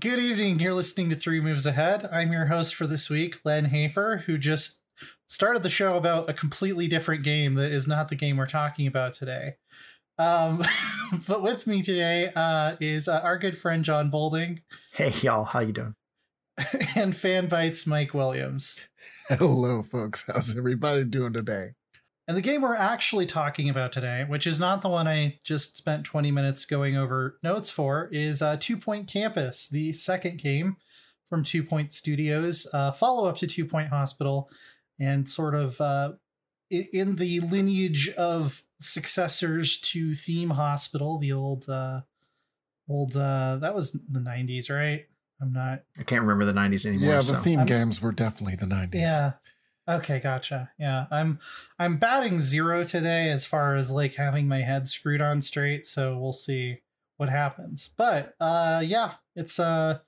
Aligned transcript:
Good 0.00 0.18
evening. 0.18 0.60
You're 0.60 0.72
listening 0.72 1.10
to 1.10 1.16
Three 1.16 1.42
Moves 1.42 1.66
Ahead. 1.66 2.08
I'm 2.10 2.32
your 2.32 2.46
host 2.46 2.74
for 2.74 2.86
this 2.86 3.10
week, 3.10 3.36
Len 3.44 3.66
Hafer, 3.66 4.22
who 4.24 4.38
just 4.38 4.80
started 5.26 5.62
the 5.62 5.68
show 5.68 5.94
about 5.98 6.30
a 6.30 6.32
completely 6.32 6.88
different 6.88 7.22
game 7.22 7.54
that 7.56 7.70
is 7.70 7.86
not 7.86 8.08
the 8.08 8.16
game 8.16 8.38
we're 8.38 8.46
talking 8.46 8.86
about 8.86 9.12
today. 9.12 9.56
Um, 10.16 10.64
but 11.28 11.42
with 11.42 11.66
me 11.66 11.82
today 11.82 12.30
uh, 12.34 12.76
is 12.80 13.08
uh, 13.08 13.20
our 13.22 13.36
good 13.36 13.58
friend 13.58 13.84
Jon 13.84 14.08
Bolding. 14.08 14.62
Hey 14.94 15.12
y'all, 15.20 15.44
how 15.44 15.60
you 15.60 15.72
doing? 15.72 15.94
and 16.96 17.12
Fanbyte's 17.12 17.86
Mike 17.86 18.14
Williams. 18.14 18.88
Hello, 19.28 19.82
folks. 19.82 20.24
How's 20.26 20.56
everybody 20.56 21.04
doing 21.04 21.34
today? 21.34 21.72
And 22.30 22.36
the 22.36 22.42
game 22.42 22.62
we're 22.62 22.76
actually 22.76 23.26
talking 23.26 23.68
about 23.68 23.90
today, 23.90 24.24
which 24.24 24.46
is 24.46 24.60
not 24.60 24.82
the 24.82 24.88
one 24.88 25.08
I 25.08 25.40
just 25.42 25.76
spent 25.76 26.04
20 26.04 26.30
minutes 26.30 26.64
going 26.64 26.96
over 26.96 27.40
notes 27.42 27.72
for, 27.72 28.08
is 28.12 28.40
uh, 28.40 28.56
Two 28.56 28.76
Point 28.76 29.08
Campus, 29.08 29.66
the 29.66 29.92
second 29.92 30.38
game 30.38 30.76
from 31.28 31.42
Two 31.42 31.64
Point 31.64 31.92
Studios, 31.92 32.68
uh, 32.72 32.92
follow 32.92 33.28
up 33.28 33.36
to 33.38 33.48
Two 33.48 33.64
Point 33.64 33.88
Hospital, 33.88 34.48
and 35.00 35.28
sort 35.28 35.56
of 35.56 35.80
uh, 35.80 36.12
in 36.70 37.16
the 37.16 37.40
lineage 37.40 38.10
of 38.10 38.62
successors 38.78 39.80
to 39.80 40.14
Theme 40.14 40.50
Hospital, 40.50 41.18
the 41.18 41.32
old, 41.32 41.68
uh, 41.68 42.02
old 42.88 43.16
uh, 43.16 43.56
that 43.56 43.74
was 43.74 43.90
the 43.90 44.20
90s, 44.20 44.70
right? 44.70 45.04
I'm 45.42 45.52
not. 45.52 45.82
I 45.98 46.04
can't 46.04 46.22
remember 46.22 46.44
the 46.44 46.52
90s 46.52 46.86
anymore. 46.86 47.08
Yeah, 47.08 47.16
the 47.16 47.24
so. 47.24 47.34
theme 47.34 47.58
I'm- 47.58 47.66
games 47.66 48.00
were 48.00 48.12
definitely 48.12 48.54
the 48.54 48.66
90s. 48.66 48.94
Yeah. 48.94 49.32
Okay, 49.88 50.20
gotcha. 50.20 50.70
Yeah, 50.78 51.06
I'm 51.10 51.40
I'm 51.78 51.98
batting 51.98 52.38
zero 52.38 52.84
today 52.84 53.30
as 53.30 53.46
far 53.46 53.74
as 53.74 53.90
like 53.90 54.14
having 54.14 54.46
my 54.46 54.60
head 54.60 54.88
screwed 54.88 55.20
on 55.20 55.42
straight. 55.42 55.84
So 55.84 56.16
we'll 56.18 56.32
see 56.32 56.80
what 57.16 57.28
happens. 57.28 57.90
But 57.96 58.34
uh, 58.40 58.82
yeah, 58.84 59.14
it's 59.34 59.58
a 59.58 60.02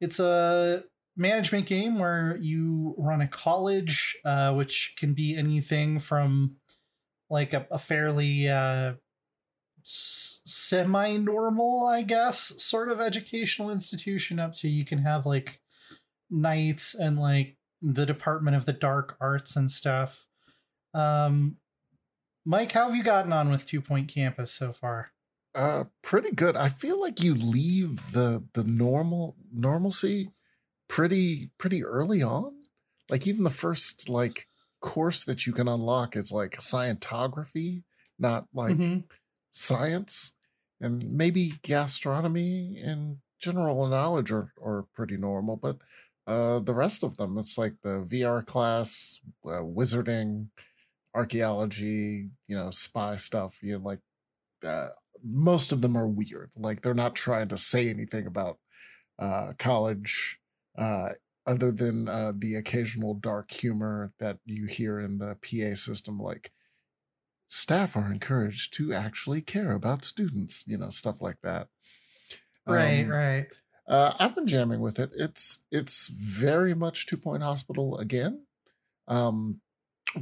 it's 0.00 0.20
a 0.20 0.84
management 1.16 1.66
game 1.66 1.98
where 1.98 2.36
you 2.40 2.94
run 2.96 3.20
a 3.20 3.28
college, 3.28 4.16
uh, 4.24 4.52
which 4.54 4.94
can 4.98 5.14
be 5.14 5.36
anything 5.36 5.98
from 5.98 6.56
like 7.28 7.54
a, 7.54 7.66
a 7.70 7.78
fairly 7.78 8.48
uh, 8.48 8.94
semi 9.82 11.16
normal, 11.16 11.86
I 11.86 12.02
guess, 12.02 12.38
sort 12.62 12.88
of 12.90 13.00
educational 13.00 13.70
institution 13.70 14.38
up 14.38 14.54
to 14.56 14.68
you 14.68 14.84
can 14.84 14.98
have 14.98 15.26
like 15.26 15.60
knights 16.30 16.94
and 16.94 17.18
like 17.18 17.56
the 17.82 18.06
Department 18.06 18.56
of 18.56 18.64
the 18.64 18.72
Dark 18.72 19.16
Arts 19.20 19.56
and 19.56 19.70
stuff. 19.70 20.26
Um, 20.94 21.56
Mike, 22.44 22.72
how 22.72 22.86
have 22.86 22.96
you 22.96 23.02
gotten 23.02 23.32
on 23.32 23.50
with 23.50 23.66
Two 23.66 23.80
Point 23.80 24.08
Campus 24.08 24.52
so 24.52 24.72
far? 24.72 25.12
Uh, 25.54 25.84
pretty 26.02 26.30
good. 26.30 26.56
I 26.56 26.68
feel 26.70 27.00
like 27.00 27.22
you 27.22 27.34
leave 27.34 28.12
the 28.12 28.44
the 28.54 28.64
normal 28.64 29.36
normalcy 29.52 30.30
pretty 30.88 31.50
pretty 31.58 31.84
early 31.84 32.22
on. 32.22 32.58
Like 33.10 33.26
even 33.26 33.44
the 33.44 33.50
first 33.50 34.08
like 34.08 34.46
course 34.80 35.24
that 35.24 35.46
you 35.46 35.52
can 35.52 35.68
unlock 35.68 36.16
is 36.16 36.32
like 36.32 36.52
scientography, 36.58 37.84
not 38.18 38.46
like 38.54 38.76
Mhm. 38.76 39.04
science, 39.52 40.36
and 40.80 41.12
maybe 41.12 41.52
gastronomy 41.62 42.78
and 42.78 43.18
general 43.38 43.86
knowledge 43.88 44.32
are 44.32 44.52
are 44.62 44.84
pretty 44.94 45.16
normal, 45.16 45.56
but 45.56 45.78
uh 46.26 46.60
the 46.60 46.74
rest 46.74 47.02
of 47.02 47.16
them 47.16 47.38
it's 47.38 47.58
like 47.58 47.74
the 47.82 48.02
VR 48.04 48.42
class, 48.42 49.20
uh, 49.44 49.62
wizarding, 49.62 50.50
archaeology, 51.14 52.30
you 52.48 52.56
know, 52.56 52.70
spy 52.70 53.16
stuff. 53.16 53.60
You 53.62 53.78
know, 53.78 53.84
like 53.84 54.00
uh, 54.64 54.90
most 55.24 55.72
of 55.72 55.82
them 55.82 55.96
are 55.96 56.08
weird. 56.08 56.52
Like 56.56 56.82
they're 56.82 56.94
not 56.94 57.16
trying 57.16 57.48
to 57.48 57.58
say 57.58 57.90
anything 57.90 58.26
about 58.26 58.60
uh 59.18 59.52
college 59.58 60.40
uh 60.78 61.10
other 61.46 61.72
than 61.72 62.08
uh 62.08 62.32
the 62.36 62.54
occasional 62.56 63.14
dark 63.14 63.50
humor 63.52 64.12
that 64.18 64.38
you 64.46 64.66
hear 64.66 65.00
in 65.00 65.18
the 65.18 65.36
PA 65.42 65.74
system 65.76 66.18
like 66.18 66.52
staff 67.48 67.96
are 67.96 68.10
encouraged 68.12 68.74
to 68.74 68.92
actually 68.92 69.42
care 69.42 69.72
about 69.72 70.04
students, 70.04 70.66
you 70.66 70.76
know, 70.78 70.90
stuff 70.90 71.20
like 71.20 71.40
that. 71.42 71.68
Right, 72.66 73.02
Um, 73.02 73.08
right. 73.08 73.61
Uh, 73.88 74.12
I've 74.18 74.34
been 74.34 74.46
jamming 74.46 74.80
with 74.80 74.98
it. 74.98 75.10
It's 75.16 75.64
it's 75.70 76.08
very 76.08 76.74
much 76.74 77.06
Two 77.06 77.16
Point 77.16 77.42
Hospital 77.42 77.98
again, 77.98 78.46
um, 79.08 79.60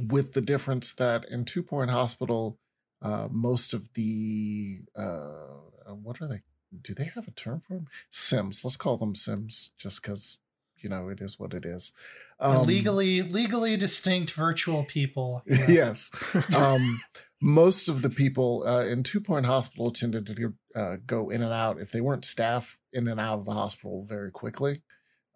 with 0.07 0.33
the 0.33 0.41
difference 0.41 0.93
that 0.93 1.25
in 1.29 1.45
Two 1.45 1.63
Point 1.63 1.91
Hospital, 1.91 2.59
uh, 3.01 3.27
most 3.31 3.73
of 3.73 3.93
the 3.93 4.81
uh, 4.95 5.93
what 6.01 6.21
are 6.21 6.27
they? 6.27 6.41
Do 6.81 6.93
they 6.93 7.05
have 7.05 7.27
a 7.27 7.31
term 7.31 7.59
for 7.59 7.73
them? 7.73 7.87
Sims. 8.09 8.63
Let's 8.63 8.77
call 8.77 8.97
them 8.97 9.13
Sims, 9.13 9.71
just 9.77 10.01
because 10.01 10.37
you 10.83 10.89
know 10.89 11.09
it 11.09 11.19
is 11.21 11.39
what 11.39 11.53
it 11.53 11.65
is. 11.65 11.93
And 12.39 12.65
legally 12.65 13.21
legally 13.21 13.77
distinct 13.77 14.31
virtual 14.31 14.83
people. 14.83 15.43
Yes. 15.67 16.11
Um, 16.55 17.01
most 17.41 17.89
of 17.89 18.03
the 18.03 18.09
people 18.09 18.63
uh, 18.67 18.85
in 18.85 19.01
Two 19.03 19.19
Point 19.19 19.47
Hospital 19.47 19.91
tended 19.91 20.27
to 20.27 20.53
uh, 20.75 20.97
go 21.05 21.29
in 21.29 21.41
and 21.41 21.51
out 21.51 21.79
if 21.79 21.91
they 21.91 22.01
weren't 22.01 22.25
staff 22.25 22.79
in 22.93 23.07
and 23.07 23.19
out 23.19 23.39
of 23.39 23.45
the 23.45 23.53
hospital 23.53 24.05
very 24.07 24.31
quickly. 24.31 24.81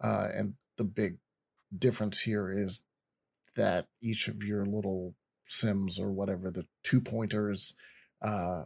Uh, 0.03 0.27
and 0.35 0.53
the 0.77 0.83
big 0.83 1.17
difference 1.75 2.21
here 2.21 2.51
is 2.51 2.83
that 3.55 3.87
each 4.01 4.27
of 4.27 4.43
your 4.43 4.65
little 4.65 5.15
sims 5.47 5.99
or 5.99 6.11
whatever 6.11 6.51
the 6.51 6.65
two 6.83 7.01
pointers 7.01 7.75
uh, 8.21 8.65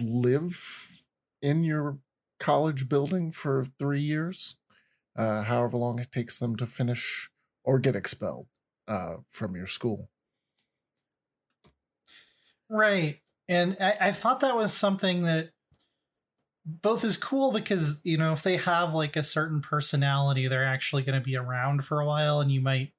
live 0.00 1.02
in 1.42 1.64
your 1.64 1.98
college 2.38 2.88
building 2.88 3.32
for 3.32 3.66
three 3.78 4.00
years, 4.00 4.56
uh, 5.16 5.42
however 5.42 5.76
long 5.76 5.98
it 5.98 6.12
takes 6.12 6.38
them 6.38 6.56
to 6.56 6.66
finish 6.66 7.30
or 7.64 7.78
get 7.78 7.96
expelled 7.96 8.46
uh, 8.88 9.16
from 9.28 9.54
your 9.54 9.66
school. 9.66 10.10
Right. 12.68 13.20
And 13.48 13.76
I, 13.80 13.96
I 14.00 14.12
thought 14.12 14.40
that 14.40 14.56
was 14.56 14.72
something 14.72 15.22
that 15.22 15.50
both 16.64 17.04
is 17.04 17.16
cool 17.16 17.52
because, 17.52 18.00
you 18.04 18.16
know, 18.16 18.32
if 18.32 18.42
they 18.42 18.56
have 18.58 18.94
like 18.94 19.16
a 19.16 19.22
certain 19.22 19.60
personality, 19.60 20.46
they're 20.46 20.64
actually 20.64 21.02
going 21.02 21.18
to 21.18 21.24
be 21.24 21.36
around 21.36 21.84
for 21.84 22.00
a 22.00 22.06
while 22.06 22.40
and 22.40 22.52
you 22.52 22.60
might 22.60 22.92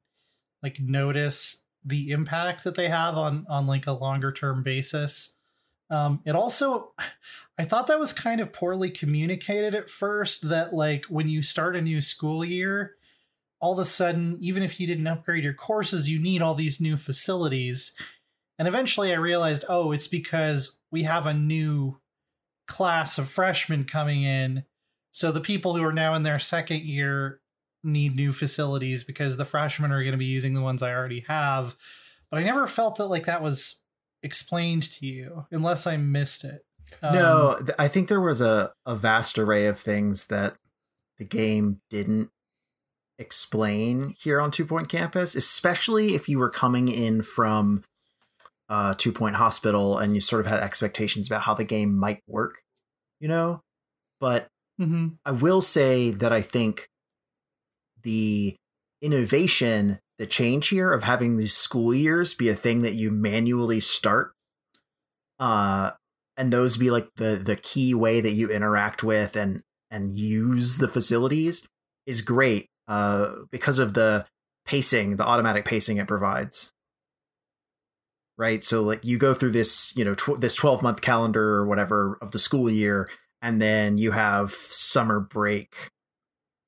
like 0.61 0.79
notice 0.79 1.63
the 1.85 2.11
impact 2.11 2.63
that 2.63 2.75
they 2.75 2.89
have 2.89 3.17
on 3.17 3.45
on 3.49 3.65
like 3.65 3.87
a 3.87 3.91
longer 3.91 4.31
term 4.31 4.61
basis. 4.61 5.33
Um, 5.91 6.21
it 6.25 6.35
also, 6.35 6.93
I 7.59 7.65
thought 7.65 7.87
that 7.87 7.99
was 7.99 8.13
kind 8.13 8.41
of 8.41 8.53
poorly 8.53 8.89
communicated 8.89 9.75
at 9.75 9.89
first. 9.89 10.49
That 10.49 10.73
like 10.73 11.05
when 11.05 11.27
you 11.27 11.41
start 11.41 11.75
a 11.75 11.81
new 11.81 12.01
school 12.01 12.43
year, 12.43 12.95
all 13.59 13.73
of 13.73 13.79
a 13.79 13.85
sudden, 13.85 14.37
even 14.39 14.63
if 14.63 14.79
you 14.79 14.87
didn't 14.87 15.05
upgrade 15.05 15.43
your 15.43 15.53
courses, 15.53 16.09
you 16.09 16.17
need 16.19 16.41
all 16.41 16.55
these 16.55 16.81
new 16.81 16.97
facilities. 16.97 17.93
And 18.57 18.67
eventually 18.67 19.11
I 19.11 19.17
realized, 19.17 19.65
oh, 19.69 19.91
it's 19.91 20.07
because 20.07 20.79
we 20.91 21.03
have 21.03 21.25
a 21.25 21.33
new 21.33 21.99
class 22.67 23.17
of 23.17 23.29
freshmen 23.29 23.83
coming 23.83 24.23
in. 24.23 24.63
So 25.11 25.31
the 25.31 25.41
people 25.41 25.75
who 25.75 25.83
are 25.83 25.93
now 25.93 26.13
in 26.15 26.23
their 26.23 26.39
second 26.39 26.81
year 26.83 27.41
need 27.83 28.15
new 28.15 28.31
facilities 28.31 29.03
because 29.03 29.35
the 29.35 29.45
freshmen 29.45 29.91
are 29.91 30.01
going 30.01 30.13
to 30.13 30.17
be 30.17 30.25
using 30.25 30.53
the 30.53 30.61
ones 30.61 30.81
I 30.81 30.93
already 30.93 31.25
have. 31.27 31.75
But 32.29 32.39
I 32.39 32.43
never 32.43 32.65
felt 32.67 32.95
that 32.95 33.07
like 33.07 33.25
that 33.25 33.41
was 33.41 33.80
explained 34.23 34.83
to 34.83 35.05
you 35.05 35.45
unless 35.51 35.87
I 35.87 35.97
missed 35.97 36.43
it. 36.43 36.61
Um, 37.01 37.13
no, 37.13 37.57
th- 37.59 37.75
I 37.79 37.87
think 37.87 38.07
there 38.07 38.21
was 38.21 38.41
a, 38.41 38.73
a 38.85 38.95
vast 38.95 39.39
array 39.39 39.67
of 39.67 39.79
things 39.79 40.27
that 40.27 40.55
the 41.17 41.25
game 41.25 41.81
didn't 41.89 42.29
explain 43.17 44.15
here 44.19 44.41
on 44.41 44.51
Two 44.51 44.65
Point 44.65 44.89
Campus, 44.89 45.35
especially 45.35 46.15
if 46.15 46.27
you 46.27 46.39
were 46.39 46.49
coming 46.49 46.87
in 46.87 47.21
from 47.21 47.83
uh, 48.67 48.95
Two 48.97 49.11
Point 49.11 49.35
Hospital 49.35 49.97
and 49.97 50.13
you 50.13 50.21
sort 50.21 50.41
of 50.41 50.47
had 50.47 50.59
expectations 50.59 51.27
about 51.27 51.43
how 51.43 51.53
the 51.53 51.63
game 51.63 51.97
might 51.97 52.21
work, 52.27 52.61
you 53.19 53.27
know? 53.27 53.61
But 54.19 54.47
mhm. 54.79 55.17
I 55.25 55.31
will 55.31 55.61
say 55.61 56.11
that 56.11 56.33
I 56.33 56.41
think 56.41 56.87
the 58.03 58.55
innovation, 59.01 59.99
the 60.21 60.27
change 60.27 60.67
here 60.67 60.93
of 60.93 61.01
having 61.01 61.37
these 61.37 61.57
school 61.57 61.95
years 61.95 62.35
be 62.35 62.47
a 62.47 62.53
thing 62.53 62.83
that 62.83 62.93
you 62.93 63.09
manually 63.09 63.79
start, 63.79 64.33
uh, 65.39 65.89
and 66.37 66.53
those 66.53 66.77
be 66.77 66.91
like 66.91 67.09
the 67.15 67.41
the 67.43 67.55
key 67.55 67.95
way 67.95 68.21
that 68.21 68.33
you 68.33 68.47
interact 68.47 69.03
with 69.03 69.35
and 69.35 69.63
and 69.89 70.11
use 70.11 70.77
the 70.77 70.87
facilities 70.87 71.67
is 72.05 72.21
great 72.21 72.69
uh, 72.87 73.31
because 73.49 73.79
of 73.79 73.95
the 73.95 74.27
pacing, 74.67 75.15
the 75.15 75.25
automatic 75.25 75.65
pacing 75.65 75.97
it 75.97 76.07
provides. 76.07 76.71
Right, 78.37 78.63
so 78.63 78.83
like 78.83 79.03
you 79.03 79.17
go 79.17 79.33
through 79.33 79.53
this, 79.53 79.91
you 79.95 80.05
know, 80.05 80.13
tw- 80.13 80.39
this 80.39 80.53
twelve 80.53 80.83
month 80.83 81.01
calendar 81.01 81.55
or 81.55 81.65
whatever 81.65 82.19
of 82.21 82.31
the 82.31 82.37
school 82.37 82.69
year, 82.69 83.09
and 83.41 83.59
then 83.59 83.97
you 83.97 84.11
have 84.11 84.51
summer 84.53 85.19
break 85.19 85.89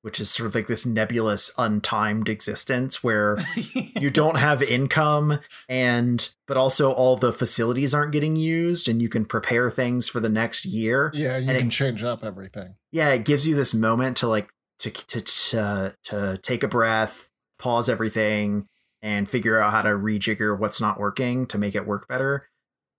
which 0.04 0.20
is 0.20 0.30
sort 0.30 0.46
of 0.48 0.54
like 0.54 0.68
this 0.68 0.86
nebulous 0.86 1.52
untimed 1.58 2.30
existence 2.30 3.04
where 3.04 3.38
you 4.00 4.10
don't 4.10 4.36
have 4.38 4.62
income 4.62 5.40
and 5.68 6.30
but 6.48 6.56
also 6.58 6.92
all 6.92 7.16
the 7.16 7.34
facilities 7.34 7.94
aren't 7.94 8.12
getting 8.12 8.36
used 8.36 8.88
and 8.88 9.02
you 9.02 9.10
can 9.10 9.26
prepare 9.26 9.70
things 9.70 10.08
for 10.08 10.20
the 10.20 10.30
next 10.30 10.66
year 10.66 11.10
Yeah, 11.14 11.38
you 11.38 11.48
And 11.50 11.58
it- 11.58 11.62
can 11.62 11.70
change 11.70 12.04
up 12.04 12.24
everything. 12.24 12.76
yeah, 12.92 13.10
it 13.10 13.26
gives 13.26 13.48
you 13.48 13.56
this 13.56 13.74
moment 13.74 14.18
to 14.18 14.28
like 14.28 14.50
to 14.80 14.92
to 14.92 15.22
to, 15.22 15.60
uh, 15.62 15.92
to 16.04 16.40
take 16.44 16.64
a 16.64 16.68
breath, 16.68 17.30
pause 17.58 17.88
everything, 17.90 18.68
and 19.02 19.30
figure 19.30 19.58
out 19.60 19.72
how 19.72 19.82
to 19.82 19.90
rejigger 19.90 20.58
what's 20.58 20.82
not 20.82 21.00
working 21.00 21.46
to 21.48 21.58
make 21.58 21.76
it 21.76 21.88
work 21.88 22.08
better, 22.08 22.50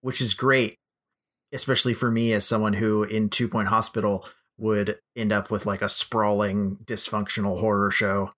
which 0.01 0.21
is 0.23 0.33
great, 0.35 0.79
especially 1.53 1.93
for 1.95 2.11
me 2.11 2.33
as 2.33 2.47
someone 2.47 2.75
who 2.75 3.03
in 3.05 3.29
Two 3.29 3.49
Point 3.49 3.69
Hospital 3.69 4.27
would 4.57 4.99
end 5.17 5.33
up 5.33 5.51
with 5.51 5.67
like 5.67 5.83
a 5.83 5.89
sprawling, 5.89 6.79
dysfunctional 6.85 7.61
horror 7.61 7.91
show. 7.91 8.31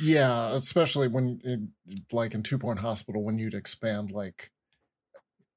Yeah, 0.00 0.52
especially 0.52 1.08
when, 1.08 1.40
it, 1.44 1.60
like 2.12 2.34
in 2.34 2.42
Two 2.42 2.58
Point 2.58 2.80
Hospital, 2.80 3.22
when 3.22 3.38
you'd 3.38 3.54
expand, 3.54 4.10
like 4.10 4.50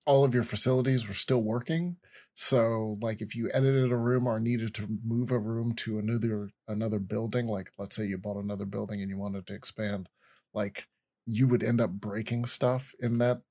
all 0.06 0.24
of 0.24 0.34
your 0.34 0.44
facilities 0.44 1.08
were 1.08 1.14
still 1.14 1.42
working. 1.42 1.98
So, 2.36 2.98
like 3.02 3.22
if 3.22 3.36
you 3.36 3.50
edited 3.54 3.92
a 3.92 3.98
room 3.98 4.28
or 4.28 4.40
needed 4.40 4.74
to 4.76 4.88
move 5.04 5.32
a 5.32 5.40
room 5.40 5.74
to 5.78 5.98
another 6.00 6.50
another 6.68 7.00
building, 7.00 7.48
like 7.48 7.72
let's 7.78 7.96
say 7.96 8.06
you 8.06 8.18
bought 8.18 8.42
another 8.42 8.66
building 8.66 9.02
and 9.02 9.10
you 9.10 9.18
wanted 9.18 9.48
to 9.48 9.54
expand, 9.54 10.10
like 10.54 10.88
you 11.26 11.48
would 11.48 11.64
end 11.64 11.82
up 11.82 11.92
breaking 11.92 12.46
stuff 12.46 12.94
in 13.00 13.20
that, 13.20 13.42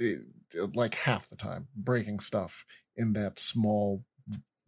eh, 0.00 0.16
like 0.74 0.94
half 0.94 1.28
the 1.28 1.36
time, 1.36 1.68
breaking 1.74 2.20
stuff 2.20 2.64
in 2.96 3.12
that 3.14 3.38
small 3.38 4.04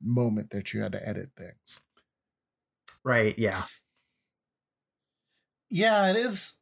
moment 0.02 0.50
that 0.50 0.72
you 0.72 0.80
had 0.82 0.92
to 0.92 1.08
edit 1.08 1.30
things. 1.36 1.80
Right. 3.04 3.38
Yeah. 3.38 3.64
Yeah, 5.70 6.10
it 6.10 6.16
is. 6.16 6.54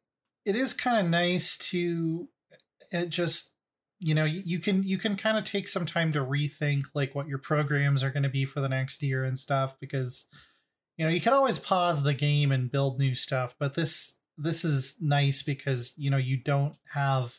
It 0.44 0.56
is 0.56 0.74
kind 0.74 1.04
of 1.04 1.10
nice 1.10 1.56
to 1.70 2.28
it 2.92 3.08
just 3.08 3.52
you 3.98 4.14
know 4.14 4.24
you, 4.24 4.42
you 4.44 4.58
can 4.58 4.82
you 4.82 4.98
can 4.98 5.16
kind 5.16 5.38
of 5.38 5.44
take 5.44 5.68
some 5.68 5.86
time 5.86 6.12
to 6.12 6.20
rethink 6.20 6.84
like 6.94 7.14
what 7.14 7.28
your 7.28 7.38
programs 7.38 8.04
are 8.04 8.10
going 8.10 8.22
to 8.22 8.28
be 8.28 8.44
for 8.44 8.60
the 8.60 8.68
next 8.68 9.02
year 9.02 9.24
and 9.24 9.38
stuff 9.38 9.76
because 9.80 10.26
you 10.96 11.04
know 11.04 11.10
you 11.10 11.20
can 11.20 11.32
always 11.32 11.58
pause 11.58 12.02
the 12.02 12.14
game 12.14 12.52
and 12.52 12.70
build 12.70 12.98
new 12.98 13.14
stuff 13.14 13.54
but 13.58 13.74
this 13.74 14.18
this 14.38 14.64
is 14.64 14.96
nice 15.00 15.42
because 15.42 15.94
you 15.96 16.10
know 16.10 16.16
you 16.16 16.36
don't 16.36 16.76
have 16.92 17.38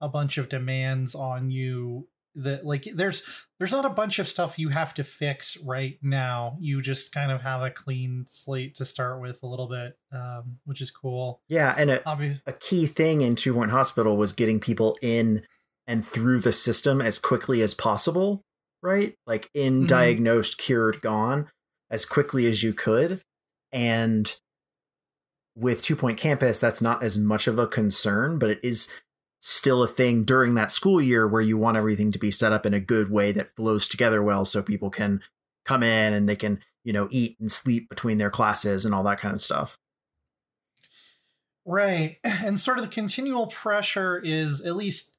a 0.00 0.08
bunch 0.08 0.38
of 0.38 0.48
demands 0.48 1.14
on 1.14 1.50
you 1.50 2.08
that 2.36 2.64
like 2.66 2.84
there's 2.94 3.22
there's 3.58 3.70
not 3.72 3.84
a 3.84 3.90
bunch 3.90 4.18
of 4.18 4.28
stuff 4.28 4.58
you 4.58 4.68
have 4.70 4.92
to 4.94 5.04
fix 5.04 5.56
right 5.58 5.98
now. 6.02 6.56
You 6.60 6.82
just 6.82 7.12
kind 7.12 7.30
of 7.30 7.42
have 7.42 7.62
a 7.62 7.70
clean 7.70 8.24
slate 8.26 8.74
to 8.76 8.84
start 8.84 9.20
with 9.20 9.42
a 9.42 9.46
little 9.46 9.68
bit 9.68 9.96
um, 10.12 10.58
which 10.64 10.80
is 10.80 10.90
cool. 10.90 11.40
Yeah 11.48 11.74
and 11.78 11.90
a, 11.90 12.08
Obvious- 12.08 12.42
a 12.46 12.52
key 12.52 12.86
thing 12.86 13.20
in 13.22 13.36
two 13.36 13.54
point 13.54 13.70
hospital 13.70 14.16
was 14.16 14.32
getting 14.32 14.58
people 14.60 14.98
in 15.00 15.42
and 15.86 16.04
through 16.04 16.40
the 16.40 16.52
system 16.52 17.00
as 17.00 17.18
quickly 17.18 17.62
as 17.62 17.74
possible 17.74 18.42
right? 18.82 19.14
Like 19.26 19.48
in 19.54 19.84
Mhm. 19.84 19.86
diagnosed 19.88 20.58
cured 20.58 21.00
gone 21.00 21.48
as 21.90 22.04
quickly 22.04 22.44
as 22.46 22.62
you 22.62 22.74
could. 22.74 23.22
And 23.72 24.34
with 25.56 25.82
two 25.82 25.94
point 25.96 26.18
campus 26.18 26.58
that's 26.58 26.82
not 26.82 27.02
as 27.02 27.16
much 27.16 27.46
of 27.46 27.58
a 27.58 27.66
concern 27.66 28.38
but 28.38 28.50
it 28.50 28.58
is 28.62 28.88
still 29.46 29.82
a 29.82 29.88
thing 29.88 30.24
during 30.24 30.54
that 30.54 30.70
school 30.70 31.02
year 31.02 31.28
where 31.28 31.42
you 31.42 31.58
want 31.58 31.76
everything 31.76 32.10
to 32.10 32.18
be 32.18 32.30
set 32.30 32.52
up 32.52 32.64
in 32.64 32.72
a 32.72 32.80
good 32.80 33.10
way 33.10 33.30
that 33.30 33.54
flows 33.54 33.88
together 33.88 34.22
well 34.22 34.44
so 34.44 34.62
people 34.62 34.88
can 34.88 35.20
come 35.66 35.82
in 35.82 36.14
and 36.14 36.26
they 36.26 36.36
can 36.36 36.60
you 36.82 36.92
know 36.92 37.08
eat 37.10 37.38
and 37.38 37.52
sleep 37.52 37.88
between 37.88 38.16
their 38.16 38.30
classes 38.30 38.84
and 38.86 38.94
all 38.94 39.02
that 39.02 39.20
kind 39.20 39.34
of 39.34 39.42
stuff 39.42 39.78
Right. 41.64 42.18
And 42.24 42.60
sort 42.60 42.78
of 42.78 42.84
the 42.84 42.90
continual 42.90 43.46
pressure 43.46 44.18
is 44.18 44.60
at 44.60 44.76
least 44.76 45.16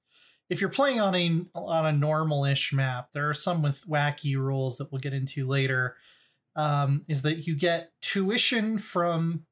if 0.49 0.61
you're 0.61 0.69
playing 0.69 1.01
on 1.01 1.15
a 1.15 1.45
on 1.55 1.85
a 1.85 1.91
normal-ish 1.91 2.71
map, 2.71 3.11
there 3.11 3.29
are 3.29 3.33
some 3.33 3.63
with 3.63 3.87
wacky 3.87 4.37
rules 4.37 4.77
that 4.77 4.91
we'll 4.91 5.01
get 5.01 5.13
into 5.13 5.47
later. 5.47 5.95
Um, 6.55 7.03
is 7.07 7.23
that 7.23 7.47
you 7.47 7.55
get 7.55 7.91
tuition 8.01 8.77
from 8.77 9.45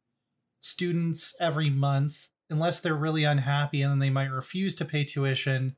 students 0.62 1.36
every 1.40 1.70
month 1.70 2.30
unless 2.54 2.80
they're 2.80 2.96
really 2.96 3.26
unhappy 3.26 3.82
and 3.82 3.92
then 3.92 4.00
they 4.00 4.10
might 4.10 4.32
refuse 4.32 4.76
to 4.76 4.86
pay 4.86 5.04
tuition. 5.04 5.76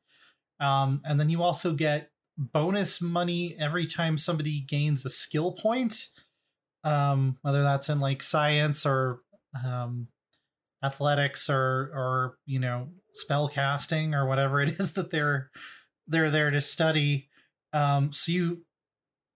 Um, 0.60 1.02
and 1.04 1.20
then 1.20 1.30
you 1.30 1.42
also 1.42 1.74
get 1.74 2.12
bonus 2.38 3.02
money 3.02 3.56
every 3.60 3.88
time 3.88 4.18
somebody 4.18 4.62
gains 4.62 5.06
a 5.06 5.10
skill 5.10 5.54
point. 5.54 6.10
Um, 6.84 7.38
whether 7.42 7.64
that's 7.64 7.90
in 7.90 8.00
like 8.00 8.22
science 8.22 8.86
or 8.86 9.22
um, 9.66 10.10
athletics 10.86 11.50
or 11.50 11.92
or 11.94 12.38
you 12.46 12.60
know 12.60 12.90
spell 13.14 13.48
casting 13.48 14.14
or 14.14 14.28
whatever 14.28 14.62
it 14.62 14.70
is 14.80 14.94
that 14.94 15.10
they're 15.10 15.50
they're 16.08 16.30
there 16.30 16.52
to 16.52 16.62
study 16.62 17.28
um 17.74 18.14
so 18.14 18.32
you 18.32 18.62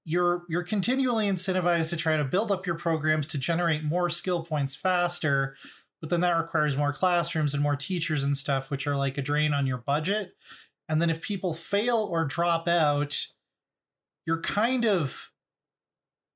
you're 0.05 0.43
you're 0.49 0.63
continually 0.63 1.27
incentivized 1.27 1.89
to 1.89 1.97
try 1.97 2.17
to 2.17 2.23
build 2.23 2.51
up 2.51 2.65
your 2.65 2.75
programs 2.75 3.27
to 3.27 3.37
generate 3.37 3.83
more 3.83 4.09
skill 4.09 4.43
points 4.43 4.75
faster 4.75 5.55
but 6.01 6.09
then 6.09 6.21
that 6.21 6.37
requires 6.37 6.77
more 6.77 6.93
classrooms 6.93 7.53
and 7.53 7.61
more 7.61 7.75
teachers 7.75 8.23
and 8.23 8.37
stuff 8.37 8.69
which 8.69 8.87
are 8.87 8.95
like 8.95 9.17
a 9.17 9.21
drain 9.21 9.53
on 9.53 9.67
your 9.67 9.77
budget. 9.77 10.33
And 10.87 11.01
then 11.01 11.09
if 11.09 11.21
people 11.21 11.53
fail 11.53 11.97
or 11.97 12.25
drop 12.25 12.67
out 12.67 13.17
you're 14.25 14.41
kind 14.41 14.85
of 14.85 15.31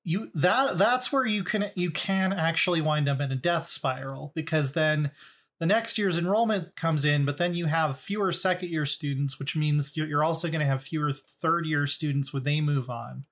you 0.04 0.30
that 0.33 0.77
that's 0.77 1.12
where 1.12 1.25
you 1.25 1.44
can 1.44 1.69
you 1.75 1.92
can 1.92 2.33
actually 2.33 2.81
wind 2.81 3.07
up 3.07 3.21
in 3.21 3.31
a 3.31 3.36
death 3.36 3.68
spiral 3.68 4.31
because 4.36 4.74
then 4.74 5.12
the 5.60 5.65
next 5.65 5.98
year's 5.98 6.18
enrollment 6.18 6.75
comes 6.75 7.06
in 7.06 7.24
but 7.24 7.38
then 7.38 7.54
you 7.54 7.68
have 7.68 8.00
fewer 8.00 8.31
second 8.31 8.69
year 8.69 8.86
students 8.86 9.38
which 9.38 9.56
means 9.56 9.95
you're 9.95 10.24
also 10.24 10.50
going 10.50 10.60
to 10.60 10.65
have 10.65 10.81
fewer 10.81 11.13
third 11.13 11.65
year 11.65 11.86
students 11.86 12.33
when 12.33 12.44
they 12.44 12.60
move 12.62 12.89
on. 12.89 13.25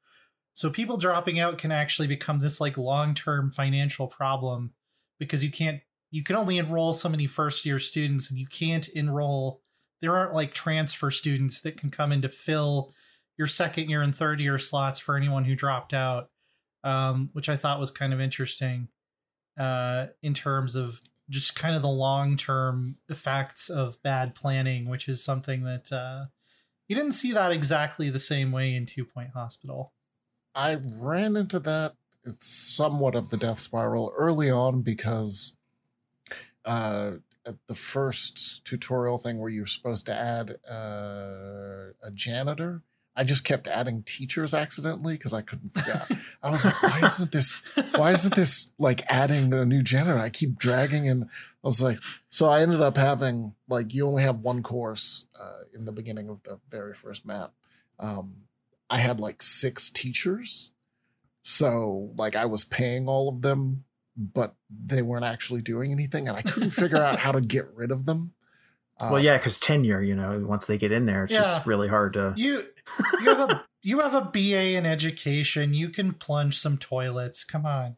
So 0.53 0.69
people 0.69 0.97
dropping 0.97 1.39
out 1.39 1.57
can 1.57 1.71
actually 1.71 2.07
become 2.07 2.39
this 2.39 2.61
like 2.61 2.77
long-term 2.77 3.51
financial 3.51 4.07
problem 4.07 4.73
because 5.17 5.43
you 5.43 5.49
can't 5.49 5.81
you 6.11 6.23
can 6.23 6.35
only 6.35 6.57
enroll 6.57 6.93
so 6.93 7.09
many 7.09 7.25
first 7.25 7.65
year 7.65 7.79
students 7.79 8.29
and 8.29 8.37
you 8.37 8.47
can't 8.47 8.87
enroll 8.89 9.61
there 10.01 10.15
aren't 10.15 10.33
like 10.33 10.53
transfer 10.53 11.11
students 11.11 11.61
that 11.61 11.77
can 11.77 11.91
come 11.91 12.11
in 12.11 12.21
to 12.21 12.29
fill 12.29 12.91
your 13.37 13.47
second 13.47 13.89
year 13.89 14.01
and 14.01 14.15
third 14.15 14.39
year 14.39 14.57
slots 14.57 14.99
for 14.99 15.15
anyone 15.15 15.45
who 15.45 15.55
dropped 15.55 15.93
out 15.93 16.29
um, 16.83 17.29
which 17.33 17.49
I 17.49 17.55
thought 17.55 17.79
was 17.79 17.91
kind 17.91 18.13
of 18.13 18.21
interesting 18.21 18.87
uh, 19.59 20.07
in 20.21 20.33
terms 20.33 20.75
of 20.75 21.01
just 21.29 21.55
kind 21.55 21.75
of 21.75 21.81
the 21.81 21.87
long 21.87 22.35
term 22.35 22.97
effects 23.09 23.69
of 23.69 24.01
bad 24.03 24.35
planning, 24.35 24.89
which 24.89 25.07
is 25.07 25.23
something 25.23 25.63
that 25.63 25.91
uh, 25.91 26.25
you 26.87 26.95
didn't 26.95 27.13
see 27.13 27.31
that 27.31 27.51
exactly 27.51 28.09
the 28.09 28.19
same 28.19 28.51
way 28.51 28.73
in 28.73 28.85
Two 28.85 29.05
Point 29.05 29.31
Hospital. 29.31 29.93
I 30.53 30.79
ran 30.83 31.37
into 31.37 31.59
that 31.59 31.93
it's 32.23 32.47
somewhat 32.47 33.15
of 33.15 33.29
the 33.29 33.37
death 33.37 33.59
spiral 33.59 34.13
early 34.15 34.51
on 34.51 34.81
because 34.81 35.55
uh, 36.65 37.11
at 37.45 37.55
the 37.67 37.75
first 37.75 38.63
tutorial 38.65 39.17
thing 39.17 39.39
where 39.39 39.49
you're 39.49 39.65
supposed 39.65 40.05
to 40.05 40.13
add 40.13 40.57
uh, 40.69 41.93
a 42.03 42.11
janitor, 42.13 42.83
I 43.15 43.23
just 43.23 43.43
kept 43.43 43.67
adding 43.67 44.03
teachers 44.03 44.53
accidentally 44.53 45.15
because 45.15 45.33
I 45.33 45.41
couldn't 45.41 45.69
figure 45.69 45.93
out. 45.93 46.17
I 46.43 46.49
was 46.49 46.65
like, 46.65 46.81
why 46.81 47.01
isn't 47.03 47.31
this? 47.31 47.53
Why 47.95 48.11
isn't 48.11 48.35
this 48.35 48.73
like 48.79 49.03
adding 49.09 49.53
a 49.53 49.65
new 49.65 49.83
janitor? 49.83 50.17
I 50.17 50.29
keep 50.29 50.57
dragging, 50.57 51.09
and 51.09 51.25
I 51.25 51.67
was 51.67 51.81
like, 51.81 51.99
so 52.29 52.49
I 52.49 52.61
ended 52.61 52.81
up 52.81 52.97
having 52.97 53.53
like 53.67 53.93
you 53.93 54.07
only 54.07 54.23
have 54.23 54.39
one 54.39 54.63
course 54.63 55.27
uh, 55.39 55.63
in 55.73 55.85
the 55.85 55.91
beginning 55.91 56.29
of 56.29 56.43
the 56.43 56.59
very 56.69 56.93
first 56.93 57.25
map. 57.25 57.53
Um, 57.99 58.43
I 58.89 58.97
had 58.99 59.19
like 59.19 59.41
six 59.41 59.89
teachers, 59.89 60.71
so 61.41 62.11
like 62.17 62.35
I 62.35 62.45
was 62.45 62.63
paying 62.63 63.09
all 63.09 63.27
of 63.27 63.41
them, 63.41 63.83
but 64.15 64.55
they 64.69 65.01
weren't 65.01 65.25
actually 65.25 65.61
doing 65.61 65.91
anything, 65.91 66.27
and 66.27 66.37
I 66.37 66.41
couldn't 66.41 66.71
figure 66.71 67.01
out 67.01 67.19
how 67.19 67.31
to 67.31 67.41
get 67.41 67.65
rid 67.73 67.91
of 67.91 68.05
them. 68.05 68.33
Uh, 68.99 69.09
well 69.13 69.23
yeah 69.23 69.37
because 69.37 69.57
tenure 69.57 70.01
you 70.01 70.15
know 70.15 70.43
once 70.45 70.67
they 70.67 70.77
get 70.77 70.91
in 70.91 71.07
there 71.07 71.23
it's 71.23 71.33
just 71.33 71.65
really 71.65 71.87
hard 71.87 72.13
to 72.13 72.33
You 72.37 72.65
you 73.21 73.29
have 73.29 73.49
a 73.49 73.65
you 73.81 73.99
have 73.99 74.13
a 74.13 74.21
BA 74.21 74.75
in 74.75 74.85
education. 74.85 75.73
You 75.73 75.89
can 75.89 76.13
plunge 76.13 76.59
some 76.59 76.77
toilets. 76.77 77.43
Come 77.43 77.65
on. 77.65 77.95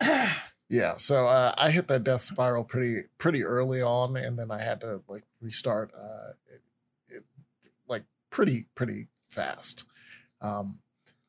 yeah 0.68 0.94
so 0.96 1.26
uh, 1.26 1.54
i 1.56 1.70
hit 1.70 1.88
that 1.88 2.04
death 2.04 2.20
spiral 2.22 2.62
pretty 2.62 3.04
pretty 3.16 3.42
early 3.42 3.82
on 3.82 4.16
and 4.16 4.38
then 4.38 4.50
i 4.50 4.62
had 4.62 4.80
to 4.80 5.00
like 5.08 5.24
restart 5.40 5.90
uh 5.98 6.32
it, 6.52 6.62
it, 7.08 7.24
like 7.88 8.04
pretty 8.30 8.66
pretty 8.74 9.08
fast 9.28 9.84
um 10.40 10.78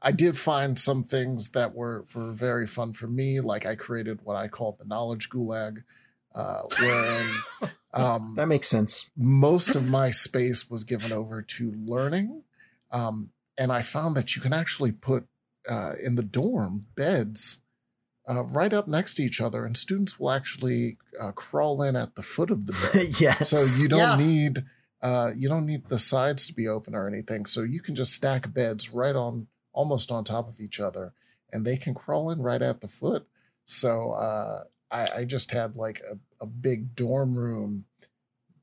i 0.02 0.12
did 0.12 0.38
find 0.38 0.78
some 0.80 1.04
things 1.04 1.50
that 1.52 1.74
were 1.74 2.06
were 2.16 2.32
very 2.32 2.66
fun 2.68 2.94
for 2.94 3.08
me 3.08 3.40
like 3.40 3.66
i 3.66 3.76
created 3.76 4.20
what 4.24 4.36
i 4.36 4.48
called 4.48 4.78
the 4.78 4.86
knowledge 4.86 5.30
gulag 5.30 5.84
uh 6.36 6.62
wherein 6.80 7.30
um 7.94 8.34
that 8.36 8.48
makes 8.48 8.68
sense 8.68 9.10
most 9.18 9.76
of 9.76 9.88
my 9.88 10.12
space 10.12 10.70
was 10.70 10.84
given 10.84 11.12
over 11.12 11.42
to 11.42 11.72
learning. 11.86 12.44
Um, 12.92 13.32
and 13.58 13.72
I 13.72 13.82
found 13.82 14.16
that 14.16 14.36
you 14.36 14.42
can 14.42 14.54
actually 14.54 14.92
put 14.92 15.26
uh, 15.68 15.94
in 16.02 16.16
the 16.16 16.24
dorm 16.24 16.86
beds 16.96 17.62
uh, 18.30 18.44
right 18.44 18.74
up 18.74 18.88
next 18.88 19.16
to 19.16 19.24
each 19.24 19.42
other, 19.42 19.66
and 19.66 19.76
students 19.76 20.20
will 20.20 20.32
actually 20.32 20.98
uh, 21.20 21.32
crawl 21.34 21.84
in 21.84 21.96
at 21.96 22.16
the 22.16 22.22
foot 22.24 22.50
of 22.52 22.66
the 22.68 22.74
bed. 22.94 23.20
yes 23.20 23.50
so 23.50 23.64
you 23.80 23.88
don't 23.88 24.20
Yeah. 24.20 24.26
need 24.28 24.64
uh, 25.02 25.32
you 25.36 25.50
don't 25.50 25.66
need 25.66 25.90
the 25.90 26.00
sides 26.00 26.46
to 26.48 26.54
be 26.54 26.68
open 26.68 26.94
or 26.96 27.08
anything. 27.08 27.46
So 27.46 27.62
you 27.64 27.82
can 27.82 27.96
just 27.96 28.14
stack 28.14 28.54
beds 28.54 28.92
right 28.94 29.16
on 29.16 29.48
almost 29.80 30.12
on 30.12 30.24
top 30.26 30.50
of 30.50 30.60
each 30.60 30.78
other, 30.80 31.14
and 31.54 31.66
they 31.66 31.78
can 31.78 31.94
crawl 31.94 32.30
in 32.30 32.42
right 32.42 32.62
at 32.62 32.82
the 32.82 32.88
foot. 32.88 33.26
So 33.66 34.12
uh, 34.12 34.64
I, 34.92 35.20
I 35.20 35.26
just 35.26 35.52
had 35.52 35.76
like 35.78 36.02
a, 36.02 36.18
a 36.44 36.46
big 36.46 36.96
dorm 36.96 37.36
room 37.36 37.86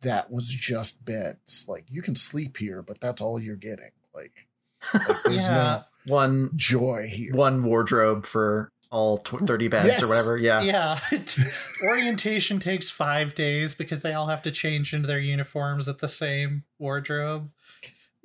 that 0.03 0.31
was 0.31 0.49
just 0.49 1.05
beds. 1.07 1.65
Like 1.67 1.87
you 1.89 2.03
can 2.03 2.15
sleep 2.15 2.59
here, 2.59 2.83
but 2.83 3.01
that's 3.01 3.23
all 3.23 3.41
you're 3.41 3.57
getting. 3.57 3.93
Like, 4.15 4.47
like 4.93 5.23
there's 5.25 5.47
Yeah. 5.49 5.83
no 6.07 6.13
One 6.13 6.51
joy 6.55 7.07
here. 7.11 7.35
one 7.35 7.63
wardrobe 7.65 8.27
for 8.27 8.71
all 8.91 9.17
tw- 9.19 9.41
30 9.41 9.69
beds 9.69 9.87
Yes. 9.89 10.03
or 10.03 10.09
whatever. 10.09 10.37
Yeah. 10.37 10.61
Yeah. 10.63 10.99
Orientation 11.83 12.61
takes 12.61 12.91
five 12.91 13.35
days 13.35 13.75
because 13.75 14.03
they 14.03 14.13
all 14.13 14.27
have 14.29 14.43
to 14.43 14.51
change 14.51 14.93
into 14.95 15.07
their 15.09 15.19
uniforms 15.19 15.89
at 15.89 15.99
the 15.99 16.09
same 16.09 16.65
wardrobe. 16.79 17.51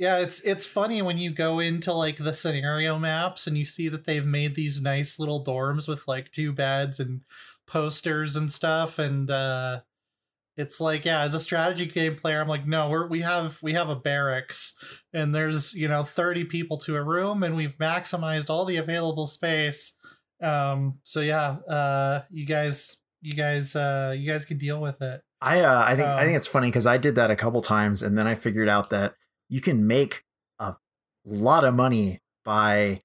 Yeah, 0.01 0.17
it's 0.17 0.41
it's 0.41 0.65
funny 0.65 1.03
when 1.03 1.19
you 1.19 1.29
go 1.29 1.59
into 1.59 1.93
like 1.93 2.17
the 2.17 2.33
scenario 2.33 2.97
maps 2.97 3.45
and 3.45 3.55
you 3.55 3.65
see 3.65 3.87
that 3.89 4.05
they've 4.05 4.25
made 4.25 4.55
these 4.55 4.81
nice 4.81 5.19
little 5.19 5.43
dorms 5.45 5.87
with 5.87 6.07
like 6.07 6.31
two 6.31 6.51
beds 6.53 6.99
and 6.99 7.21
posters 7.67 8.35
and 8.35 8.51
stuff 8.51 8.97
and 8.97 9.29
uh 9.29 9.81
it's 10.57 10.81
like 10.81 11.05
yeah 11.05 11.21
as 11.21 11.35
a 11.35 11.39
strategy 11.39 11.85
game 11.85 12.15
player 12.15 12.41
i'm 12.41 12.47
like 12.47 12.65
no 12.65 12.89
we're 12.89 13.05
we 13.07 13.21
have 13.21 13.59
we 13.61 13.73
have 13.73 13.89
a 13.89 13.95
barracks 13.95 14.73
and 15.13 15.35
there's 15.35 15.75
you 15.75 15.87
know 15.87 16.01
30 16.03 16.45
people 16.45 16.77
to 16.79 16.95
a 16.95 17.03
room 17.03 17.43
and 17.43 17.55
we've 17.55 17.77
maximized 17.77 18.49
all 18.49 18.65
the 18.65 18.77
available 18.77 19.27
space. 19.27 19.93
Um 20.41 20.97
so 21.03 21.21
yeah 21.21 21.57
uh 21.69 22.21
you 22.31 22.47
guys 22.47 22.97
you 23.21 23.35
guys 23.35 23.75
uh 23.75 24.15
you 24.17 24.27
guys 24.27 24.45
can 24.45 24.57
deal 24.57 24.81
with 24.81 24.99
it. 25.03 25.21
I 25.39 25.59
uh, 25.59 25.85
I 25.87 25.95
think 25.95 26.07
I 26.07 26.21
Um, 26.21 26.25
think 26.25 26.37
it's 26.37 26.47
funny 26.47 26.69
because 26.69 26.87
I 26.87 26.97
did 26.97 27.13
that 27.15 27.29
a 27.29 27.35
couple 27.35 27.61
times 27.61 28.01
and 28.01 28.17
then 28.17 28.25
I 28.25 28.33
figured 28.33 28.67
out 28.67 28.89
that 28.89 29.13
you 29.51 29.61
can 29.61 29.85
make 29.85 30.23
a 30.57 30.75
lot 31.25 31.63
of 31.63 31.75
money 31.75 32.19
by 32.43 33.01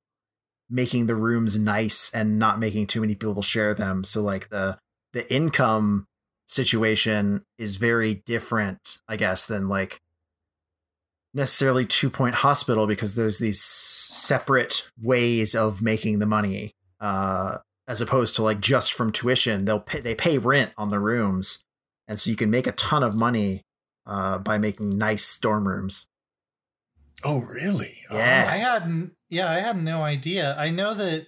making 0.70 1.06
the 1.06 1.14
rooms 1.14 1.58
nice 1.58 2.10
and 2.14 2.38
not 2.38 2.58
making 2.58 2.86
too 2.86 3.00
many 3.00 3.14
people 3.14 3.42
share 3.42 3.74
them. 3.74 4.04
So 4.04 4.22
like 4.22 4.48
the 4.48 4.78
the 5.12 5.30
income 5.32 6.06
situation 6.46 7.44
is 7.58 7.76
very 7.76 8.14
different, 8.26 8.98
I 9.08 9.16
guess, 9.16 9.46
than 9.46 9.68
like 9.68 10.00
necessarily 11.34 11.84
two 11.84 12.08
point 12.08 12.36
hospital 12.36 12.86
because 12.86 13.16
there's 13.16 13.38
these 13.38 13.60
separate 13.60 14.88
ways 15.02 15.54
of 15.54 15.82
making 15.82 16.20
the 16.20 16.26
money. 16.26 16.72
Uh 17.00 17.58
as 17.88 18.00
opposed 18.00 18.34
to 18.36 18.42
like 18.42 18.60
just 18.60 18.92
from 18.92 19.12
tuition, 19.12 19.64
they'll 19.64 19.80
pay 19.80 20.00
they 20.00 20.14
pay 20.14 20.38
rent 20.38 20.72
on 20.78 20.90
the 20.90 21.00
rooms 21.00 21.64
and 22.08 22.18
so 22.20 22.30
you 22.30 22.36
can 22.36 22.50
make 22.50 22.66
a 22.66 22.72
ton 22.72 23.02
of 23.02 23.16
money 23.16 23.62
uh, 24.06 24.38
by 24.38 24.58
making 24.58 24.96
nice 24.96 25.38
dorm 25.38 25.66
rooms. 25.66 26.06
Oh, 27.24 27.38
really? 27.38 27.94
Yeah. 28.10 28.44
Ah. 28.48 28.52
i 28.52 28.56
hadn't 28.56 29.12
yeah 29.28 29.50
i 29.50 29.58
had 29.60 29.76
no 29.82 30.02
idea 30.02 30.54
i 30.58 30.70
know 30.70 30.94
that 30.94 31.26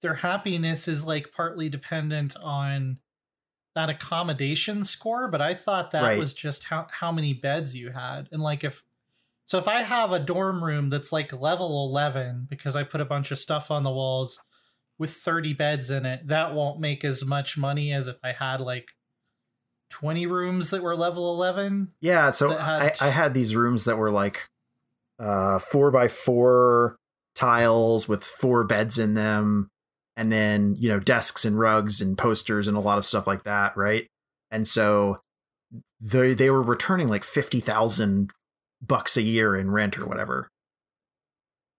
their 0.00 0.14
happiness 0.14 0.88
is 0.88 1.04
like 1.04 1.32
partly 1.32 1.68
dependent 1.68 2.34
on 2.42 2.98
that 3.74 3.88
accommodation 3.88 4.82
score 4.84 5.28
but 5.28 5.40
i 5.40 5.54
thought 5.54 5.92
that 5.92 6.02
Right. 6.02 6.18
was 6.18 6.34
just 6.34 6.64
how 6.64 6.86
how 6.90 7.12
many 7.12 7.32
beds 7.32 7.74
you 7.76 7.90
had 7.90 8.28
and 8.32 8.42
like 8.42 8.64
if 8.64 8.82
so 9.44 9.58
if 9.58 9.68
i 9.68 9.82
have 9.82 10.10
a 10.12 10.18
dorm 10.18 10.64
room 10.64 10.90
that's 10.90 11.12
like 11.12 11.32
level 11.32 11.86
11 11.88 12.46
because 12.50 12.74
i 12.74 12.82
put 12.82 13.00
a 13.00 13.04
bunch 13.04 13.30
of 13.30 13.38
stuff 13.38 13.70
on 13.70 13.82
the 13.84 13.90
walls 13.90 14.40
with 14.98 15.10
30 15.10 15.54
beds 15.54 15.90
in 15.90 16.04
it 16.04 16.26
that 16.26 16.54
won't 16.54 16.80
make 16.80 17.04
as 17.04 17.24
much 17.24 17.56
money 17.56 17.92
as 17.92 18.08
if 18.08 18.16
i 18.24 18.32
had 18.32 18.60
like 18.60 18.88
20 19.90 20.26
rooms 20.26 20.70
that 20.70 20.82
were 20.82 20.96
level 20.96 21.32
11 21.34 21.92
Yeah, 22.00 22.30
so 22.30 22.48
That 22.48 23.00
I, 23.02 23.06
I 23.06 23.10
had 23.10 23.34
these 23.34 23.54
rooms 23.54 23.84
that 23.84 23.98
were 23.98 24.10
like 24.10 24.48
uh, 25.22 25.58
four 25.58 25.90
by 25.90 26.08
four 26.08 26.96
tiles 27.34 28.08
with 28.08 28.24
four 28.24 28.64
beds 28.64 28.98
in 28.98 29.14
them, 29.14 29.68
and 30.16 30.30
then 30.32 30.74
you 30.78 30.88
know 30.88 30.98
desks 31.00 31.44
and 31.44 31.58
rugs 31.58 32.00
and 32.00 32.18
posters 32.18 32.66
and 32.68 32.76
a 32.76 32.80
lot 32.80 32.98
of 32.98 33.04
stuff 33.04 33.26
like 33.26 33.44
that, 33.44 33.76
right? 33.76 34.06
And 34.50 34.66
so 34.66 35.18
they 36.00 36.34
they 36.34 36.50
were 36.50 36.62
returning 36.62 37.08
like 37.08 37.24
fifty 37.24 37.60
thousand 37.60 38.30
bucks 38.84 39.16
a 39.16 39.22
year 39.22 39.56
in 39.56 39.70
rent 39.70 39.96
or 39.98 40.06
whatever, 40.06 40.48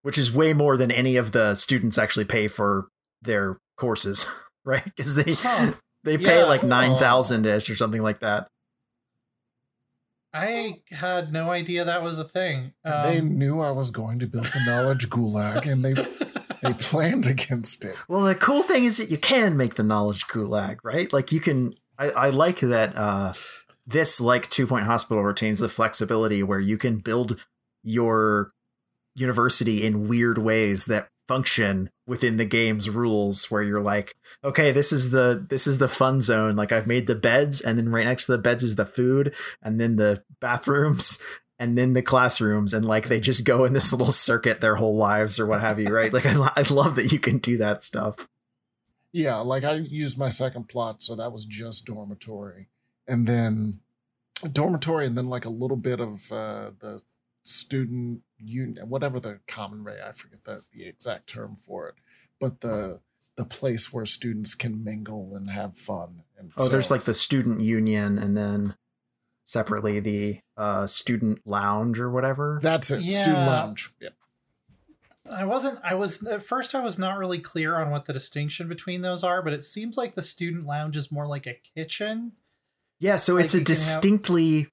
which 0.02 0.18
is 0.18 0.34
way 0.34 0.54
more 0.54 0.78
than 0.78 0.90
any 0.92 1.18
of 1.18 1.32
the 1.34 1.56
students 1.56 1.98
actually 1.98 2.26
pay 2.26 2.48
for 2.48 2.88
their 3.22 3.58
courses, 3.78 4.26
right? 4.66 4.84
Because 4.86 5.16
they 5.16 5.34
Huh. 5.34 5.74
they 6.04 6.18
pay 6.18 6.40
Yeah. 6.40 6.46
like 6.46 6.64
nine 6.64 6.98
thousand 6.98 7.46
ish 7.46 7.70
or 7.70 7.76
something 7.76 8.02
like 8.02 8.20
that. 8.20 8.48
I 10.34 10.82
had 10.92 11.32
no 11.32 11.52
idea 11.52 11.86
that 11.86 12.02
was 12.02 12.18
a 12.18 12.24
thing. 12.24 12.74
they 12.84 13.20
Um, 13.20 13.38
knew 13.38 13.62
I 13.62 13.72
was 13.72 13.92
going 13.92 14.20
to 14.20 14.28
build 14.28 14.46
the 14.48 14.64
knowledge 14.66 15.10
gulag, 15.10 15.68
and 15.72 15.86
they 15.86 15.94
they 16.62 16.74
planned 16.80 17.28
against 17.28 17.86
it. 17.86 17.96
Well, 18.08 18.24
the 18.24 18.34
cool 18.36 18.64
thing 18.64 18.84
is 18.84 18.98
that 18.98 19.12
you 19.12 19.18
can 19.18 19.56
make 19.56 19.76
the 19.76 19.84
knowledge 19.84 20.28
gulag, 20.28 20.78
right? 20.84 21.12
Like 21.14 21.32
you 21.32 21.40
can. 21.40 21.76
I, 22.00 22.10
I 22.10 22.30
like 22.32 22.62
that. 22.62 22.96
Uh, 22.96 23.34
this 23.86 24.20
like 24.20 24.50
two 24.50 24.66
point 24.66 24.86
hospital 24.86 25.24
retains 25.24 25.60
the 25.60 25.70
flexibility 25.70 26.42
where 26.42 26.60
you 26.60 26.78
can 26.78 26.98
build 26.98 27.46
your 27.84 28.52
university 29.14 29.84
in 29.84 30.08
weird 30.08 30.38
ways 30.40 30.86
that 30.86 31.10
function 31.28 31.90
within 32.06 32.38
the 32.38 32.46
game's 32.46 32.90
rules 32.90 33.50
where 33.50 33.62
you're 33.62 33.82
like 33.82 34.16
okay 34.44 34.72
this 34.74 34.92
is 34.92 35.12
the 35.12 35.46
this 35.50 35.66
is 35.66 35.78
the 35.78 35.88
fun 35.88 36.22
zone. 36.22 36.56
Like 36.56 36.72
i've 36.72 36.88
made 36.88 37.08
the 37.08 37.16
beds 37.16 37.62
and 37.62 37.78
then 37.78 37.90
right 37.90 38.06
next 38.06 38.26
to 38.26 38.34
the 38.34 38.38
beds 38.38 38.64
is 38.64 38.76
the 38.76 38.86
food 38.86 39.34
and 39.62 39.80
then 39.80 39.96
the 39.96 40.24
bathrooms 40.40 41.22
and 41.60 41.78
then 41.78 41.94
the 41.94 42.02
classrooms 42.02 42.74
and 42.74 42.86
like 42.86 43.08
they 43.08 43.20
just 43.20 43.46
go 43.46 43.64
in 43.64 43.74
this 43.74 43.94
little 43.94 44.12
circuit 44.12 44.60
their 44.60 44.76
whole 44.76 44.98
lives 44.98 45.40
or 45.40 45.46
what 45.46 45.62
have 45.62 45.80
you 45.80 45.88
right? 45.88 46.12
Like 46.12 46.26
i, 46.26 46.52
I 46.56 46.62
love 46.70 46.96
that 46.96 47.12
you 47.12 47.20
can 47.20 47.38
do 47.38 47.58
that 47.58 47.84
stuff. 47.84 48.28
Yeah, 49.14 49.38
like 49.38 49.64
I 49.64 49.76
used 49.76 50.18
my 50.18 50.30
second 50.30 50.68
plot, 50.70 51.04
so 51.04 51.16
that 51.16 51.32
was 51.32 51.46
just 51.46 51.86
dormitory, 51.86 52.70
and 53.08 53.28
then 53.28 53.80
dormitory, 54.52 55.06
and 55.06 55.16
then 55.16 55.28
like 55.28 55.46
a 55.46 55.52
little 55.52 55.78
bit 55.78 56.00
of 56.00 56.32
uh, 56.32 56.72
the 56.80 57.04
student 57.44 58.22
union, 58.46 58.90
whatever 58.90 59.20
the 59.20 59.40
common 59.48 59.84
ray, 59.84 59.98
I 60.06 60.12
forget 60.12 60.44
the, 60.44 60.64
the 60.72 60.86
exact 60.88 61.28
term 61.28 61.56
for 61.56 61.88
it, 61.90 61.96
but 62.40 62.62
the 62.62 63.00
the 63.36 63.46
place 63.46 63.92
where 63.92 64.06
students 64.06 64.54
can 64.54 64.84
mingle 64.84 65.36
and 65.36 65.50
have 65.50 65.76
fun. 65.76 66.22
And 66.38 66.52
oh 66.58 66.68
there's 66.68 66.92
like 66.92 67.04
the 67.06 67.14
student 67.16 67.62
union 67.62 68.18
and 68.20 68.38
then 68.38 68.76
separately 69.44 70.00
the 70.00 70.40
uh 70.56 70.86
student 70.88 71.40
lounge 71.46 72.00
or 72.00 72.10
whatever 72.12 72.60
that's 72.62 72.92
it, 72.92 73.04
student 73.04 73.48
lounge. 73.48 73.92
Yeah. 74.00 74.10
I 75.32 75.46
wasn't. 75.46 75.80
I 75.84 75.96
was 75.96 76.22
at 76.26 76.44
first. 76.44 76.76
I 76.76 76.82
was 76.82 76.98
not 77.00 77.18
really 77.18 77.40
clear 77.40 77.78
on 77.80 77.92
what 77.92 78.06
the 78.06 78.14
distinction 78.14 78.68
between 78.68 79.02
those 79.02 79.24
are, 79.24 79.42
but 79.42 79.54
it 79.54 79.64
seems 79.64 79.96
like 79.96 80.16
the 80.16 80.22
student 80.22 80.66
lounge 80.66 80.98
is 80.98 81.12
more 81.14 81.26
like 81.26 81.48
a 81.48 81.58
kitchen. 81.76 82.34
Yeah, 83.00 83.16
so 83.16 83.36
Like 83.36 83.46
it's 83.46 83.54
a 83.54 83.58
you 83.58 83.62
have- 83.62 83.68
distinctly 83.68 84.68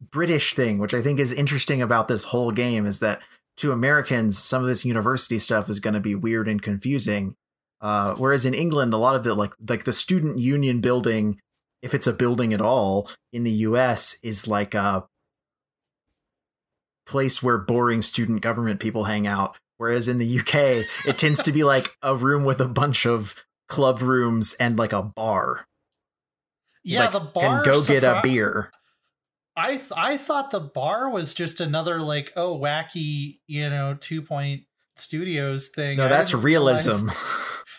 British 0.00 0.54
thing, 0.54 0.78
which 0.78 0.94
I 0.94 1.02
think 1.02 1.18
is 1.20 1.32
interesting 1.32 1.82
about 1.82 2.08
this 2.08 2.24
whole 2.24 2.50
game 2.50 2.86
is 2.86 3.00
that 3.00 3.20
to 3.58 3.72
Americans, 3.72 4.38
some 4.38 4.62
of 4.62 4.68
this 4.68 4.84
university 4.84 5.38
stuff 5.38 5.68
is 5.68 5.80
going 5.80 5.94
to 5.94 6.00
be 6.00 6.14
weird 6.14 6.48
and 6.48 6.62
confusing. 6.62 7.34
Uh, 7.80 8.14
whereas 8.14 8.46
in 8.46 8.54
England, 8.54 8.92
a 8.92 8.98
lot 8.98 9.16
of 9.16 9.22
the 9.22 9.34
like 9.34 9.52
like 9.68 9.84
the 9.84 9.92
student 9.92 10.38
union 10.38 10.80
building, 10.80 11.38
if 11.82 11.94
it's 11.94 12.06
a 12.06 12.12
building 12.12 12.52
at 12.52 12.60
all 12.60 13.10
in 13.32 13.44
the 13.44 13.50
U.S., 13.50 14.18
is 14.22 14.46
like 14.46 14.74
a 14.74 15.06
place 17.06 17.42
where 17.42 17.58
boring 17.58 18.02
student 18.02 18.40
government 18.40 18.80
people 18.80 19.04
hang 19.04 19.26
out. 19.26 19.56
Whereas 19.78 20.08
in 20.08 20.18
the 20.18 20.40
UK, 20.40 20.86
it 21.06 21.16
tends 21.16 21.42
to 21.42 21.52
be 21.52 21.64
like 21.64 21.96
a 22.02 22.14
room 22.14 22.44
with 22.44 22.60
a 22.60 22.68
bunch 22.68 23.06
of 23.06 23.34
club 23.66 24.02
rooms 24.02 24.54
and 24.54 24.78
like 24.78 24.92
a 24.92 25.02
bar. 25.02 25.66
Yeah, 26.84 27.00
Like, 27.00 27.12
the 27.12 27.20
bar. 27.20 27.62
can 27.62 27.72
go 27.72 27.82
get 27.82 28.04
a 28.04 28.20
beer. 28.22 28.70
I 29.62 29.76
th- 29.76 29.92
I 29.96 30.16
thought 30.16 30.50
the 30.50 30.60
bar 30.60 31.10
was 31.10 31.34
just 31.34 31.60
another 31.60 32.00
like 32.00 32.32
oh 32.36 32.58
wacky 32.58 33.40
you 33.46 33.68
know 33.68 33.96
two 33.98 34.22
point 34.22 34.62
studios 34.96 35.68
thing. 35.68 35.98
No, 35.98 36.08
that's 36.08 36.34
realism. 36.34 37.08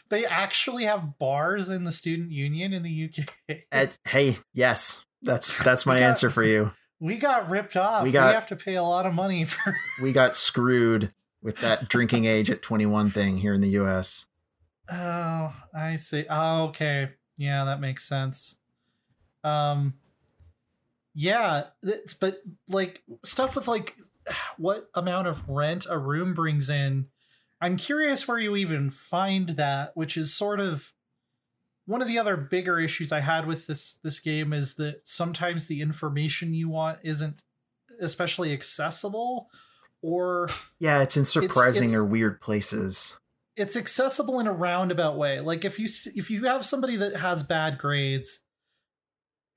They 0.09 0.25
actually 0.25 0.83
have 0.83 1.17
bars 1.19 1.69
in 1.69 1.85
the 1.85 1.91
student 1.93 2.31
union 2.31 2.73
in 2.73 2.83
the 2.83 3.09
UK. 3.09 3.59
Ed- 3.71 3.93
hey, 4.03 4.39
yes, 4.53 5.05
that's 5.21 5.55
that's 5.63 5.85
my 5.85 5.99
got- 6.01 6.09
answer 6.09 6.29
for 6.29 6.43
you. 6.43 6.71
we 6.99 7.15
got 7.17 7.49
ripped 7.49 7.77
off. 7.77 8.03
We 8.03 8.09
We, 8.09 8.11
got- 8.11 8.33
have 8.35 8.47
to 8.47 8.57
pay 8.57 8.75
a 8.75 8.83
lot 8.83 9.05
of 9.05 9.13
money 9.13 9.45
for. 9.45 9.73
We 10.01 10.11
got 10.11 10.35
screwed 10.35 11.13
with 11.41 11.61
that 11.61 11.87
drinking 11.87 12.25
age 12.25 12.49
at 12.51 12.61
21 12.61 13.11
thing 13.11 13.37
here 13.37 13.53
in 13.53 13.61
the 13.61 13.69
US. 13.81 14.25
Oh, 14.91 15.53
I 15.73 15.95
see. 15.95 16.25
Oh, 16.29 16.63
okay. 16.65 17.11
Yeah, 17.37 17.63
that 17.63 17.79
makes 17.79 18.03
sense. 18.03 18.57
Um 19.45 19.93
yeah, 21.13 21.63
it's 21.83 22.13
but 22.13 22.41
like 22.69 23.03
stuff 23.23 23.55
with 23.55 23.67
like 23.67 23.97
what 24.57 24.89
amount 24.95 25.27
of 25.27 25.47
rent 25.47 25.85
a 25.89 25.97
room 25.97 26.33
brings 26.33 26.69
in. 26.69 27.07
I'm 27.59 27.77
curious 27.77 28.27
where 28.27 28.39
you 28.39 28.55
even 28.55 28.89
find 28.89 29.49
that, 29.49 29.91
which 29.95 30.17
is 30.17 30.33
sort 30.33 30.59
of 30.59 30.93
one 31.85 32.01
of 32.01 32.07
the 32.07 32.17
other 32.17 32.37
bigger 32.37 32.79
issues 32.79 33.11
I 33.11 33.19
had 33.19 33.45
with 33.45 33.67
this 33.67 33.95
this 34.03 34.19
game 34.19 34.53
is 34.53 34.75
that 34.75 35.01
sometimes 35.07 35.67
the 35.67 35.81
information 35.81 36.53
you 36.53 36.69
want 36.69 36.99
isn't 37.03 37.43
especially 37.99 38.51
accessible 38.53 39.49
or 40.01 40.49
Yeah, 40.79 41.01
it's 41.03 41.17
in 41.17 41.25
surprising 41.25 41.89
it's- 41.89 41.95
or 41.99 42.05
weird 42.05 42.41
places. 42.41 43.19
it's 43.55 43.75
accessible 43.75 44.39
in 44.39 44.47
a 44.47 44.53
roundabout 44.53 45.17
way. 45.17 45.39
Like 45.39 45.65
if 45.65 45.77
you 45.77 45.87
if 46.15 46.31
you 46.31 46.45
have 46.45 46.65
somebody 46.65 46.95
that 46.95 47.17
has 47.17 47.43
bad 47.43 47.77
grades 47.77 48.39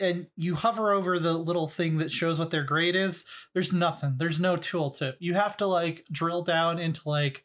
and 0.00 0.26
you 0.36 0.54
hover 0.56 0.92
over 0.92 1.18
the 1.18 1.34
little 1.34 1.68
thing 1.68 1.98
that 1.98 2.10
shows 2.10 2.38
what 2.38 2.50
their 2.50 2.64
grade 2.64 2.96
is, 2.96 3.24
there's 3.52 3.72
nothing. 3.72 4.14
There's 4.18 4.40
no 4.40 4.56
tooltip. 4.56 5.14
You 5.20 5.34
have 5.34 5.56
to 5.58 5.66
like 5.66 6.04
drill 6.10 6.42
down 6.42 6.78
into 6.78 7.00
like 7.06 7.44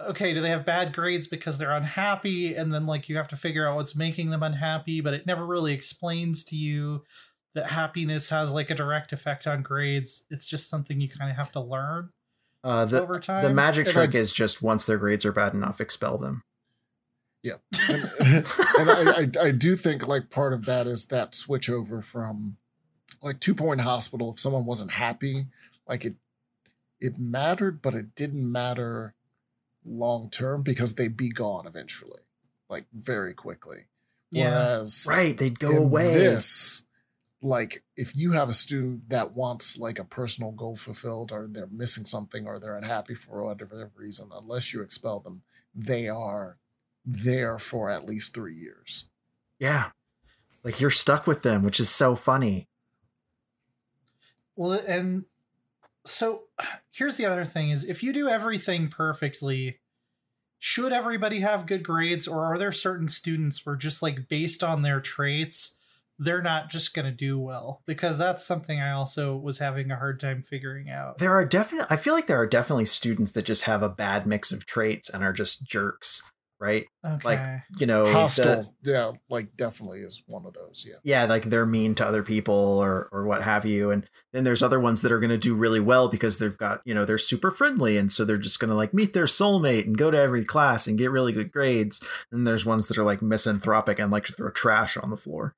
okay, 0.00 0.34
do 0.34 0.40
they 0.40 0.50
have 0.50 0.66
bad 0.66 0.92
grades 0.92 1.28
because 1.28 1.56
they're 1.56 1.70
unhappy 1.70 2.54
and 2.56 2.74
then 2.74 2.84
like 2.84 3.08
you 3.08 3.16
have 3.16 3.28
to 3.28 3.36
figure 3.36 3.66
out 3.66 3.76
what's 3.76 3.94
making 3.94 4.30
them 4.30 4.42
unhappy, 4.42 5.00
but 5.00 5.14
it 5.14 5.24
never 5.26 5.46
really 5.46 5.72
explains 5.72 6.42
to 6.44 6.56
you 6.56 7.04
that 7.54 7.70
happiness 7.70 8.28
has 8.30 8.50
like 8.52 8.70
a 8.70 8.74
direct 8.74 9.12
effect 9.12 9.46
on 9.46 9.62
grades. 9.62 10.24
It's 10.30 10.46
just 10.46 10.68
something 10.68 11.00
you 11.00 11.08
kind 11.08 11.30
of 11.30 11.36
have 11.36 11.52
to 11.52 11.60
learn 11.60 12.10
Uh, 12.64 12.84
the 12.84 13.00
over 13.02 13.20
time. 13.20 13.44
the 13.44 13.50
magic 13.54 13.86
And 13.86 13.92
trick 13.94 14.14
is 14.16 14.32
just 14.32 14.60
once 14.62 14.84
their 14.84 14.98
grades 14.98 15.24
are 15.24 15.32
bad 15.32 15.54
enough, 15.54 15.80
expel 15.80 16.18
them. 16.18 16.42
Yeah, 17.44 17.56
and, 17.90 18.10
and 18.78 18.90
I, 18.90 19.20
I 19.20 19.46
I 19.48 19.50
do 19.50 19.76
think 19.76 20.08
like 20.08 20.30
part 20.30 20.54
of 20.54 20.64
that 20.64 20.86
is 20.86 21.06
that 21.06 21.34
switch 21.34 21.68
over 21.68 22.00
from 22.00 22.56
like 23.22 23.38
two 23.38 23.54
point 23.54 23.82
hospital. 23.82 24.32
If 24.32 24.40
someone 24.40 24.64
wasn't 24.64 24.92
happy, 24.92 25.48
like 25.86 26.06
it 26.06 26.14
it 27.00 27.18
mattered, 27.18 27.82
but 27.82 27.94
it 27.94 28.14
didn't 28.14 28.50
matter 28.50 29.14
long 29.84 30.30
term 30.30 30.62
because 30.62 30.94
they'd 30.94 31.18
be 31.18 31.28
gone 31.28 31.66
eventually, 31.66 32.22
like 32.70 32.86
very 32.94 33.34
quickly. 33.34 33.88
Yeah. 34.30 34.48
Whereas 34.48 35.06
Right, 35.06 35.36
they'd 35.36 35.58
go 35.58 35.76
away. 35.76 36.14
This, 36.14 36.86
like, 37.42 37.84
if 37.94 38.16
you 38.16 38.32
have 38.32 38.48
a 38.48 38.54
student 38.54 39.10
that 39.10 39.34
wants 39.34 39.78
like 39.78 39.98
a 39.98 40.04
personal 40.04 40.50
goal 40.50 40.76
fulfilled, 40.76 41.30
or 41.30 41.46
they're 41.46 41.68
missing 41.70 42.06
something, 42.06 42.46
or 42.46 42.58
they're 42.58 42.78
unhappy 42.78 43.14
for 43.14 43.44
whatever 43.44 43.90
reason, 43.94 44.30
unless 44.34 44.72
you 44.72 44.80
expel 44.80 45.20
them, 45.20 45.42
they 45.74 46.08
are 46.08 46.56
there 47.04 47.58
for 47.58 47.90
at 47.90 48.06
least 48.06 48.34
three 48.34 48.54
years. 48.54 49.10
Yeah. 49.58 49.90
Like 50.62 50.80
you're 50.80 50.90
stuck 50.90 51.26
with 51.26 51.42
them, 51.42 51.62
which 51.62 51.78
is 51.78 51.90
so 51.90 52.14
funny. 52.14 52.68
Well, 54.56 54.72
and 54.86 55.24
so 56.06 56.44
here's 56.92 57.16
the 57.16 57.26
other 57.26 57.44
thing 57.44 57.70
is 57.70 57.84
if 57.84 58.02
you 58.02 58.12
do 58.12 58.28
everything 58.28 58.88
perfectly, 58.88 59.80
should 60.58 60.92
everybody 60.92 61.40
have 61.40 61.66
good 61.66 61.82
grades 61.82 62.26
or 62.26 62.44
are 62.44 62.56
there 62.56 62.72
certain 62.72 63.08
students 63.08 63.66
where 63.66 63.76
just 63.76 64.02
like 64.02 64.28
based 64.28 64.64
on 64.64 64.82
their 64.82 65.00
traits, 65.00 65.76
they're 66.18 66.40
not 66.40 66.70
just 66.70 66.94
going 66.94 67.04
to 67.04 67.12
do 67.12 67.38
well? 67.38 67.82
Because 67.84 68.16
that's 68.16 68.46
something 68.46 68.80
I 68.80 68.92
also 68.92 69.36
was 69.36 69.58
having 69.58 69.90
a 69.90 69.96
hard 69.96 70.20
time 70.20 70.42
figuring 70.42 70.88
out. 70.88 71.18
There 71.18 71.34
are 71.34 71.44
definitely 71.44 71.88
I 71.90 71.96
feel 71.96 72.14
like 72.14 72.26
there 72.26 72.40
are 72.40 72.46
definitely 72.46 72.86
students 72.86 73.32
that 73.32 73.44
just 73.44 73.64
have 73.64 73.82
a 73.82 73.90
bad 73.90 74.26
mix 74.26 74.52
of 74.52 74.64
traits 74.64 75.10
and 75.10 75.22
are 75.22 75.34
just 75.34 75.66
jerks, 75.66 76.22
right? 76.60 76.86
Okay. 77.04 77.58
You 77.78 77.86
know, 77.86 78.04
the- 78.06 78.12
Hostile, 78.12 78.74
yeah, 78.82 79.12
like 79.28 79.56
definitely 79.56 80.00
is 80.00 80.22
one 80.26 80.46
of 80.46 80.54
those. 80.54 80.86
Yeah, 80.88 80.96
yeah, 81.02 81.24
like 81.24 81.44
they're 81.44 81.66
mean 81.66 81.94
to 81.96 82.06
other 82.06 82.22
people 82.22 82.54
or 82.54 83.08
or 83.12 83.26
what 83.26 83.42
have 83.42 83.64
you. 83.64 83.90
And 83.90 84.08
then 84.32 84.44
there's 84.44 84.62
other 84.62 84.80
ones 84.80 85.02
that 85.02 85.12
are 85.12 85.20
going 85.20 85.30
to 85.30 85.38
do 85.38 85.54
really 85.54 85.80
well 85.80 86.08
because 86.08 86.38
they've 86.38 86.56
got, 86.56 86.80
you 86.84 86.94
know, 86.94 87.04
they're 87.04 87.18
super 87.18 87.50
friendly 87.50 87.96
and 87.96 88.10
so 88.10 88.24
they're 88.24 88.38
just 88.38 88.60
going 88.60 88.70
to 88.70 88.76
like 88.76 88.94
meet 88.94 89.12
their 89.12 89.24
soulmate 89.26 89.84
and 89.84 89.98
go 89.98 90.10
to 90.10 90.18
every 90.18 90.44
class 90.44 90.86
and 90.86 90.98
get 90.98 91.10
really 91.10 91.32
good 91.32 91.52
grades. 91.52 92.02
And 92.32 92.46
there's 92.46 92.64
ones 92.66 92.88
that 92.88 92.98
are 92.98 93.04
like 93.04 93.20
misanthropic 93.22 93.98
and 93.98 94.10
like 94.10 94.24
to 94.26 94.32
throw 94.32 94.50
trash 94.50 94.96
on 94.96 95.10
the 95.10 95.16
floor. 95.16 95.54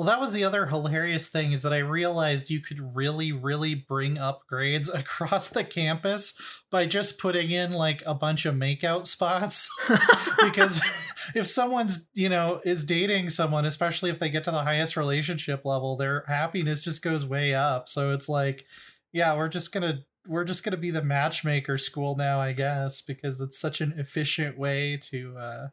Well, 0.00 0.06
that 0.06 0.18
was 0.18 0.32
the 0.32 0.44
other 0.44 0.64
hilarious 0.64 1.28
thing 1.28 1.52
is 1.52 1.60
that 1.60 1.74
I 1.74 1.80
realized 1.80 2.48
you 2.48 2.60
could 2.60 2.96
really, 2.96 3.32
really 3.32 3.74
bring 3.74 4.16
up 4.16 4.46
grades 4.46 4.88
across 4.94 5.50
the 5.50 5.62
campus 5.62 6.32
by 6.70 6.86
just 6.86 7.18
putting 7.18 7.50
in 7.50 7.74
like 7.74 8.02
a 8.06 8.14
bunch 8.14 8.46
of 8.46 8.54
makeout 8.54 9.04
spots. 9.04 9.68
because 10.42 10.80
if 11.34 11.46
someone's, 11.46 12.08
you 12.14 12.30
know, 12.30 12.62
is 12.64 12.86
dating 12.86 13.28
someone, 13.28 13.66
especially 13.66 14.08
if 14.08 14.18
they 14.18 14.30
get 14.30 14.44
to 14.44 14.50
the 14.50 14.62
highest 14.62 14.96
relationship 14.96 15.66
level, 15.66 15.98
their 15.98 16.24
happiness 16.26 16.82
just 16.82 17.02
goes 17.02 17.26
way 17.26 17.52
up. 17.52 17.86
So 17.86 18.12
it's 18.12 18.26
like, 18.26 18.64
yeah, 19.12 19.36
we're 19.36 19.50
just 19.50 19.70
going 19.70 19.82
to 19.82 19.98
we're 20.26 20.44
just 20.44 20.64
going 20.64 20.72
to 20.72 20.78
be 20.78 20.90
the 20.90 21.04
matchmaker 21.04 21.76
school 21.76 22.16
now, 22.16 22.40
I 22.40 22.54
guess, 22.54 23.02
because 23.02 23.38
it's 23.38 23.60
such 23.60 23.82
an 23.82 23.92
efficient 23.98 24.56
way 24.56 24.98
to 25.10 25.36
uh 25.36 25.68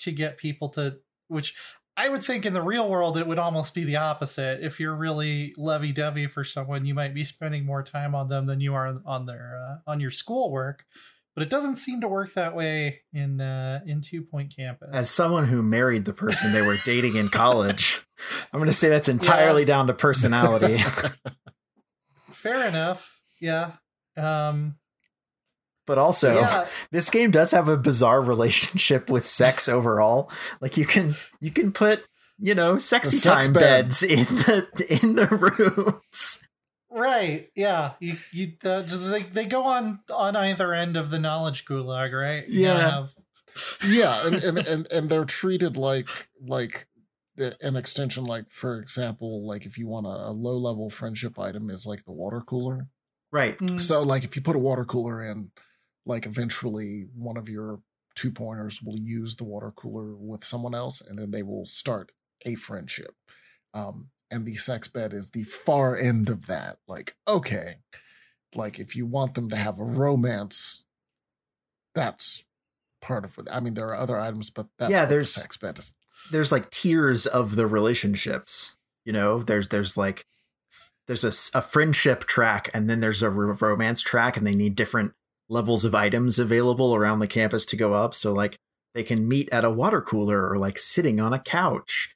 to 0.00 0.10
get 0.10 0.36
people 0.36 0.68
to 0.70 0.98
which 1.28 1.54
I 2.00 2.08
would 2.08 2.24
think 2.24 2.46
in 2.46 2.54
the 2.54 2.62
real 2.62 2.88
world 2.88 3.18
it 3.18 3.26
would 3.26 3.38
almost 3.38 3.74
be 3.74 3.84
the 3.84 3.96
opposite. 3.96 4.64
If 4.64 4.80
you're 4.80 4.96
really 4.96 5.52
lovey-dovey 5.58 6.28
for 6.28 6.44
someone, 6.44 6.86
you 6.86 6.94
might 6.94 7.12
be 7.12 7.24
spending 7.24 7.66
more 7.66 7.82
time 7.82 8.14
on 8.14 8.28
them 8.28 8.46
than 8.46 8.58
you 8.58 8.72
are 8.72 8.98
on 9.04 9.26
their 9.26 9.62
uh, 9.62 9.74
on 9.86 10.00
your 10.00 10.10
schoolwork. 10.10 10.86
But 11.34 11.42
it 11.42 11.50
doesn't 11.50 11.76
seem 11.76 12.00
to 12.00 12.08
work 12.08 12.32
that 12.32 12.56
way 12.56 13.02
in 13.12 13.42
uh, 13.42 13.80
in 13.86 14.00
Two 14.00 14.22
Point 14.22 14.54
Campus. 14.56 14.88
As 14.94 15.10
someone 15.10 15.48
who 15.48 15.62
married 15.62 16.06
the 16.06 16.14
person 16.14 16.54
they 16.54 16.62
were 16.62 16.78
dating 16.78 17.16
in 17.16 17.28
college, 17.28 18.06
I'm 18.50 18.60
going 18.60 18.70
to 18.70 18.72
say 18.72 18.88
that's 18.88 19.10
entirely 19.10 19.66
down 19.66 19.86
to 19.88 19.92
personality. 19.92 20.82
Fair 22.30 22.66
enough. 22.66 23.20
Yeah. 23.42 23.72
Um, 24.16 24.76
but 25.90 25.98
also, 25.98 26.36
yeah. 26.36 26.66
this 26.92 27.10
game 27.10 27.32
does 27.32 27.50
have 27.50 27.66
a 27.66 27.76
bizarre 27.76 28.22
relationship 28.22 29.10
with 29.10 29.26
sex 29.26 29.68
overall. 29.68 30.30
Like 30.60 30.76
you 30.76 30.86
can 30.86 31.16
you 31.40 31.50
can 31.50 31.72
put 31.72 32.04
you 32.38 32.54
know 32.54 32.78
sexy 32.78 33.16
sex 33.16 33.46
time 33.46 33.52
bed. 33.52 33.60
beds 33.86 34.02
in 34.04 34.24
the 34.36 34.86
in 35.02 35.16
the 35.16 35.26
rooms. 35.26 36.46
Right. 36.92 37.48
Yeah. 37.56 37.94
You 37.98 38.14
you 38.32 38.52
uh, 38.64 38.82
they 38.82 39.22
they 39.22 39.46
go 39.46 39.64
on 39.64 39.98
on 40.14 40.36
either 40.36 40.72
end 40.72 40.96
of 40.96 41.10
the 41.10 41.18
knowledge 41.18 41.64
gulag, 41.64 42.12
right? 42.12 42.46
You 42.48 42.66
Yeah. 42.66 42.78
have- 42.90 43.14
yeah, 43.88 44.24
and, 44.28 44.36
and 44.36 44.58
and 44.58 44.92
and 44.92 45.10
they're 45.10 45.24
treated 45.24 45.76
like 45.76 46.08
like 46.40 46.86
an 47.36 47.74
extension. 47.74 48.22
Like 48.24 48.44
for 48.50 48.78
example, 48.78 49.44
like 49.44 49.66
if 49.66 49.76
you 49.76 49.88
want 49.88 50.06
a, 50.06 50.28
a 50.28 50.30
low 50.30 50.56
level 50.56 50.88
friendship 50.88 51.36
item 51.36 51.68
is 51.68 51.84
like 51.84 52.04
the 52.04 52.12
water 52.12 52.40
cooler. 52.40 52.86
Right. 53.32 53.56
Mm, 53.58 53.80
So 53.80 54.02
like 54.02 54.24
if 54.24 54.34
you 54.36 54.42
put 54.42 54.56
a 54.56 54.60
water 54.60 54.84
cooler 54.84 55.22
in, 55.22 55.50
like 56.10 56.26
eventually 56.26 57.06
one 57.14 57.36
of 57.38 57.48
your 57.48 57.80
two 58.14 58.30
pointers 58.30 58.82
will 58.82 58.98
use 58.98 59.36
the 59.36 59.44
water 59.44 59.70
cooler 59.74 60.14
with 60.14 60.44
someone 60.44 60.74
else, 60.74 61.00
and 61.00 61.18
then 61.18 61.30
they 61.30 61.42
will 61.42 61.64
start 61.64 62.12
a 62.44 62.54
friendship. 62.56 63.14
Um, 63.72 64.08
and 64.30 64.44
the 64.46 64.56
sex 64.56 64.88
bed 64.88 65.12
is 65.14 65.30
the 65.30 65.44
far 65.44 65.96
end 65.96 66.28
of 66.28 66.46
that. 66.46 66.78
Like 66.86 67.16
okay, 67.26 67.76
like 68.54 68.78
if 68.78 68.94
you 68.94 69.06
want 69.06 69.34
them 69.34 69.48
to 69.50 69.56
have 69.56 69.78
a 69.78 69.84
romance, 69.84 70.84
that's 71.94 72.44
part 73.00 73.24
of 73.24 73.38
it. 73.38 73.48
I 73.50 73.60
mean, 73.60 73.74
there 73.74 73.86
are 73.86 73.96
other 73.96 74.18
items, 74.20 74.50
but 74.50 74.66
that's 74.78 74.90
Yeah, 74.90 75.00
what 75.00 75.06
the 75.06 75.10
there's- 75.14 75.32
sex 75.32 75.56
bed 75.56 75.78
is. 75.78 75.94
There's 76.30 76.52
like 76.52 76.70
tiers 76.70 77.26
of 77.26 77.56
the 77.56 77.66
relationships. 77.66 78.76
You 79.04 79.12
know, 79.14 79.42
there's 79.42 79.68
there's 79.68 79.96
like 79.96 80.26
there's 81.06 81.24
a 81.54 81.62
friendship 81.62 82.20
track 82.24 82.68
and 82.74 82.88
then 82.90 83.00
there's 83.00 83.22
a 83.22 83.30
romance 83.30 84.00
track 84.02 84.36
and 84.36 84.46
they 84.46 84.54
need 84.54 84.76
different 84.76 85.14
levels 85.50 85.84
of 85.84 85.94
items 85.94 86.38
available 86.38 86.94
around 86.94 87.18
the 87.18 87.26
campus 87.26 87.66
to 87.66 87.76
go 87.76 87.92
up 87.92 88.14
so 88.14 88.32
like 88.32 88.56
they 88.94 89.02
can 89.02 89.28
meet 89.28 89.48
at 89.52 89.64
a 89.64 89.70
water 89.70 90.00
cooler 90.00 90.48
or 90.48 90.56
like 90.56 90.78
sitting 90.78 91.20
on 91.20 91.32
a 91.32 91.38
couch 91.38 92.14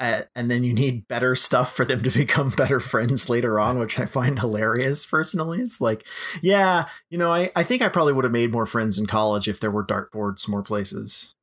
uh, 0.00 0.22
and 0.34 0.50
then 0.50 0.64
you 0.64 0.72
need 0.72 1.06
better 1.06 1.34
stuff 1.34 1.74
for 1.74 1.84
them 1.84 2.02
to 2.02 2.10
become 2.18 2.50
better 2.50 2.80
friends 2.80 3.30
later 3.30 3.58
on 3.58 3.78
which 3.78 3.98
i 3.98 4.04
find 4.04 4.40
hilarious 4.40 5.06
personally 5.06 5.60
it's 5.60 5.80
like 5.80 6.06
yeah 6.42 6.86
you 7.08 7.16
know 7.16 7.32
i, 7.32 7.50
I 7.56 7.62
think 7.62 7.80
i 7.80 7.88
probably 7.88 8.12
would 8.12 8.24
have 8.24 8.32
made 8.32 8.52
more 8.52 8.66
friends 8.66 8.98
in 8.98 9.06
college 9.06 9.48
if 9.48 9.60
there 9.60 9.70
were 9.70 9.86
dartboards 9.86 10.48
more 10.48 10.62
places 10.62 11.34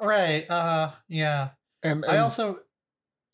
right. 0.00 0.48
Uh. 0.48 0.92
Yeah. 1.08 1.50
And, 1.82 2.04
I 2.04 2.18
also. 2.18 2.60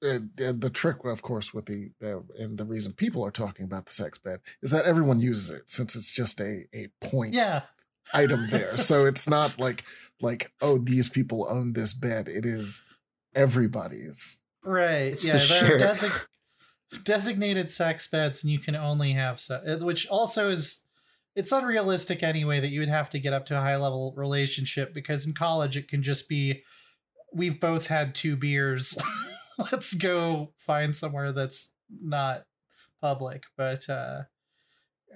Uh, 0.03 0.19
the 0.37 0.53
the 0.59 0.71
trick, 0.71 1.05
of 1.05 1.23
course, 1.23 1.53
with 1.55 1.67
the 1.67 1.91
uh, 2.03 2.21
and 2.39 2.57
the 2.59 2.65
reason 2.65 2.93
people 2.93 3.25
are 3.25 3.31
talking 3.31 3.65
about 3.65 3.87
the 3.87 3.93
sex 3.93 4.19
bed 4.19 4.41
is 4.63 4.71
that 4.71 4.85
everyone 4.85 5.21
uses 5.21 5.51
it 5.51 5.69
since 5.71 5.95
it's 5.97 6.13
just 6.13 6.41
a 6.41 6.65
a 6.75 6.89
point 7.01 7.35
Yeah. 7.35 7.63
item 8.15 8.49
there. 8.49 8.77
so 8.89 9.07
it's 9.07 9.29
not 9.29 9.59
like 9.59 9.85
like 10.21 10.53
oh 10.61 10.79
these 10.79 11.09
people 11.09 11.47
own 11.51 11.73
this 11.75 11.93
bed. 11.93 12.29
It 12.29 12.47
is 12.47 12.85
everybody's. 13.35 14.39
Right. 14.63 15.13
It's 15.13 15.27
yeah. 15.27 15.35
the 15.37 15.39
There 15.39 15.75
are 15.77 15.79
sheriff. 15.89 16.01
desig- 16.93 17.05
designated 17.05 17.71
sex 17.71 18.07
beds, 18.07 18.43
and 18.43 18.53
you 18.53 18.59
can 18.59 18.77
only 18.77 19.13
have 19.13 19.41
sex, 19.41 19.83
which 19.83 20.07
also 20.09 20.51
is 20.51 20.83
it's 21.37 21.53
unrealistic 21.53 22.23
anyway 22.23 22.59
that 22.61 22.69
you 22.69 22.81
would 22.81 22.89
have 22.89 23.09
to 23.11 23.19
get 23.19 23.33
up 23.33 23.47
to 23.47 23.57
a 23.57 23.61
high 23.61 23.77
level 23.77 24.13
relationship 24.17 24.93
because 24.93 25.27
in 25.27 25.33
college 25.33 25.77
it 25.77 25.89
can 25.89 26.03
just 26.03 26.29
be 26.29 26.63
we've 27.33 27.61
both 27.61 27.87
had 27.87 28.15
two 28.15 28.37
beers. 28.37 28.97
Let's 29.73 29.95
go 29.95 30.53
find 30.57 30.95
somewhere 30.95 31.33
that's 31.33 31.73
not 32.03 32.45
public, 33.01 33.45
but 33.57 33.89
uh 33.89 34.23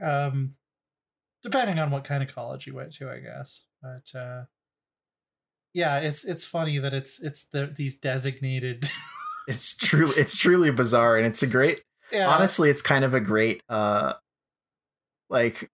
um 0.03 0.55
depending 1.43 1.79
on 1.79 1.91
what 1.91 2.05
kind 2.05 2.23
of 2.23 2.35
college 2.35 2.67
you 2.67 2.75
went 2.75 2.95
to, 2.95 3.11
I 3.11 3.19
guess. 3.19 3.65
But 3.83 4.19
uh 4.19 4.45
yeah, 5.73 5.99
it's 5.99 6.25
it's 6.25 6.45
funny 6.45 6.79
that 6.79 6.95
it's 6.95 7.23
it's 7.23 7.45
the 7.45 7.67
these 7.67 7.97
designated 7.97 8.91
it's 9.49 9.77
truly 9.77 10.15
it's 10.17 10.39
truly 10.39 10.71
bizarre 10.71 11.17
and 11.17 11.27
it's 11.27 11.43
a 11.43 11.47
great 11.47 11.83
yeah. 12.11 12.29
honestly 12.29 12.71
it's 12.71 12.81
kind 12.81 13.05
of 13.05 13.13
a 13.13 13.21
great 13.21 13.63
uh 13.69 14.15
like 15.29 15.71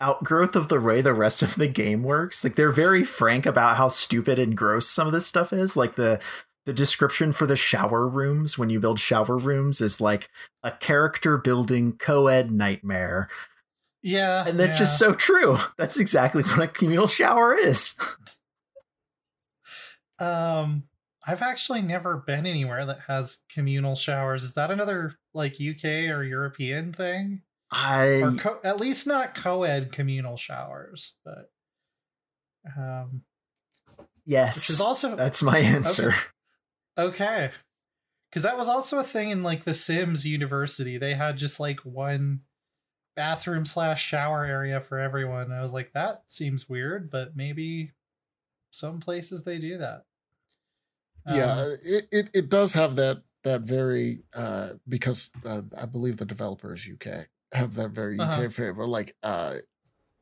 outgrowth 0.00 0.54
of 0.54 0.68
the 0.68 0.80
way 0.80 1.00
the 1.00 1.14
rest 1.14 1.42
of 1.42 1.56
the 1.56 1.68
game 1.68 2.02
works. 2.02 2.44
Like 2.44 2.54
they're 2.54 2.70
very 2.70 3.02
frank 3.02 3.46
about 3.46 3.76
how 3.76 3.88
stupid 3.88 4.38
and 4.38 4.56
gross 4.56 4.88
some 4.88 5.06
of 5.06 5.12
this 5.12 5.26
stuff 5.26 5.52
is. 5.52 5.76
Like 5.76 5.96
the 5.96 6.20
the 6.68 6.74
description 6.74 7.32
for 7.32 7.46
the 7.46 7.56
shower 7.56 8.06
rooms 8.06 8.58
when 8.58 8.68
you 8.68 8.78
build 8.78 9.00
shower 9.00 9.38
rooms 9.38 9.80
is 9.80 10.02
like 10.02 10.28
a 10.62 10.70
character 10.70 11.38
building 11.38 11.94
co-ed 11.96 12.50
nightmare. 12.52 13.30
Yeah. 14.02 14.44
And 14.46 14.60
that's 14.60 14.72
yeah. 14.72 14.80
just 14.80 14.98
so 14.98 15.14
true. 15.14 15.56
That's 15.78 15.98
exactly 15.98 16.42
what 16.42 16.58
a 16.58 16.68
communal 16.68 17.08
shower 17.08 17.54
is. 17.54 17.98
Um, 20.20 20.82
I've 21.24 21.42
actually 21.42 21.80
never 21.80 22.16
been 22.16 22.44
anywhere 22.44 22.84
that 22.86 23.02
has 23.06 23.38
communal 23.54 23.94
showers. 23.94 24.42
Is 24.42 24.54
that 24.54 24.72
another 24.72 25.14
like 25.32 25.60
UK 25.60 26.10
or 26.10 26.24
European 26.24 26.92
thing? 26.92 27.42
I 27.70 28.22
Or 28.22 28.32
co- 28.32 28.58
at 28.64 28.80
least 28.80 29.06
not 29.06 29.36
co-ed 29.36 29.92
communal 29.92 30.36
showers, 30.36 31.14
but 31.24 31.52
um, 32.76 33.22
yes, 34.26 34.56
which 34.56 34.70
is 34.70 34.80
also 34.80 35.14
that's 35.14 35.40
my 35.40 35.58
answer. 35.60 36.08
okay. 36.08 36.18
Because 38.30 38.42
that 38.42 38.58
was 38.58 38.68
also 38.68 38.98
a 38.98 39.04
thing 39.04 39.30
in 39.30 39.42
like 39.42 39.64
the 39.64 39.74
Sims 39.74 40.26
University. 40.26 40.98
They 40.98 41.14
had 41.14 41.36
just 41.38 41.60
like 41.60 41.80
one 41.80 42.42
bathroom 43.16 43.64
slash 43.64 44.02
shower 44.04 44.44
area 44.44 44.80
for 44.80 44.98
everyone. 44.98 45.52
I 45.52 45.62
was 45.62 45.72
like, 45.74 45.92
that 45.94 46.30
seems 46.30 46.68
weird, 46.68 47.10
but 47.10 47.36
maybe 47.36 47.92
some 48.72 49.00
places 49.00 49.44
they 49.44 49.58
do 49.58 49.78
that. 49.78 50.06
yeah, 51.26 51.54
Um, 51.56 51.76
it, 51.82 52.06
it 52.10 52.30
it 52.34 52.48
does 52.48 52.72
have 52.72 52.96
that 52.96 53.22
that 53.44 53.60
very 53.62 54.24
uh 54.34 54.74
because 54.88 55.32
uh, 55.44 55.62
I 55.76 55.86
believe 55.86 56.16
the 56.16 56.24
developer 56.24 56.74
is 56.74 56.86
UK 56.86 57.28
have 57.52 57.74
that 57.74 57.90
very 57.90 58.18
UK 58.18 58.48
Uh-huh. 58.48 58.48
favor 58.48 58.86
like 58.86 59.16
uh 59.22 59.56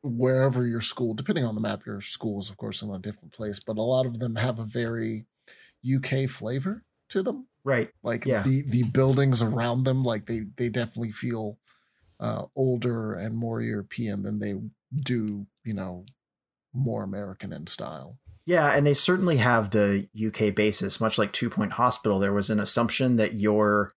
wherever 0.03 0.67
your 0.67 0.81
school 0.83 1.15
depending 1.15 1.45
on 1.45 1.55
the 1.57 1.61
map 1.61 1.87
your 1.87 2.01
school 2.01 2.41
is 2.41 2.51
of 2.51 2.57
course 2.59 2.83
in 2.83 2.91
a 2.91 2.99
different 3.01 3.33
place 3.35 3.61
but 3.61 3.79
a 3.79 3.83
lot 3.83 4.07
of 4.07 4.19
them 4.21 4.37
have 4.37 4.59
a 4.61 4.65
very 4.65 5.27
UK 5.95 6.29
flavor 6.29 6.85
to 7.11 7.23
them 7.23 7.47
Right. 7.65 7.91
like 8.03 8.25
Yeah. 8.27 8.43
the 8.43 8.63
the 8.63 8.85
buildings 8.85 9.43
around 9.43 9.85
them 9.85 10.03
like 10.05 10.27
they 10.27 10.41
they 10.57 10.69
definitely 10.69 11.13
feel 11.13 11.59
uh 12.21 12.47
older 12.57 13.15
and 13.15 13.37
more 13.37 13.61
European 13.61 14.23
than 14.23 14.39
they 14.39 14.55
do 14.95 15.47
you 15.65 15.75
know 15.75 16.05
more 16.73 17.03
American 17.03 17.53
in 17.53 17.67
style 17.67 18.19
Yeah, 18.47 18.71
and 18.73 18.87
they 18.87 18.95
certainly 18.95 19.39
have 19.39 19.71
the 19.71 20.09
UK 20.15 20.55
basis. 20.55 21.01
Much 21.01 21.19
like 21.19 21.33
Two 21.33 21.51
Point 21.51 21.73
Hospital, 21.73 22.19
there 22.21 22.33
was 22.33 22.49
an 22.51 22.61
assumption 22.61 23.17
that 23.17 23.35
your 23.35 23.93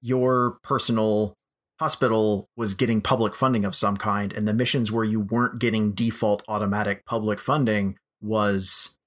your 0.00 0.58
personal 0.62 1.34
hospital 1.80 2.48
was 2.56 2.74
getting 2.74 3.00
public 3.00 3.34
funding 3.36 3.64
of 3.64 3.74
some 3.76 3.96
kind, 3.96 4.32
and 4.32 4.46
the 4.48 4.54
missions 4.54 4.90
where 4.90 5.04
you 5.04 5.20
weren't 5.20 5.60
getting 5.60 5.92
default 5.92 6.42
automatic 6.48 7.04
public 7.06 7.38
funding 7.40 7.96
was 8.20 8.97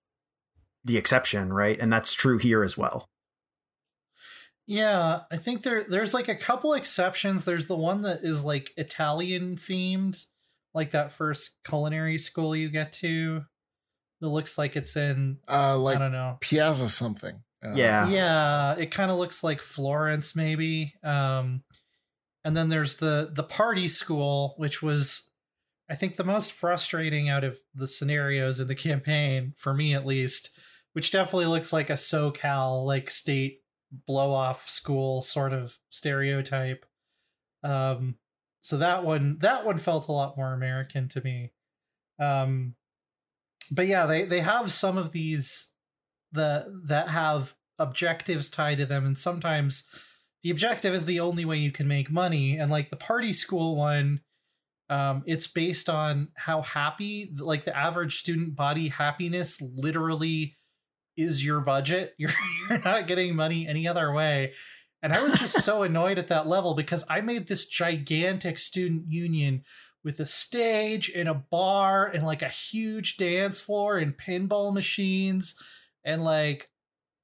the 0.83 0.97
exception, 0.97 1.53
right? 1.53 1.79
And 1.79 1.91
that's 1.91 2.13
true 2.13 2.37
here 2.37 2.63
as 2.63 2.77
well. 2.77 3.07
Yeah, 4.67 5.21
I 5.31 5.37
think 5.37 5.63
there 5.63 5.83
there's 5.83 6.13
like 6.13 6.27
a 6.29 6.35
couple 6.35 6.73
exceptions. 6.73 7.43
There's 7.45 7.67
the 7.67 7.75
one 7.75 8.03
that 8.03 8.23
is 8.23 8.43
like 8.43 8.69
Italian 8.77 9.57
themed, 9.57 10.25
like 10.73 10.91
that 10.91 11.11
first 11.11 11.57
culinary 11.67 12.17
school 12.17 12.55
you 12.55 12.69
get 12.69 12.93
to. 12.93 13.43
That 14.21 14.29
looks 14.29 14.57
like 14.57 14.75
it's 14.75 14.95
in 14.95 15.39
uh 15.49 15.77
like 15.77 15.97
I 15.97 15.99
don't 15.99 16.11
know. 16.11 16.37
Piazza 16.41 16.89
something. 16.89 17.43
Uh, 17.63 17.73
Yeah. 17.73 18.07
Yeah, 18.09 18.75
it 18.77 18.91
kind 18.91 19.11
of 19.11 19.17
looks 19.17 19.43
like 19.43 19.59
Florence 19.61 20.35
maybe. 20.35 20.93
Um 21.03 21.63
and 22.45 22.55
then 22.55 22.69
there's 22.69 22.97
the 22.97 23.31
the 23.33 23.43
party 23.43 23.87
school 23.87 24.53
which 24.57 24.81
was 24.81 25.31
I 25.89 25.95
think 25.95 26.15
the 26.15 26.23
most 26.23 26.53
frustrating 26.53 27.27
out 27.27 27.43
of 27.43 27.57
the 27.75 27.87
scenarios 27.87 28.59
in 28.59 28.67
the 28.67 28.75
campaign 28.75 29.53
for 29.57 29.73
me 29.73 29.93
at 29.93 30.05
least, 30.05 30.57
which 30.93 31.11
definitely 31.11 31.45
looks 31.45 31.71
like 31.71 31.89
a 31.89 31.93
SoCal 31.93 32.85
like 32.85 33.09
state 33.09 33.61
blow 34.07 34.31
off 34.31 34.69
school 34.69 35.21
sort 35.21 35.53
of 35.53 35.77
stereotype. 35.89 36.85
Um 37.63 38.15
so 38.61 38.77
that 38.77 39.03
one 39.03 39.37
that 39.39 39.65
one 39.65 39.77
felt 39.77 40.07
a 40.07 40.11
lot 40.11 40.37
more 40.37 40.53
American 40.53 41.07
to 41.09 41.21
me. 41.21 41.51
Um 42.19 42.75
but 43.71 43.87
yeah, 43.87 44.05
they 44.05 44.23
they 44.23 44.41
have 44.41 44.71
some 44.71 44.97
of 44.97 45.11
these 45.11 45.69
the 46.31 46.81
that 46.85 47.09
have 47.09 47.55
objectives 47.79 48.49
tied 48.49 48.77
to 48.77 48.85
them 48.85 49.05
and 49.05 49.17
sometimes 49.17 49.83
the 50.43 50.49
objective 50.49 50.93
is 50.93 51.05
the 51.05 51.19
only 51.19 51.45
way 51.45 51.57
you 51.57 51.71
can 51.71 51.87
make 51.87 52.11
money 52.11 52.57
and 52.57 52.71
like 52.71 52.89
the 52.89 52.95
party 52.95 53.33
school 53.33 53.75
one 53.75 54.21
um 54.89 55.23
it's 55.25 55.47
based 55.47 55.89
on 55.89 56.27
how 56.35 56.61
happy 56.61 57.33
like 57.39 57.63
the 57.63 57.75
average 57.75 58.19
student 58.19 58.55
body 58.55 58.89
happiness 58.89 59.59
literally 59.61 60.55
is 61.17 61.45
your 61.45 61.61
budget? 61.61 62.13
You're 62.17 62.31
you're 62.69 62.79
not 62.79 63.07
getting 63.07 63.35
money 63.35 63.67
any 63.67 63.87
other 63.87 64.11
way. 64.11 64.53
And 65.03 65.13
i 65.13 65.23
was 65.23 65.39
just 65.39 65.63
so 65.63 65.83
annoyed 65.83 66.19
at 66.19 66.27
that 66.27 66.47
level 66.47 66.75
because 66.75 67.03
i 67.09 67.21
made 67.21 67.47
this 67.47 67.65
gigantic 67.65 68.59
student 68.59 69.05
union 69.07 69.63
with 70.03 70.19
a 70.19 70.25
stage 70.25 71.11
and 71.15 71.27
a 71.29 71.33
bar 71.33 72.07
and 72.07 72.23
like 72.23 72.41
a 72.41 72.49
huge 72.49 73.17
dance 73.17 73.61
floor 73.61 73.97
and 73.97 74.17
pinball 74.17 74.73
machines 74.73 75.55
and 76.03 76.23
like 76.23 76.69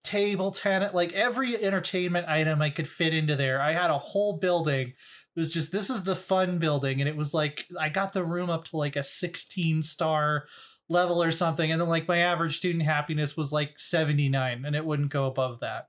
table 0.03 0.51
tennis 0.51 0.93
like 0.93 1.13
every 1.13 1.55
entertainment 1.61 2.27
item 2.27 2.61
i 2.61 2.69
could 2.69 2.87
fit 2.87 3.13
into 3.13 3.35
there. 3.35 3.61
I 3.61 3.73
had 3.73 3.91
a 3.91 3.97
whole 3.97 4.37
building. 4.37 4.87
It 5.35 5.39
was 5.39 5.53
just 5.53 5.71
this 5.71 5.89
is 5.89 6.03
the 6.03 6.15
fun 6.15 6.57
building 6.57 6.99
and 6.99 7.07
it 7.07 7.15
was 7.15 7.33
like 7.33 7.67
i 7.79 7.89
got 7.89 8.13
the 8.13 8.23
room 8.23 8.49
up 8.49 8.65
to 8.65 8.77
like 8.77 8.95
a 8.95 9.03
16 9.03 9.83
star 9.83 10.47
level 10.89 11.21
or 11.21 11.31
something 11.31 11.71
and 11.71 11.81
then 11.81 11.89
like 11.89 12.07
my 12.07 12.19
average 12.19 12.57
student 12.57 12.83
happiness 12.83 13.35
was 13.35 13.51
like 13.51 13.77
79 13.77 14.63
and 14.65 14.75
it 14.75 14.85
wouldn't 14.85 15.09
go 15.09 15.25
above 15.25 15.59
that. 15.59 15.87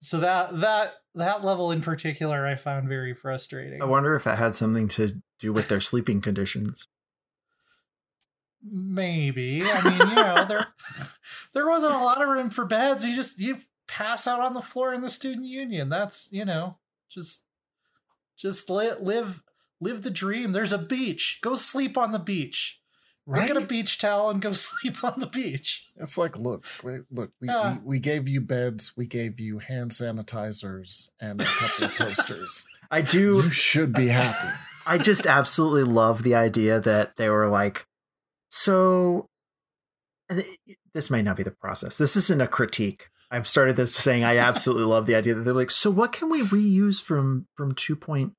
So 0.00 0.20
that 0.20 0.60
that 0.60 0.94
that 1.14 1.44
level 1.44 1.70
in 1.70 1.80
particular 1.80 2.46
i 2.46 2.54
found 2.54 2.88
very 2.88 3.14
frustrating. 3.14 3.80
I 3.80 3.86
wonder 3.86 4.14
if 4.14 4.26
it 4.26 4.36
had 4.36 4.54
something 4.54 4.88
to 4.88 5.22
do 5.38 5.52
with 5.52 5.68
their 5.68 5.80
sleeping 5.80 6.20
conditions. 6.20 6.88
maybe. 8.62 9.62
I 9.64 9.90
mean 9.90 10.08
you 10.10 10.14
know 10.14 10.44
there 10.44 10.66
there 11.54 11.68
wasn't 11.68 11.94
a 11.94 11.98
lot 11.98 12.20
of 12.22 12.28
room 12.28 12.50
for 12.50 12.64
beds. 12.64 13.06
You 13.06 13.16
just 13.16 13.38
you 13.38 13.58
pass 13.88 14.26
out 14.26 14.40
on 14.40 14.54
the 14.54 14.60
floor 14.60 14.92
in 14.92 15.00
the 15.00 15.10
student 15.10 15.46
union. 15.46 15.88
That's 15.88 16.28
you 16.32 16.44
know 16.44 16.76
just 17.08 17.44
just 18.36 18.68
li- 18.68 18.92
live 19.00 19.42
live 19.80 20.02
the 20.02 20.10
dream. 20.10 20.52
There's 20.52 20.72
a 20.72 20.78
beach. 20.78 21.38
Go 21.42 21.54
sleep 21.54 21.96
on 21.96 22.12
the 22.12 22.18
beach 22.18 22.81
right. 23.26 23.46
get 23.48 23.56
a 23.56 23.66
beach 23.66 23.98
towel 23.98 24.30
and 24.30 24.40
go 24.42 24.52
sleep 24.68 25.02
on 25.04 25.14
the 25.18 25.26
beach 25.26 25.86
It's 25.96 26.18
like, 26.18 26.38
look, 26.38 26.64
wait, 26.82 27.02
look, 27.10 27.30
we, 27.40 27.48
Yeah. 27.48 27.78
we, 27.78 27.84
we 27.84 27.98
gave 27.98 28.28
you 28.28 28.40
beds, 28.40 28.92
we 28.96 29.06
gave 29.06 29.38
you 29.40 29.58
hand 29.58 29.90
sanitizers, 29.90 31.10
and 31.20 31.40
a 31.40 31.44
couple 31.44 31.86
of 31.86 31.94
posters. 31.94 32.66
I 32.90 33.00
do 33.02 33.36
You 33.36 33.50
should 33.50 33.92
be 33.92 34.08
happy. 34.08 34.54
I 34.86 34.98
just 34.98 35.26
absolutely 35.26 35.84
love 35.84 36.24
the 36.24 36.34
idea 36.34 36.80
that 36.80 37.16
they 37.16 37.28
were 37.28 37.48
like, 37.48 37.86
so 38.50 39.28
this 40.94 41.10
may 41.10 41.22
not 41.22 41.36
be 41.36 41.42
the 41.42 41.50
process. 41.52 41.98
This 41.98 42.16
isn't 42.16 42.40
a 42.40 42.46
critique. 42.46 43.08
I've 43.30 43.48
started 43.48 43.76
this 43.76 43.94
saying 43.94 44.24
I 44.24 44.36
absolutely 44.36 44.84
love 44.84 45.06
the 45.06 45.14
idea 45.14 45.34
that 45.34 45.42
they're 45.42 45.54
like, 45.54 45.70
so 45.70 45.90
what 45.90 46.12
can 46.12 46.28
we 46.28 46.42
reuse 46.42 47.02
from 47.02 47.46
from 47.54 47.72
two 47.74 47.96
point 47.96 48.34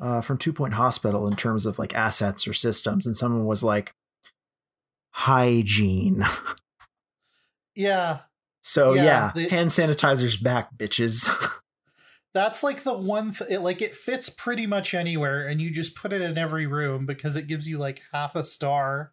uh 0.00 0.20
from 0.22 0.38
two 0.38 0.52
point 0.52 0.74
hospital 0.74 1.28
in 1.28 1.36
terms 1.36 1.66
of 1.66 1.78
like 1.78 1.94
assets 1.94 2.48
or 2.48 2.52
systems? 2.52 3.06
And 3.06 3.16
someone 3.16 3.44
was 3.46 3.62
like, 3.62 3.92
hygiene. 5.16 6.24
yeah 7.76 8.20
So 8.62 8.94
Yeah, 8.94 9.04
yeah, 9.04 9.32
the- 9.34 9.48
hand 9.48 9.70
sanitizers 9.70 10.42
back, 10.42 10.76
bitches. 10.76 11.30
that's 12.34 12.62
like 12.64 12.82
the 12.82 12.92
one 12.94 13.32
th- 13.32 13.48
it, 13.50 13.60
like 13.60 13.80
it 13.80 13.94
fits 13.94 14.28
pretty 14.28 14.66
much 14.66 14.92
anywhere 14.92 15.46
and 15.46 15.62
you 15.62 15.70
just 15.70 15.94
put 15.94 16.12
it 16.12 16.20
in 16.20 16.36
every 16.36 16.66
room 16.66 17.06
because 17.06 17.36
it 17.36 17.46
gives 17.46 17.68
you 17.68 17.78
like 17.78 18.02
half 18.12 18.34
a 18.34 18.42
star 18.42 19.12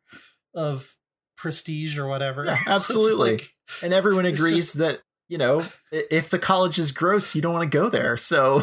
of 0.56 0.96
prestige 1.38 1.98
or 2.00 2.08
whatever 2.08 2.46
Yeah, 2.46 2.64
So 2.66 2.72
absolutely. 2.72 3.32
like- 3.34 3.50
and 3.84 3.94
everyone 3.94 4.26
agrees 4.26 4.56
just- 4.58 4.78
that, 4.80 5.02
you 5.28 5.38
know, 5.38 5.64
if 5.92 6.30
the 6.30 6.40
college 6.40 6.78
is 6.80 6.92
gross, 6.92 7.36
you 7.36 7.42
don't 7.42 7.54
want 7.54 7.72
to 7.72 7.78
go 7.78 7.90
there. 7.90 8.18
So 8.18 8.62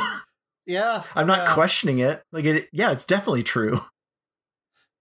yeah 0.66 1.04
I'm 1.14 1.26
not 1.28 1.46
yeah. 1.46 1.54
questioning 1.54 2.00
it. 2.00 2.22
Like, 2.32 2.44
it, 2.44 2.68
yeah, 2.72 2.90
it's 2.92 3.06
definitely 3.06 3.42
true. 3.44 3.80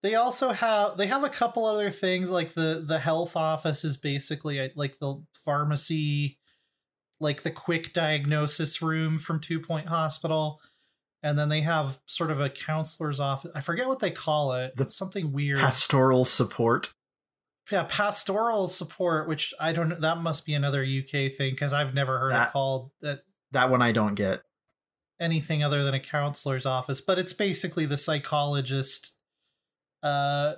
They 0.07 0.15
also 0.15 0.51
have 0.51 0.95
they 0.97 1.07
have 1.07 1.23
a 1.25 1.29
couple 1.29 1.65
other 1.65 1.89
things 1.89 2.29
like 2.31 2.53
the 2.53 2.81
the 2.85 2.99
health 2.99 3.35
office 3.35 3.83
is 3.83 3.97
basically 3.97 4.59
uh, 4.59 4.69
like 4.75 4.99
the 4.99 5.21
pharmacy 5.33 6.37
like 7.19 7.41
the 7.43 7.51
quick 7.51 7.91
diagnosis 7.93 8.81
room 8.81 9.17
from 9.19 9.39
two 9.39 9.59
point 9.59 9.87
hospital 9.87 10.61
and 11.23 11.37
then 11.37 11.49
they 11.49 11.61
have 11.61 11.99
sort 12.05 12.31
of 12.31 12.39
a 12.39 12.49
counselor's 12.49 13.19
office 13.19 13.51
i 13.55 13.59
forget 13.59 13.87
what 13.87 13.99
they 13.99 14.11
call 14.11 14.53
it 14.53 14.73
The 14.75 14.83
it's 14.83 14.95
something 14.95 15.33
weird 15.33 15.59
Pastoral 15.59 16.23
support. 16.25 16.93
yeah 17.71 17.83
pastoral 17.89 18.67
support 18.67 19.27
which 19.27 19.53
i 19.59 19.73
don't 19.73 19.89
know 19.89 19.95
that 19.99 20.19
must 20.19 20.45
be 20.45 20.53
another 20.53 20.83
uk 20.83 21.09
thing 21.11 21.51
because 21.51 21.73
i've 21.73 21.93
never 21.93 22.17
heard 22.19 22.31
That- 22.31 22.49
it 22.49 22.51
called 22.53 22.91
that 23.01 23.23
That 23.51 23.69
one 23.69 23.81
I 23.81 23.91
don't 23.91 24.15
get. 24.15 24.43
anything 25.19 25.63
other 25.63 25.83
than 25.83 25.93
a 25.95 25.99
counselor's 25.99 26.65
office 26.65 27.01
but 27.01 27.17
it's 27.19 27.33
basically 27.33 27.85
the 27.85 27.97
psychologist 27.97 29.16
uh 30.03 30.53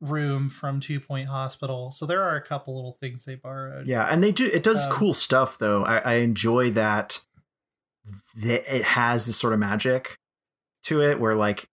room 0.00 0.48
from 0.50 0.80
Two 0.80 1.00
Point 1.00 1.28
Hospital. 1.28 1.90
So 1.90 2.04
there 2.06 2.22
are 2.22 2.36
a 2.36 2.42
couple 2.42 2.74
little 2.74 2.92
things 2.92 3.24
they 3.24 3.34
borrowed. 3.34 3.86
Yeah, 3.86 4.04
and 4.04 4.22
they 4.22 4.32
do. 4.32 4.46
It 4.46 4.62
does 4.62 4.86
Um, 4.86 4.92
cool 4.92 5.14
stuff 5.14 5.58
though. 5.58 5.84
I, 5.84 5.98
I 5.98 6.14
enjoy 6.14 6.70
that. 6.70 7.24
That 8.36 8.72
it 8.72 8.84
has 8.84 9.26
this 9.26 9.36
sort 9.36 9.52
of 9.52 9.58
magic 9.58 10.16
to 10.84 11.02
it, 11.02 11.18
where 11.18 11.34
like 11.34 11.66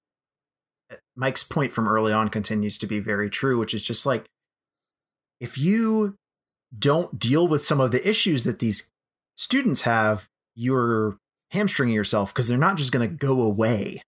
Mike's 1.16 1.44
point 1.44 1.72
from 1.72 1.88
early 1.88 2.12
on 2.12 2.30
continues 2.30 2.78
to 2.80 2.88
be 2.88 3.00
very 3.00 3.30
true, 3.30 3.60
which 3.60 3.74
is 3.74 3.84
just 3.84 4.06
like 4.06 4.26
if 5.40 5.58
you 5.58 6.16
don't 6.78 7.20
deal 7.20 7.48
with 7.48 7.62
some 7.62 7.80
of 7.80 7.92
the 7.92 8.08
issues 8.08 8.46
that 8.46 8.60
these 8.60 8.92
students 9.36 9.82
have, 9.82 10.28
you're 10.56 11.18
hamstringing 11.52 11.94
yourself 11.94 12.34
because 12.34 12.48
they're 12.48 12.58
not 12.58 12.78
just 12.78 12.92
going 12.92 13.08
to 13.08 13.16
go 13.16 13.42
away. 13.42 14.02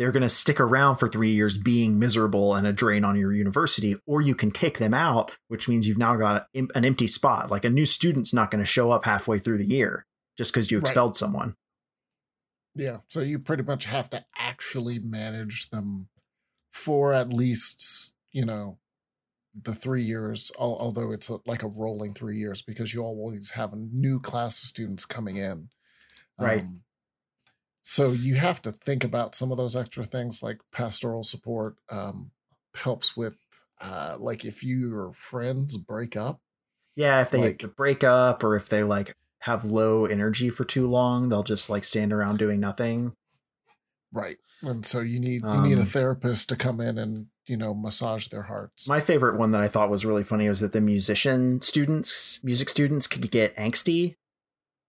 They're 0.00 0.12
going 0.12 0.22
to 0.22 0.30
stick 0.30 0.58
around 0.58 0.96
for 0.96 1.08
three 1.08 1.28
years 1.28 1.58
being 1.58 1.98
miserable 1.98 2.54
and 2.54 2.66
a 2.66 2.72
drain 2.72 3.04
on 3.04 3.16
your 3.16 3.34
university, 3.34 3.96
or 4.06 4.22
you 4.22 4.34
can 4.34 4.50
kick 4.50 4.78
them 4.78 4.94
out, 4.94 5.32
which 5.48 5.68
means 5.68 5.86
you've 5.86 5.98
now 5.98 6.16
got 6.16 6.46
an 6.54 6.70
empty 6.74 7.06
spot. 7.06 7.50
Like 7.50 7.66
a 7.66 7.70
new 7.70 7.84
student's 7.84 8.32
not 8.32 8.50
going 8.50 8.62
to 8.62 8.66
show 8.66 8.90
up 8.90 9.04
halfway 9.04 9.38
through 9.38 9.58
the 9.58 9.66
year 9.68 10.06
just 10.38 10.54
because 10.54 10.70
you 10.70 10.78
Right. 10.78 10.84
expelled 10.84 11.18
someone. 11.18 11.54
Yeah. 12.74 13.00
So 13.08 13.20
you 13.20 13.38
pretty 13.38 13.62
much 13.62 13.84
have 13.84 14.08
to 14.08 14.24
actually 14.38 14.98
manage 15.00 15.68
them 15.68 16.08
for 16.72 17.12
at 17.12 17.30
least, 17.30 18.14
you 18.32 18.46
know, 18.46 18.78
the 19.54 19.74
three 19.74 20.02
years, 20.02 20.50
although 20.58 21.12
it's 21.12 21.30
like 21.44 21.62
a 21.62 21.68
rolling 21.68 22.14
three 22.14 22.38
years 22.38 22.62
because 22.62 22.94
you 22.94 23.02
always 23.02 23.50
have 23.50 23.74
a 23.74 23.76
new 23.76 24.18
class 24.18 24.60
of 24.60 24.64
students 24.64 25.04
coming 25.04 25.36
in. 25.36 25.68
Right. 26.38 26.62
Um, 26.62 26.84
so 27.82 28.12
you 28.12 28.34
have 28.36 28.60
to 28.62 28.72
think 28.72 29.04
about 29.04 29.34
some 29.34 29.50
of 29.50 29.56
those 29.56 29.74
extra 29.76 30.04
things 30.04 30.42
like 30.42 30.58
pastoral 30.72 31.22
support 31.22 31.76
um, 31.90 32.30
helps 32.74 33.16
with, 33.16 33.38
uh, 33.80 34.16
like 34.18 34.44
if 34.44 34.62
your 34.62 35.12
friends 35.12 35.76
break 35.76 36.16
up. 36.16 36.40
Yeah, 36.96 37.20
if 37.22 37.30
they 37.30 37.38
Like- 37.38 37.76
break 37.76 38.04
up 38.04 38.44
or 38.44 38.54
if 38.56 38.68
they 38.68 38.82
like 38.82 39.14
have 39.44 39.64
low 39.64 40.04
energy 40.04 40.50
for 40.50 40.64
too 40.64 40.86
long, 40.86 41.28
they'll 41.30 41.42
just 41.42 41.70
like 41.70 41.84
stand 41.84 42.12
around 42.12 42.38
doing 42.38 42.60
nothing. 42.60 43.12
Right. 44.12 44.36
And 44.62 44.84
so 44.84 45.00
you 45.00 45.18
need 45.18 45.42
you 45.42 45.62
need 45.62 45.78
a 45.78 45.82
Um, 45.82 45.86
therapist 45.86 46.48
to 46.50 46.56
come 46.56 46.80
in 46.80 46.98
and 46.98 47.28
you 47.46 47.56
know 47.56 47.72
massage 47.72 48.28
their 48.28 48.42
hearts. 48.42 48.86
My 48.86 49.00
favorite 49.00 49.38
one 49.38 49.52
that 49.52 49.62
I 49.62 49.68
thought 49.68 49.88
was 49.88 50.04
really 50.04 50.22
funny 50.24 50.48
was 50.48 50.60
that 50.60 50.72
the 50.74 50.80
musician 50.82 51.62
students, 51.62 52.44
music 52.44 52.68
students, 52.68 53.06
could 53.06 53.30
get 53.30 53.56
angsty 53.56 54.16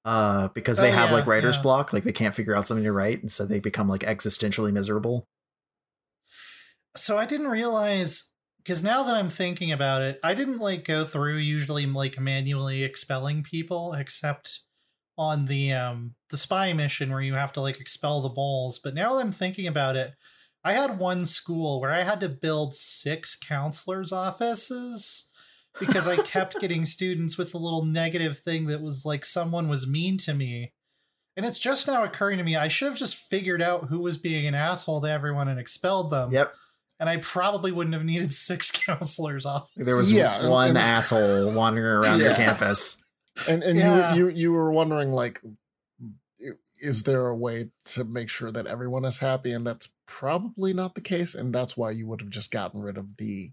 uh, 0.05 0.49
because 0.49 0.79
they 0.79 0.91
Oh, 0.91 0.93
have 0.93 1.11
yeah, 1.11 1.11
like 1.11 1.27
writer's 1.27 1.57
yeah. 1.57 1.63
block, 1.63 1.93
like 1.93 2.03
they 2.03 2.13
can't 2.13 2.35
figure 2.35 2.55
out 2.55 2.65
something 2.65 2.85
to 2.85 2.91
write, 2.93 3.21
and 3.21 3.31
so 3.31 3.45
they 3.45 3.59
become 3.59 3.87
like 3.87 4.01
existentially 4.01 4.71
miserable. 4.73 5.27
So 6.95 7.17
I 7.17 7.25
didn't 7.25 7.47
realize 7.47 8.31
because 8.57 8.83
now 8.83 9.03
that 9.03 9.15
I'm 9.15 9.29
thinking 9.29 9.71
about 9.71 10.01
it, 10.01 10.19
I 10.23 10.33
didn't 10.33 10.59
like 10.59 10.83
go 10.83 11.05
through 11.05 11.37
usually 11.37 11.85
like 11.85 12.19
manually 12.19 12.83
expelling 12.83 13.43
people 13.43 13.93
except 13.93 14.61
on 15.17 15.45
the 15.45 15.73
um 15.73 16.15
the 16.29 16.37
spy 16.37 16.73
mission 16.73 17.11
where 17.11 17.21
you 17.21 17.33
have 17.35 17.53
to 17.53 17.61
like 17.61 17.79
expel 17.79 18.21
the 18.21 18.29
balls. 18.29 18.79
But 18.79 18.93
now 18.93 19.13
that 19.13 19.21
I'm 19.21 19.31
thinking 19.31 19.67
about 19.67 19.95
it, 19.95 20.13
I 20.63 20.73
had 20.73 20.99
one 20.99 21.25
school 21.25 21.81
where 21.81 21.91
I 21.93 22.03
had 22.03 22.19
to 22.21 22.29
build 22.29 22.75
six 22.75 23.35
counselors' 23.37 24.11
offices 24.11 25.29
because 25.79 26.07
I 26.07 26.15
kept 26.23 26.59
getting 26.59 26.85
students 26.85 27.37
with 27.37 27.53
a 27.53 27.57
little 27.57 27.85
negative 27.85 28.39
thing 28.39 28.65
that 28.67 28.81
was 28.81 29.05
like 29.05 29.23
someone 29.25 29.67
was 29.67 29.87
mean 29.87 30.17
to 30.19 30.33
me. 30.33 30.73
And 31.37 31.45
it's 31.45 31.59
just 31.59 31.87
now 31.87 32.03
occurring 32.03 32.37
to 32.39 32.43
me 32.43 32.55
I 32.55 32.67
should 32.67 32.89
have 32.89 32.97
just 32.97 33.15
figured 33.15 33.61
out 33.61 33.85
who 33.85 33.99
was 33.99 34.17
being 34.17 34.45
an 34.47 34.53
asshole 34.55 35.01
to 35.01 35.09
everyone 35.09 35.47
and 35.47 35.59
expelled 35.59 36.11
them 36.11 36.31
Yep, 36.33 36.53
and 36.99 37.09
I 37.09 37.17
probably 37.17 37.71
wouldn't 37.71 37.93
have 37.93 38.03
needed 38.03 38.33
six 38.49 38.69
counselors 38.69 39.45
off. 39.45 39.69
there 39.77 39.95
was 39.95 40.11
Yeah, 40.11 40.47
one 40.49 40.69
and- 40.69 40.77
asshole 40.95 41.51
wandering 41.53 41.85
around 41.85 42.19
your 42.19 42.35
campus. 42.35 43.03
and 43.49 43.63
and 43.63 43.79
Yeah. 43.79 44.13
you 44.13 44.27
you 44.27 44.35
you 44.35 44.51
were 44.51 44.71
wondering 44.71 45.11
like 45.13 45.41
is 46.83 47.03
there 47.03 47.27
a 47.27 47.35
way 47.35 47.69
to 47.85 48.03
make 48.03 48.27
sure 48.27 48.51
that 48.51 48.65
everyone 48.65 49.05
is 49.05 49.19
happy 49.19 49.51
and 49.51 49.65
that's 49.65 49.93
probably 50.07 50.73
not 50.73 50.95
the 50.95 51.01
case 51.01 51.35
and 51.35 51.53
that's 51.53 51.77
why 51.77 51.91
you 51.91 52.07
would 52.07 52.19
have 52.21 52.29
just 52.31 52.51
gotten 52.51 52.81
rid 52.81 52.97
of 52.97 53.17
the 53.17 53.51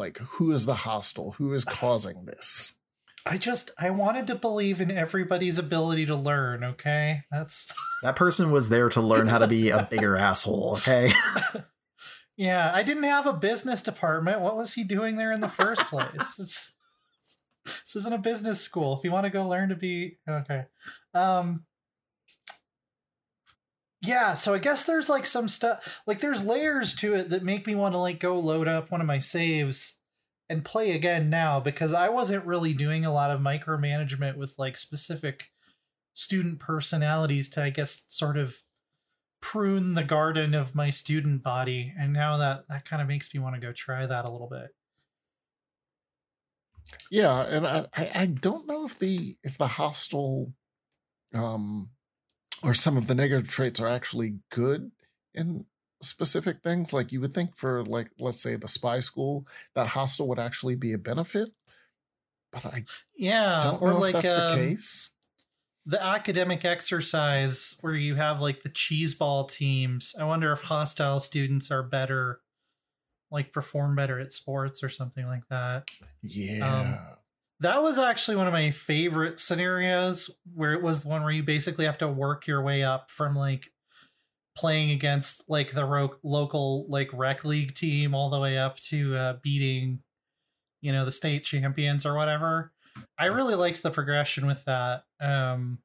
like 0.00 0.18
who 0.18 0.50
is 0.50 0.66
the 0.66 0.74
hostile 0.74 1.32
who 1.32 1.52
is 1.52 1.64
causing 1.64 2.24
this 2.24 2.80
I 3.26 3.36
just 3.36 3.70
I 3.78 3.90
wanted 3.90 4.26
to 4.28 4.34
believe 4.34 4.80
in 4.80 4.90
everybody's 4.90 5.58
ability 5.58 6.06
to 6.06 6.16
learn. 6.16 6.64
Okay, 6.64 7.22
that's 7.30 7.74
That 8.02 8.16
person 8.16 8.50
was 8.50 8.70
there 8.70 8.88
to 8.88 9.00
learn 9.00 9.28
how 9.28 9.38
to 9.38 9.46
be 9.46 9.68
a 9.68 9.86
bigger 9.90 10.16
asshole. 10.16 10.76
Okay, 10.78 11.12
yeah. 12.36 12.72
I 12.74 12.82
didn't 12.82 13.02
have 13.02 13.26
a 13.26 13.34
business 13.34 13.82
department. 13.82 14.40
What 14.40 14.56
was 14.56 14.72
he 14.72 14.84
doing 14.84 15.16
there 15.16 15.32
in 15.32 15.40
the 15.40 15.48
first 15.48 15.86
place? 15.88 16.38
It's 16.38 16.72
this 17.64 17.96
isn't 17.96 18.12
a 18.12 18.18
business 18.18 18.60
school. 18.60 18.96
If 18.96 19.04
you 19.04 19.10
want 19.10 19.26
to 19.26 19.30
go 19.30 19.46
learn 19.46 19.68
to 19.68 19.76
be 19.76 20.18
okay, 20.28 20.64
um. 21.14 21.64
Yeah, 24.02 24.32
so 24.32 24.54
I 24.54 24.58
guess 24.58 24.84
there's 24.84 25.10
like 25.10 25.26
some 25.26 25.46
stuff 25.46 26.02
like 26.06 26.20
there's 26.20 26.44
layers 26.44 26.94
to 26.96 27.14
it 27.14 27.28
that 27.30 27.42
make 27.42 27.66
me 27.66 27.74
want 27.74 27.94
to 27.94 27.98
like 27.98 28.18
go 28.18 28.38
load 28.38 28.66
up 28.66 28.90
one 28.90 29.00
of 29.02 29.06
my 29.06 29.18
saves 29.18 29.98
and 30.48 30.64
play 30.64 30.92
again 30.92 31.28
now 31.28 31.60
because 31.60 31.92
I 31.92 32.08
wasn't 32.08 32.46
really 32.46 32.72
doing 32.72 33.04
a 33.04 33.12
lot 33.12 33.30
of 33.30 33.40
micromanagement 33.40 34.36
with 34.36 34.54
like 34.58 34.76
specific 34.76 35.50
student 36.14 36.58
personalities 36.58 37.48
to 37.50 37.62
I 37.62 37.70
guess 37.70 38.04
sort 38.08 38.38
of 38.38 38.56
prune 39.40 39.94
the 39.94 40.04
garden 40.04 40.54
of 40.54 40.74
my 40.74 40.90
student 40.90 41.42
body 41.42 41.94
and 41.98 42.12
now 42.12 42.36
that 42.38 42.68
that 42.68 42.84
kind 42.84 43.00
of 43.02 43.08
makes 43.08 43.32
me 43.34 43.40
want 43.40 43.54
to 43.54 43.60
go 43.60 43.72
try 43.72 44.06
that 44.06 44.24
a 44.24 44.30
little 44.30 44.48
bit. 44.48 44.68
yeah 47.10 47.42
and 47.42 47.66
I, 47.66 47.86
I 48.14 48.26
don't 48.26 48.66
know 48.66 48.86
if 48.86 48.98
the 48.98 49.36
if 49.42 49.58
the 49.58 49.66
hostile 49.66 50.52
um 51.34 51.90
or 52.62 52.74
some 52.74 52.96
of 52.96 53.06
the 53.06 53.14
negative 53.14 53.48
traits 53.48 53.80
are 53.80 53.88
actually 53.88 54.40
good 54.50 54.92
in 55.34 55.66
specific 56.02 56.62
things 56.62 56.92
like 56.92 57.12
you 57.12 57.20
would 57.20 57.34
think 57.34 57.56
for 57.56 57.84
like 57.84 58.10
let's 58.18 58.42
say 58.42 58.56
the 58.56 58.68
spy 58.68 59.00
school 59.00 59.46
that 59.74 59.88
hostile 59.88 60.26
would 60.28 60.38
actually 60.38 60.74
be 60.74 60.92
a 60.92 60.98
benefit 60.98 61.50
but 62.52 62.64
i 62.66 62.84
Yeah, 63.16 63.72
don't 63.72 63.82
or 63.82 63.94
know 63.94 63.94
like 63.94 64.12
if 64.12 64.12
that's 64.12 64.32
the 64.32 64.42
um, 64.42 64.42
case 64.42 65.10
the 65.86 66.02
academic 66.02 66.64
exercise 66.64 67.76
where 67.80 67.94
you 67.94 68.14
have 68.16 68.40
like 68.40 68.62
the 68.62 68.68
cheese 68.68 69.14
ball 69.14 69.44
teams. 69.44 70.14
I 70.18 70.24
wonder 70.24 70.52
if 70.52 70.62
hostile 70.62 71.20
students 71.20 71.70
are 71.70 71.82
better 71.82 72.40
like 73.30 73.52
perform 73.52 73.96
better 73.96 74.20
at 74.20 74.32
sports 74.32 74.82
or 74.84 74.88
something 74.88 75.26
like 75.26 75.48
that. 75.48 75.90
yeah 76.22 77.16
That 77.60 77.82
was 77.82 77.98
actually 77.98 78.36
one 78.36 78.46
of 78.46 78.52
my 78.52 78.70
favorite 78.70 79.38
scenarios 79.38 80.30
where 80.54 80.72
it 80.72 80.82
was 80.82 81.02
the 81.02 81.10
one 81.10 81.22
where 81.22 81.30
you 81.30 81.42
basically 81.42 81.84
have 81.84 81.98
to 81.98 82.08
work 82.08 82.46
your 82.46 82.62
way 82.62 82.82
up 82.82 83.10
from 83.10 83.36
like 83.36 83.70
playing 84.56 84.90
against 84.90 85.44
like 85.48 85.72
the 85.72 85.84
ro- 85.84 86.16
local 86.22 86.86
like 86.88 87.10
rec 87.12 87.44
league 87.44 87.74
team 87.74 88.14
all 88.14 88.30
the 88.30 88.40
way 88.40 88.58
up 88.58 88.78
to 88.78 89.14
uh, 89.14 89.34
beating 89.42 90.00
you 90.80 90.92
know 90.92 91.04
the 91.04 91.12
state 91.12 91.44
champions 91.44 92.06
or 92.06 92.14
whatever. 92.14 92.72
I 93.18 93.26
really 93.26 93.54
liked 93.54 93.82
the 93.82 93.90
progression 93.90 94.46
with 94.46 94.64
that 94.64 95.04
um 95.20 95.78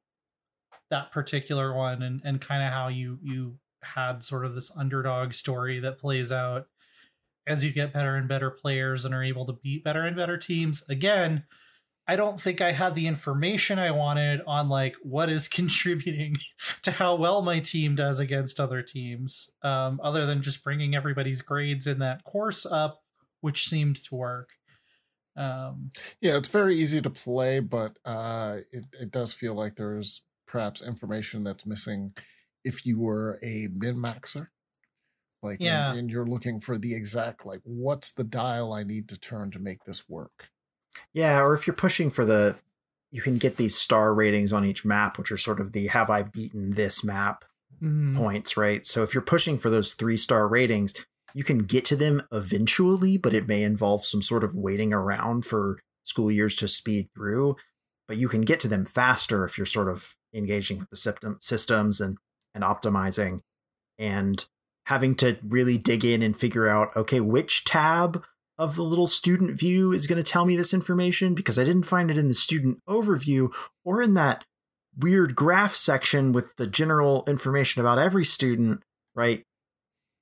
that 0.90 1.12
particular 1.12 1.74
one 1.74 2.02
and 2.02 2.20
and 2.24 2.40
kind 2.40 2.62
of 2.62 2.72
how 2.72 2.88
you 2.88 3.18
you 3.22 3.58
had 3.82 4.22
sort 4.22 4.44
of 4.44 4.54
this 4.54 4.74
underdog 4.76 5.32
story 5.32 5.78
that 5.80 5.98
plays 5.98 6.32
out 6.32 6.66
as 7.46 7.64
you 7.64 7.70
get 7.70 7.92
better 7.92 8.16
and 8.16 8.28
better 8.28 8.50
players 8.50 9.04
and 9.04 9.14
are 9.14 9.22
able 9.22 9.46
to 9.46 9.52
beat 9.52 9.84
better 9.84 10.02
and 10.02 10.16
better 10.16 10.36
teams. 10.36 10.82
Again, 10.88 11.44
I 12.08 12.14
don't 12.16 12.40
think 12.40 12.60
I 12.60 12.72
had 12.72 12.94
the 12.94 13.06
information 13.08 13.78
I 13.78 13.90
wanted 13.90 14.40
on 14.46 14.68
like 14.68 14.94
what 15.02 15.28
is 15.28 15.48
contributing 15.58 16.36
to 16.82 16.92
how 16.92 17.14
well 17.16 17.42
my 17.42 17.60
team 17.60 17.96
does 17.96 18.20
against 18.20 18.60
other 18.60 18.80
teams, 18.82 19.50
um, 19.62 20.00
other 20.02 20.24
than 20.26 20.42
just 20.42 20.62
bringing 20.62 20.94
everybody's 20.94 21.40
grades 21.42 21.86
in 21.86 21.98
that 21.98 22.22
course 22.24 22.64
up, 22.64 23.02
which 23.40 23.68
seemed 23.68 23.96
to 24.04 24.14
work. 24.14 24.50
Um, 25.36 25.90
yeah 26.22 26.38
it's 26.38 26.48
very 26.48 26.74
easy 26.76 27.02
to 27.02 27.10
play 27.10 27.60
but 27.60 27.98
uh 28.06 28.56
it, 28.72 28.86
it 28.98 29.10
does 29.10 29.34
feel 29.34 29.52
like 29.52 29.76
there's 29.76 30.22
perhaps 30.46 30.80
information 30.80 31.44
that's 31.44 31.66
missing 31.66 32.14
if 32.64 32.86
you 32.86 32.98
were 32.98 33.38
a 33.42 33.68
min-maxer 33.70 34.46
like 35.42 35.58
and- 35.58 35.66
Yeah. 35.66 35.92
and, 35.92 36.10
you're 36.10 36.24
looking 36.24 36.58
for 36.58 36.78
the 36.78 36.94
exact 36.94 37.44
like 37.44 37.60
what's 37.64 38.12
the 38.12 38.24
dial 38.24 38.72
i 38.72 38.82
need 38.82 39.10
to 39.10 39.18
turn 39.20 39.50
to 39.50 39.58
make 39.58 39.84
this 39.84 40.08
work 40.08 40.48
yeah. 41.12 41.40
Or 41.40 41.54
if 41.54 41.66
you're 41.66 41.74
pushing 41.74 42.10
for 42.10 42.24
the, 42.24 42.56
you 43.10 43.22
can 43.22 43.38
get 43.38 43.56
these 43.56 43.76
star 43.76 44.14
ratings 44.14 44.52
on 44.52 44.64
each 44.64 44.84
map, 44.84 45.18
which 45.18 45.32
are 45.32 45.36
sort 45.36 45.60
of 45.60 45.72
the 45.72 45.88
"Have 45.88 46.10
I 46.10 46.22
beaten 46.22 46.70
this 46.70 47.04
map?" 47.04 47.44
mm, 47.82 48.16
points, 48.16 48.56
right? 48.56 48.84
So 48.84 49.02
if 49.02 49.14
you're 49.14 49.22
pushing 49.22 49.58
for 49.58 49.70
those 49.70 49.94
three 49.94 50.16
star 50.16 50.48
ratings, 50.48 50.94
you 51.34 51.44
can 51.44 51.58
get 51.58 51.84
to 51.86 51.96
them 51.96 52.22
eventually, 52.32 53.16
but 53.16 53.34
it 53.34 53.48
may 53.48 53.62
involve 53.62 54.04
some 54.04 54.22
sort 54.22 54.44
of 54.44 54.54
waiting 54.54 54.92
around 54.92 55.44
for 55.44 55.80
school 56.02 56.30
years 56.30 56.56
to 56.56 56.68
speed 56.68 57.08
through. 57.14 57.56
But 58.08 58.16
you 58.16 58.28
can 58.28 58.42
get 58.42 58.60
to 58.60 58.68
them 58.68 58.84
faster 58.84 59.44
if 59.44 59.58
you're 59.58 59.66
sort 59.66 59.88
of 59.88 60.14
engaging 60.32 60.78
with 60.78 60.90
the 60.90 60.96
system, 60.96 61.38
systems 61.40 62.00
and 62.00 62.18
and 62.54 62.64
optimizing. 62.64 63.40
And 63.98 64.44
having 64.86 65.14
to 65.16 65.36
really 65.42 65.78
dig 65.78 66.04
in 66.04 66.22
and 66.22 66.36
figure 66.36 66.68
out 66.68 66.96
okay, 66.96 67.20
which 67.20 67.64
tab 67.64 68.24
of 68.58 68.76
the 68.76 68.82
little 68.82 69.06
student 69.06 69.58
view 69.58 69.92
is 69.92 70.06
going 70.06 70.22
to 70.22 70.28
tell 70.30 70.46
me 70.46 70.56
this 70.56 70.72
information 70.72 71.34
because 71.34 71.58
I 71.58 71.64
didn't 71.64 71.84
find 71.84 72.10
it 72.10 72.18
in 72.18 72.28
the 72.28 72.34
student 72.34 72.78
overview 72.88 73.52
or 73.84 74.00
in 74.00 74.14
that 74.14 74.44
weird 74.98 75.34
graph 75.34 75.74
section 75.74 76.32
with 76.32 76.56
the 76.56 76.66
general 76.66 77.24
information 77.26 77.80
about 77.80 77.98
every 77.98 78.24
student, 78.24 78.82
right? 79.14 79.42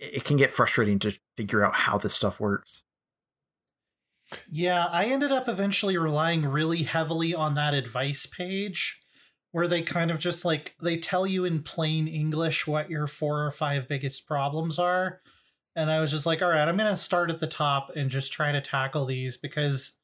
It 0.01 0.25
can 0.25 0.37
get 0.37 0.51
frustrating 0.51 0.99
to 1.01 1.17
figure 1.37 1.65
out 1.65 1.75
how 1.75 1.99
this 1.99 2.15
stuff 2.15 2.41
works. 2.41 2.85
Yeah, 4.51 4.87
I 4.87 5.07
ended 5.07 5.31
up 5.31 5.49
eventually 5.49 5.97
relying 5.97 6.45
really 6.47 6.83
heavily 6.83 7.35
on 7.35 7.55
that 7.55 7.75
advice 7.75 8.27
page 8.27 9.01
where 9.53 9.69
they 9.69 9.83
kind 9.83 10.11
of 10.11 10.19
just 10.19 10.45
like 10.45 10.75
they 10.83 10.97
tell 10.97 11.27
you 11.27 11.45
in 11.45 11.63
plain 11.63 12.09
English 12.09 12.67
what 12.67 12.91
your 12.91 13.07
four 13.07 13.47
or 13.47 13.53
five 13.53 13.87
biggest 13.87 14.27
problems 14.27 14.81
are. 14.81 15.21
And 15.77 15.91
I 15.91 16.01
was 16.01 16.11
just 16.11 16.27
like, 16.27 16.41
all 16.41 16.51
right, 16.51 16.69
I'm 16.69 16.77
going 16.77 16.89
to 16.89 16.97
start 16.97 17.31
at 17.31 17.41
the 17.41 17.47
top 17.47 17.91
and 17.97 18.11
just 18.11 18.33
try 18.33 18.53
to 18.53 18.61
tackle 18.61 19.07
these 19.07 19.37
because 19.37 19.99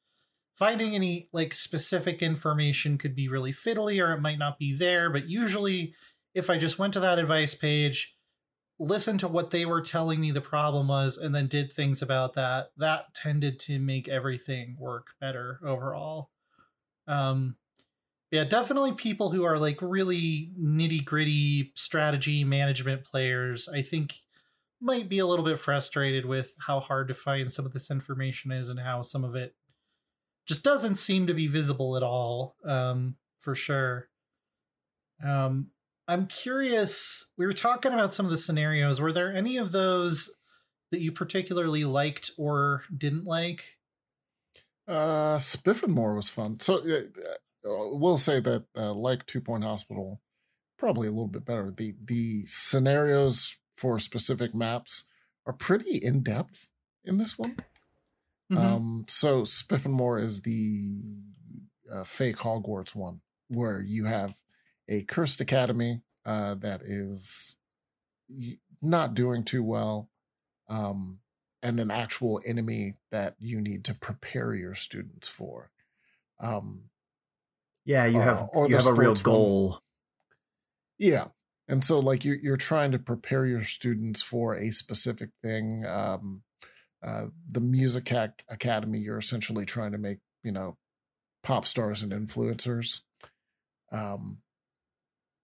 finding 0.56 0.94
any 0.94 1.28
like 1.32 1.54
specific 1.54 2.22
information 2.22 2.98
could 2.98 3.14
be 3.14 3.28
really 3.28 3.52
fiddly 3.52 4.04
or 4.04 4.12
it 4.12 4.20
might 4.20 4.38
not 4.38 4.58
be 4.58 4.74
there. 4.74 5.10
But 5.10 5.28
usually, 5.28 5.94
if 6.34 6.50
I 6.50 6.58
just 6.58 6.78
went 6.78 6.92
to 6.94 7.00
that 7.00 7.18
advice 7.18 7.54
page, 7.54 8.16
listened 8.78 9.20
to 9.20 9.28
what 9.28 9.50
they 9.50 9.64
were 9.64 9.80
telling 9.80 10.20
me 10.20 10.30
the 10.30 10.40
problem 10.40 10.88
was, 10.88 11.18
and 11.18 11.34
then 11.34 11.46
did 11.46 11.72
things 11.72 12.02
about 12.02 12.32
that, 12.32 12.70
that 12.76 13.14
tended 13.14 13.58
to 13.60 13.78
make 13.78 14.08
everything 14.08 14.76
work 14.78 15.08
better 15.20 15.60
overall. 15.64 16.30
Um, 17.06 17.56
yeah, 18.30 18.44
definitely 18.44 18.92
people 18.92 19.30
who 19.30 19.44
are 19.44 19.58
like 19.58 19.78
really 19.82 20.52
nitty 20.58 21.04
gritty 21.04 21.72
strategy 21.74 22.44
management 22.44 23.04
players, 23.04 23.68
I 23.68 23.82
think 23.82 24.14
might 24.80 25.08
be 25.08 25.18
a 25.18 25.26
little 25.26 25.44
bit 25.44 25.58
frustrated 25.58 26.24
with 26.24 26.54
how 26.66 26.80
hard 26.80 27.08
to 27.08 27.14
find 27.14 27.52
some 27.52 27.66
of 27.66 27.72
this 27.72 27.90
information 27.90 28.50
is 28.50 28.68
and 28.68 28.80
how 28.80 29.02
some 29.02 29.24
of 29.24 29.36
it 29.36 29.54
just 30.46 30.64
doesn't 30.64 30.96
seem 30.96 31.26
to 31.26 31.34
be 31.34 31.46
visible 31.46 31.96
at 31.96 32.02
all 32.02 32.56
um, 32.64 33.16
for 33.38 33.54
sure. 33.54 34.08
Um, 35.24 35.68
i'm 36.08 36.26
curious 36.26 37.30
we 37.38 37.46
were 37.46 37.52
talking 37.52 37.92
about 37.92 38.14
some 38.14 38.26
of 38.26 38.32
the 38.32 38.38
scenarios. 38.38 39.00
Were 39.00 39.12
there 39.12 39.32
any 39.32 39.56
of 39.58 39.70
those 39.70 40.30
that 40.90 41.00
you 41.00 41.12
particularly 41.12 41.84
liked 41.84 42.32
or 42.36 42.82
didn't 42.96 43.24
like? 43.24 43.76
Uh 44.88 45.38
spiffenmore 45.38 46.16
was 46.16 46.28
fun. 46.28 46.58
So 46.58 46.78
uh, 46.78 47.02
we'll 47.64 48.16
say 48.16 48.40
that 48.40 48.64
uh, 48.76 48.94
like 48.94 49.26
two 49.26 49.40
point 49.40 49.62
hospital 49.62 50.20
probably 50.80 51.06
a 51.06 51.12
little 51.12 51.28
bit 51.28 51.44
better. 51.44 51.70
The 51.70 51.94
the 52.02 52.44
scenarios 52.46 53.59
for 53.80 53.98
specific 53.98 54.54
maps 54.54 55.08
are 55.46 55.54
pretty 55.54 55.96
in 55.96 56.22
depth 56.22 56.70
in 57.02 57.16
this 57.16 57.38
one. 57.38 57.56
Mm-hmm. 58.52 58.58
Um, 58.58 59.04
so 59.08 59.44
Spiffenmore 59.44 60.22
is 60.22 60.42
the 60.42 60.98
uh, 61.90 62.04
fake 62.04 62.36
Hogwarts 62.36 62.94
one, 62.94 63.22
where 63.48 63.80
you 63.80 64.04
have 64.04 64.34
a 64.86 65.02
cursed 65.04 65.40
academy 65.40 66.02
uh, 66.26 66.56
that 66.56 66.82
is 66.82 67.56
not 68.82 69.14
doing 69.14 69.44
too 69.44 69.64
well, 69.64 70.10
um, 70.68 71.20
and 71.62 71.80
an 71.80 71.90
actual 71.90 72.38
enemy 72.46 72.96
that 73.10 73.34
you 73.38 73.62
need 73.62 73.82
to 73.84 73.94
prepare 73.94 74.52
your 74.52 74.74
students 74.74 75.26
for. 75.26 75.70
Um, 76.38 76.90
yeah, 77.86 78.04
you 78.04 78.20
have 78.20 78.42
uh, 78.54 78.64
you 78.64 78.76
have 78.76 78.86
a 78.86 78.92
real 78.92 79.14
goal. 79.14 79.70
One. 79.70 79.78
Yeah, 80.98 81.28
and 81.70 81.84
so 81.84 81.98
like 81.98 82.24
you're, 82.24 82.36
you're 82.36 82.56
trying 82.56 82.92
to 82.92 82.98
prepare 82.98 83.46
your 83.46 83.64
students 83.64 84.20
for 84.20 84.54
a 84.54 84.70
specific 84.70 85.30
thing 85.42 85.86
um, 85.86 86.42
uh, 87.02 87.26
the 87.50 87.60
music 87.60 88.12
Ac- 88.12 88.44
academy 88.48 88.98
you're 88.98 89.18
essentially 89.18 89.64
trying 89.64 89.92
to 89.92 89.98
make 89.98 90.18
you 90.42 90.52
know 90.52 90.76
pop 91.42 91.66
stars 91.66 92.02
and 92.02 92.12
influencers. 92.12 93.00
Um, 93.92 94.38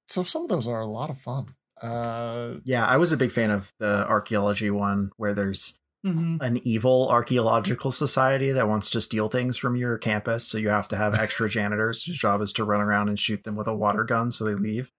so 0.09 0.23
some 0.23 0.43
of 0.43 0.49
those 0.49 0.69
are 0.69 0.81
a 0.81 0.87
lot 0.87 1.11
of 1.11 1.19
fun. 1.19 1.47
Uh, 1.83 2.55
yeah 2.65 2.87
i 2.87 2.97
was 2.97 3.13
a 3.13 3.19
big 3.19 3.31
fan 3.31 3.51
of 3.51 3.71
the 3.79 4.07
archaeology 4.09 4.71
one 4.71 5.11
where 5.19 5.35
there's 5.35 5.79
mm-hmm. 6.07 6.39
an 6.41 6.59
evil 6.67 7.07
archaeological 7.11 7.93
society 7.93 8.51
that 8.51 8.67
wants 8.67 8.89
to 8.89 8.99
steal 8.99 9.29
things 9.29 9.59
from 9.59 9.77
your 9.77 9.99
campus 9.99 10.49
so 10.49 10.57
you 10.57 10.71
have 10.71 10.89
to 10.89 10.97
have 10.97 11.15
extra 11.15 11.51
janitors 11.51 12.03
whose 12.05 12.19
job 12.19 12.41
is 12.41 12.51
to 12.55 12.65
run 12.65 12.81
around 12.81 13.11
and 13.11 13.19
shoot 13.19 13.45
them 13.45 13.57
with 13.57 13.67
a 13.67 13.75
water 13.75 14.05
gun 14.05 14.31
so 14.31 14.43
they 14.43 14.55
leave 14.55 14.91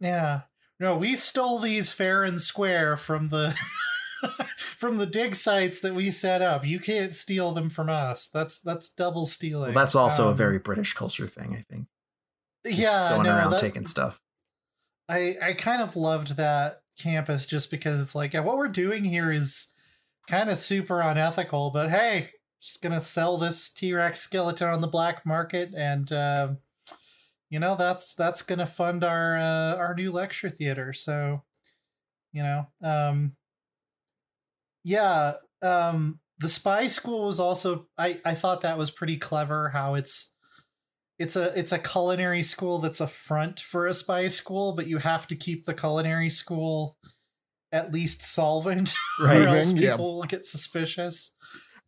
yeah. 0.00 0.42
No, 0.78 0.96
we 0.96 1.16
stole 1.16 1.58
these 1.58 1.90
fair 1.90 2.24
and 2.24 2.40
square 2.40 2.96
from 2.96 3.28
the 3.28 3.56
from 4.56 4.98
the 4.98 5.06
dig 5.06 5.34
sites 5.34 5.80
that 5.80 5.94
we 5.94 6.10
set 6.10 6.42
up. 6.42 6.66
You 6.66 6.78
can't 6.78 7.14
steal 7.14 7.52
them 7.52 7.70
from 7.70 7.88
us. 7.88 8.28
That's 8.28 8.60
that's 8.60 8.90
double 8.90 9.24
stealing. 9.24 9.74
Well, 9.74 9.82
that's 9.82 9.94
also 9.94 10.26
um, 10.26 10.32
a 10.32 10.34
very 10.34 10.58
British 10.58 10.92
culture 10.92 11.26
thing, 11.26 11.56
I 11.56 11.62
think. 11.62 11.86
Just 12.64 12.78
yeah, 12.78 13.10
going 13.10 13.24
no, 13.24 13.36
around 13.36 13.50
that, 13.52 13.60
taking 13.60 13.86
stuff. 13.86 14.20
I 15.08 15.36
I 15.42 15.52
kind 15.54 15.80
of 15.80 15.96
loved 15.96 16.36
that 16.36 16.82
campus 16.98 17.46
just 17.46 17.70
because 17.70 18.00
it's 18.02 18.14
like, 18.14 18.34
yeah, 18.34 18.40
what 18.40 18.58
we're 18.58 18.68
doing 18.68 19.04
here 19.04 19.30
is 19.30 19.68
kind 20.28 20.50
of 20.50 20.58
super 20.58 21.00
unethical, 21.00 21.70
but 21.70 21.90
hey, 21.90 22.30
just 22.60 22.82
gonna 22.82 23.00
sell 23.00 23.38
this 23.38 23.70
T 23.70 23.94
Rex 23.94 24.20
skeleton 24.20 24.68
on 24.68 24.82
the 24.82 24.88
black 24.88 25.24
market 25.24 25.72
and. 25.74 26.12
Uh, 26.12 26.48
you 27.50 27.60
know 27.60 27.76
that's 27.76 28.14
that's 28.14 28.42
going 28.42 28.58
to 28.58 28.66
fund 28.66 29.04
our 29.04 29.36
uh, 29.36 29.76
our 29.76 29.94
new 29.94 30.10
lecture 30.12 30.48
theater 30.48 30.92
so 30.92 31.42
you 32.32 32.42
know 32.42 32.66
um 32.82 33.32
yeah 34.84 35.34
um 35.62 36.18
the 36.38 36.48
spy 36.48 36.86
school 36.86 37.26
was 37.26 37.40
also 37.40 37.86
i 37.98 38.20
i 38.24 38.34
thought 38.34 38.60
that 38.60 38.78
was 38.78 38.90
pretty 38.90 39.16
clever 39.16 39.70
how 39.70 39.94
it's 39.94 40.32
it's 41.18 41.36
a 41.36 41.58
it's 41.58 41.72
a 41.72 41.78
culinary 41.78 42.42
school 42.42 42.78
that's 42.78 43.00
a 43.00 43.08
front 43.08 43.58
for 43.60 43.86
a 43.86 43.94
spy 43.94 44.26
school 44.26 44.74
but 44.74 44.86
you 44.86 44.98
have 44.98 45.26
to 45.26 45.34
keep 45.34 45.64
the 45.64 45.74
culinary 45.74 46.28
school 46.28 46.96
at 47.72 47.92
least 47.92 48.22
solvent 48.22 48.94
right. 49.20 49.42
or 49.42 49.48
else 49.48 49.72
people 49.72 50.20
yeah. 50.22 50.28
get 50.28 50.44
suspicious. 50.44 51.32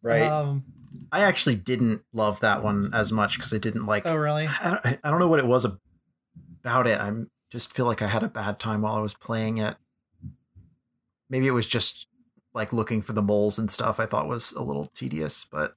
Right. 0.02 0.22
Um 0.22 0.64
I 1.10 1.20
actually 1.20 1.56
didn't 1.56 2.02
love 2.12 2.40
that 2.40 2.62
one 2.62 2.90
as 2.92 3.12
much 3.12 3.36
because 3.36 3.52
I 3.52 3.58
didn't 3.58 3.86
like. 3.86 4.06
Oh, 4.06 4.16
really? 4.16 4.46
I 4.46 4.70
don't, 4.70 4.98
I 5.02 5.10
don't 5.10 5.18
know 5.18 5.28
what 5.28 5.38
it 5.38 5.46
was 5.46 5.64
about 5.64 6.86
it. 6.86 7.00
I 7.00 7.12
just 7.50 7.72
feel 7.72 7.86
like 7.86 8.02
I 8.02 8.08
had 8.08 8.22
a 8.22 8.28
bad 8.28 8.58
time 8.58 8.82
while 8.82 8.94
I 8.94 9.00
was 9.00 9.14
playing 9.14 9.58
it. 9.58 9.76
Maybe 11.30 11.46
it 11.46 11.52
was 11.52 11.66
just 11.66 12.06
like 12.54 12.72
looking 12.72 13.02
for 13.02 13.12
the 13.12 13.22
moles 13.22 13.58
and 13.58 13.70
stuff. 13.70 14.00
I 14.00 14.06
thought 14.06 14.28
was 14.28 14.52
a 14.52 14.62
little 14.62 14.86
tedious, 14.86 15.44
but 15.50 15.74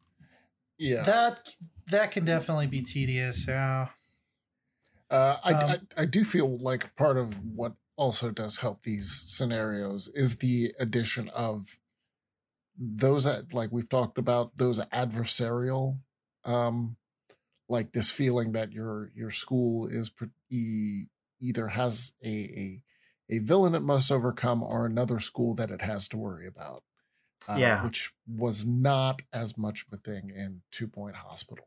yeah, 0.78 1.04
that 1.04 1.50
that 1.88 2.12
can 2.12 2.26
definitely 2.26 2.68
be 2.68 2.82
tedious. 2.82 3.48
Yeah. 3.48 3.90
Uh, 5.10 5.38
I, 5.44 5.54
um, 5.54 5.72
I 5.98 6.02
I 6.02 6.06
do 6.06 6.24
feel 6.24 6.58
like 6.58 6.96
part 6.96 7.18
of 7.18 7.40
what 7.44 7.74
also 7.98 8.32
does 8.32 8.58
help 8.58 8.84
these 8.84 9.12
scenarios 9.12 10.10
is 10.16 10.38
the 10.38 10.74
addition 10.80 11.30
of 11.30 11.78
those 12.82 13.28
like 13.54 13.72
we've 13.72 13.90
talked 13.90 14.18
about 14.18 14.58
those 14.58 14.80
adversarial 14.88 16.00
um 16.46 16.98
like 17.70 17.92
this 17.92 18.10
feeling 18.10 18.54
that 18.54 18.72
your 18.72 19.12
your 19.16 19.30
school 19.30 19.88
is 19.88 20.10
pre- 20.10 21.08
either 21.40 21.68
has 21.68 22.14
a, 22.24 22.28
a 22.28 22.82
a 23.30 23.38
villain 23.40 23.76
it 23.76 23.84
must 23.84 24.12
overcome 24.12 24.64
or 24.64 24.86
another 24.86 25.20
school 25.20 25.54
that 25.54 25.70
it 25.70 25.84
has 25.84 26.08
to 26.08 26.18
worry 26.18 26.48
about 26.48 26.84
uh, 27.48 27.56
yeah. 27.58 27.84
which 27.84 28.12
was 28.28 28.66
not 28.66 29.22
as 29.32 29.58
much 29.58 29.86
of 29.86 30.00
a 30.00 30.02
thing 30.02 30.32
in 30.36 30.62
two 30.72 30.88
point 30.88 31.16
hospital. 31.16 31.66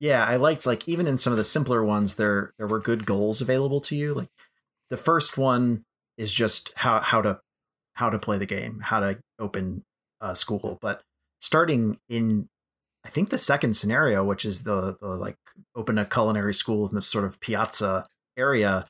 Yeah 0.00 0.24
i 0.24 0.36
liked 0.36 0.66
like 0.66 0.86
even 0.86 1.06
in 1.06 1.16
some 1.16 1.32
of 1.32 1.38
the 1.38 1.44
simpler 1.44 1.82
ones 1.82 2.16
there 2.16 2.52
there 2.58 2.66
were 2.66 2.80
good 2.80 3.06
goals 3.06 3.40
available 3.40 3.80
to 3.80 3.96
you 3.96 4.12
like 4.12 4.28
the 4.90 4.96
first 4.98 5.38
one 5.38 5.84
is 6.18 6.30
just 6.30 6.72
how 6.76 7.00
how 7.00 7.22
to 7.22 7.40
how 7.94 8.10
to 8.10 8.18
play 8.18 8.36
the 8.36 8.46
game 8.46 8.80
how 8.82 9.00
to 9.00 9.18
open 9.38 9.84
uh, 10.22 10.34
school. 10.34 10.78
But 10.80 11.02
starting 11.40 11.98
in, 12.08 12.48
I 13.04 13.10
think 13.10 13.28
the 13.28 13.38
second 13.38 13.74
scenario, 13.74 14.24
which 14.24 14.44
is 14.46 14.62
the, 14.62 14.96
the 15.00 15.08
like 15.08 15.36
open 15.76 15.98
a 15.98 16.06
culinary 16.06 16.54
school 16.54 16.88
in 16.88 16.94
this 16.94 17.06
sort 17.06 17.24
of 17.24 17.40
piazza 17.40 18.06
area, 18.38 18.86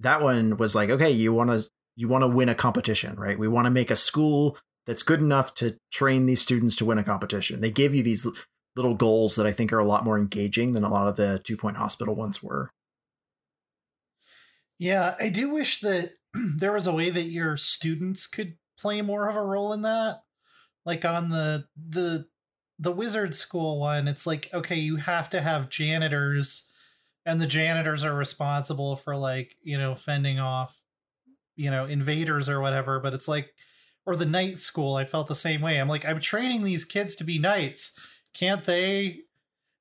that 0.00 0.20
one 0.20 0.56
was 0.56 0.74
like, 0.74 0.90
okay, 0.90 1.10
you 1.10 1.32
want 1.32 1.50
to 1.50 1.66
you 1.96 2.08
want 2.08 2.22
to 2.22 2.28
win 2.28 2.48
a 2.48 2.54
competition, 2.54 3.16
right? 3.16 3.38
We 3.38 3.48
want 3.48 3.66
to 3.66 3.70
make 3.70 3.90
a 3.90 3.96
school 3.96 4.58
that's 4.86 5.02
good 5.02 5.20
enough 5.20 5.54
to 5.54 5.76
train 5.92 6.26
these 6.26 6.40
students 6.40 6.74
to 6.76 6.84
win 6.84 6.98
a 6.98 7.04
competition. 7.04 7.60
They 7.60 7.70
give 7.70 7.94
you 7.94 8.02
these 8.02 8.26
little 8.74 8.94
goals 8.94 9.36
that 9.36 9.46
I 9.46 9.52
think 9.52 9.72
are 9.72 9.78
a 9.78 9.84
lot 9.84 10.04
more 10.04 10.18
engaging 10.18 10.72
than 10.72 10.84
a 10.84 10.90
lot 10.90 11.06
of 11.06 11.16
the 11.16 11.40
two 11.44 11.56
point 11.56 11.76
hospital 11.76 12.14
ones 12.14 12.42
were. 12.42 12.70
Yeah, 14.78 15.14
I 15.20 15.28
do 15.28 15.50
wish 15.50 15.80
that 15.80 16.14
there 16.34 16.72
was 16.72 16.86
a 16.86 16.92
way 16.92 17.10
that 17.10 17.24
your 17.24 17.56
students 17.56 18.26
could 18.26 18.56
play 18.78 19.02
more 19.02 19.28
of 19.28 19.36
a 19.36 19.42
role 19.42 19.72
in 19.72 19.82
that 19.82 20.22
like 20.84 21.04
on 21.04 21.30
the 21.30 21.64
the 21.76 22.26
the 22.78 22.92
wizard 22.92 23.34
school 23.34 23.78
one 23.80 24.08
it's 24.08 24.26
like 24.26 24.48
okay 24.52 24.76
you 24.76 24.96
have 24.96 25.30
to 25.30 25.40
have 25.40 25.68
janitors 25.68 26.68
and 27.24 27.40
the 27.40 27.46
janitors 27.46 28.02
are 28.04 28.14
responsible 28.14 28.96
for 28.96 29.16
like 29.16 29.56
you 29.62 29.78
know 29.78 29.94
fending 29.94 30.38
off 30.40 30.80
you 31.56 31.70
know 31.70 31.84
invaders 31.84 32.48
or 32.48 32.60
whatever 32.60 32.98
but 33.00 33.14
it's 33.14 33.28
like 33.28 33.52
or 34.04 34.16
the 34.16 34.26
night 34.26 34.58
school, 34.58 34.96
I 34.96 35.04
felt 35.04 35.28
the 35.28 35.34
same 35.36 35.60
way. 35.60 35.78
I'm 35.80 35.86
like, 35.86 36.04
I'm 36.04 36.18
training 36.18 36.64
these 36.64 36.84
kids 36.84 37.14
to 37.14 37.22
be 37.22 37.38
knights. 37.38 37.92
Can't 38.34 38.64
they 38.64 39.20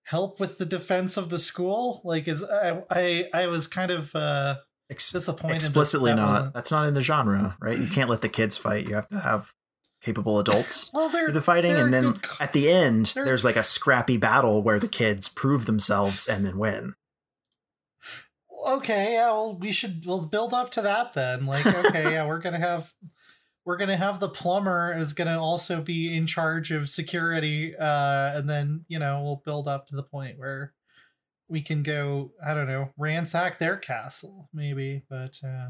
help 0.04 0.40
with 0.40 0.60
the 0.60 0.66
defense 0.68 1.18
of 1.18 1.30
the 1.30 1.40
school? 1.40 2.02
Like, 2.04 2.28
is 2.28 2.44
I 2.44 2.84
I, 2.92 3.30
I 3.34 3.48
was 3.48 3.66
kind 3.66 3.90
of 3.90 4.16
uh, 4.16 4.58
Ex- 4.92 5.12
disappointed. 5.12 5.56
explicitly 5.56 6.12
that 6.12 6.18
not. 6.18 6.30
wasn't- 6.30 6.54
That's 6.54 6.70
not 6.70 6.88
in 6.88 6.94
the 6.94 7.02
genre, 7.02 7.58
right? 7.60 7.80
You 7.80 7.88
can't 7.88 8.12
let 8.12 8.22
the 8.22 8.30
kids 8.30 8.58
fight. 8.58 8.88
You 8.88 8.94
have 8.94 9.08
to 9.08 9.20
have 9.22 9.54
capable 10.02 10.40
adults 10.40 10.90
Well, 10.94 11.10
they're 11.10 11.32
the 11.32 11.42
fighting, 11.42 11.74
they're 11.74 11.86
and 11.86 11.94
then 11.94 12.12
good 12.14 12.26
at 12.40 12.54
the 12.54 12.70
end, 12.72 13.14
there's 13.16 13.46
like 13.46 13.56
a 13.56 13.64
scrappy 13.64 14.18
battle 14.18 14.62
where 14.64 14.80
the 14.80 14.88
kids 14.88 15.30
prove 15.30 15.66
themselves 15.66 16.28
and 16.28 16.46
then 16.46 16.58
win. 16.58 16.96
okay, 18.68 19.14
yeah, 19.14 19.32
well, 19.32 19.58
we 19.58 19.72
should 19.72 20.06
we'll 20.06 20.26
build 20.26 20.54
up 20.54 20.72
to 20.72 20.82
that 20.84 21.14
then. 21.14 21.46
Like, 21.46 21.66
okay, 21.66 22.12
yeah, 22.12 22.26
we're 22.26 22.40
gonna 22.40 22.60
have 22.60 22.94
we're 23.66 23.78
gonna 23.78 23.98
have 23.98 24.20
the 24.20 24.30
plumber 24.30 24.94
is 24.98 25.14
gonna 25.14 25.40
also 25.42 25.82
be 25.82 26.16
in 26.16 26.26
charge 26.28 26.72
of 26.72 26.90
security, 26.90 27.76
uh, 27.76 28.38
and 28.38 28.50
then 28.50 28.86
you 28.88 29.00
know 29.00 29.22
we'll 29.24 29.42
build 29.46 29.68
up 29.68 29.88
to 29.88 29.96
the 29.96 30.04
point 30.04 30.38
where 30.38 30.74
we 31.48 31.62
can 31.62 31.84
go, 31.84 32.32
I 32.46 32.54
don't 32.54 32.68
know, 32.68 32.90
ransack 32.98 33.58
their 33.58 33.78
castle, 33.78 34.50
maybe. 34.54 35.04
But 35.10 35.40
uh, 35.44 35.70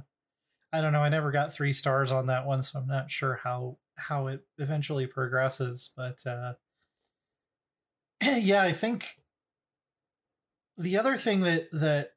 I 0.71 0.79
don't 0.81 0.93
know. 0.93 0.99
I 1.01 1.09
never 1.09 1.31
got 1.31 1.53
three 1.53 1.73
stars 1.73 2.11
on 2.11 2.27
that 2.27 2.45
one, 2.45 2.61
so 2.61 2.79
I'm 2.79 2.87
not 2.87 3.09
sure 3.11 3.39
how 3.43 3.77
how 3.95 4.27
it 4.27 4.41
eventually 4.57 5.07
progresses. 5.07 5.89
But 5.95 6.25
uh, 6.25 6.53
yeah, 8.39 8.61
I 8.61 8.73
think 8.73 9.17
the 10.77 10.97
other 10.97 11.15
thing 11.15 11.41
that 11.41 11.69
that 11.71 12.11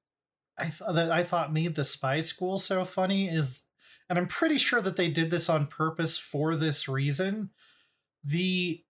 I 0.58 0.64
th- 0.64 0.92
that 0.92 1.10
I 1.10 1.22
thought 1.22 1.52
made 1.52 1.74
the 1.74 1.84
spy 1.84 2.20
school 2.20 2.58
so 2.58 2.84
funny 2.84 3.28
is, 3.28 3.64
and 4.08 4.18
I'm 4.18 4.28
pretty 4.28 4.58
sure 4.58 4.80
that 4.80 4.96
they 4.96 5.08
did 5.08 5.30
this 5.30 5.48
on 5.48 5.66
purpose 5.66 6.18
for 6.18 6.56
this 6.56 6.88
reason. 6.88 7.50
The 8.22 8.82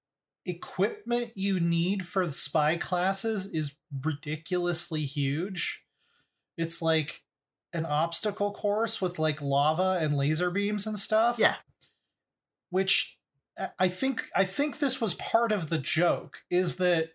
equipment 0.47 1.33
you 1.35 1.59
need 1.59 2.07
for 2.07 2.27
the 2.27 2.33
spy 2.33 2.77
classes 2.77 3.47
is 3.47 3.75
ridiculously 4.03 5.05
huge. 5.05 5.83
It's 6.57 6.83
like 6.83 7.23
an 7.73 7.87
obstacle 7.87 8.53
course 8.53 9.01
with 9.01 9.19
like 9.19 9.43
lava 9.43 9.99
and 10.01 10.17
laser 10.17 10.51
beams 10.51 10.87
and 10.87 10.99
stuff. 10.99 11.39
Yeah. 11.39 11.57
Which 12.75 13.19
I- 13.59 13.71
I 13.79 13.89
think 13.89 14.29
I 14.35 14.45
think 14.45 14.79
this 14.79 15.01
was 15.01 15.15
part 15.15 15.53
of 15.53 15.71
the 15.71 15.79
joke 15.79 16.43
is 16.51 16.77
that 16.77 17.11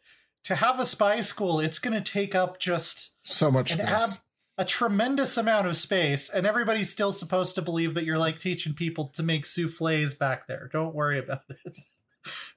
to 0.45 0.55
have 0.55 0.79
a 0.79 0.85
spy 0.85 1.19
school, 1.21 1.59
it's 1.59 1.79
going 1.79 2.01
to 2.01 2.11
take 2.11 2.33
up 2.33 2.59
just 2.59 3.15
So 3.23 3.51
much 3.51 3.73
space. 3.73 3.87
ab- 3.89 4.23
a 4.57 4.65
tremendous 4.65 5.37
amount 5.37 5.67
of 5.67 5.75
space, 5.77 6.29
and 6.29 6.45
everybody's 6.47 6.89
still 6.89 7.11
supposed 7.11 7.55
to 7.55 7.61
believe 7.61 7.93
that 7.93 8.05
you're 8.05 8.17
like 8.17 8.39
teaching 8.39 8.73
people 8.73 9.07
to 9.09 9.21
make 9.23 9.45
souffles 9.45 10.13
back 10.13 10.47
there. 10.47 10.69
Don't 10.71 10.95
worry 10.95 11.19
about 11.19 11.43
it. 11.49 11.77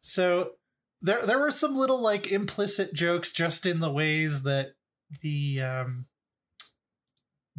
So 0.01 0.53
there 1.01 1.25
there 1.25 1.39
were 1.39 1.51
some 1.53 1.77
little 1.77 2.01
like 2.01 2.31
implicit 2.33 2.93
jokes 2.95 3.33
just 3.33 3.65
in 3.67 3.81
the 3.81 3.91
ways 3.93 4.43
that 4.43 4.75
the 5.23 5.61
um 5.61 6.07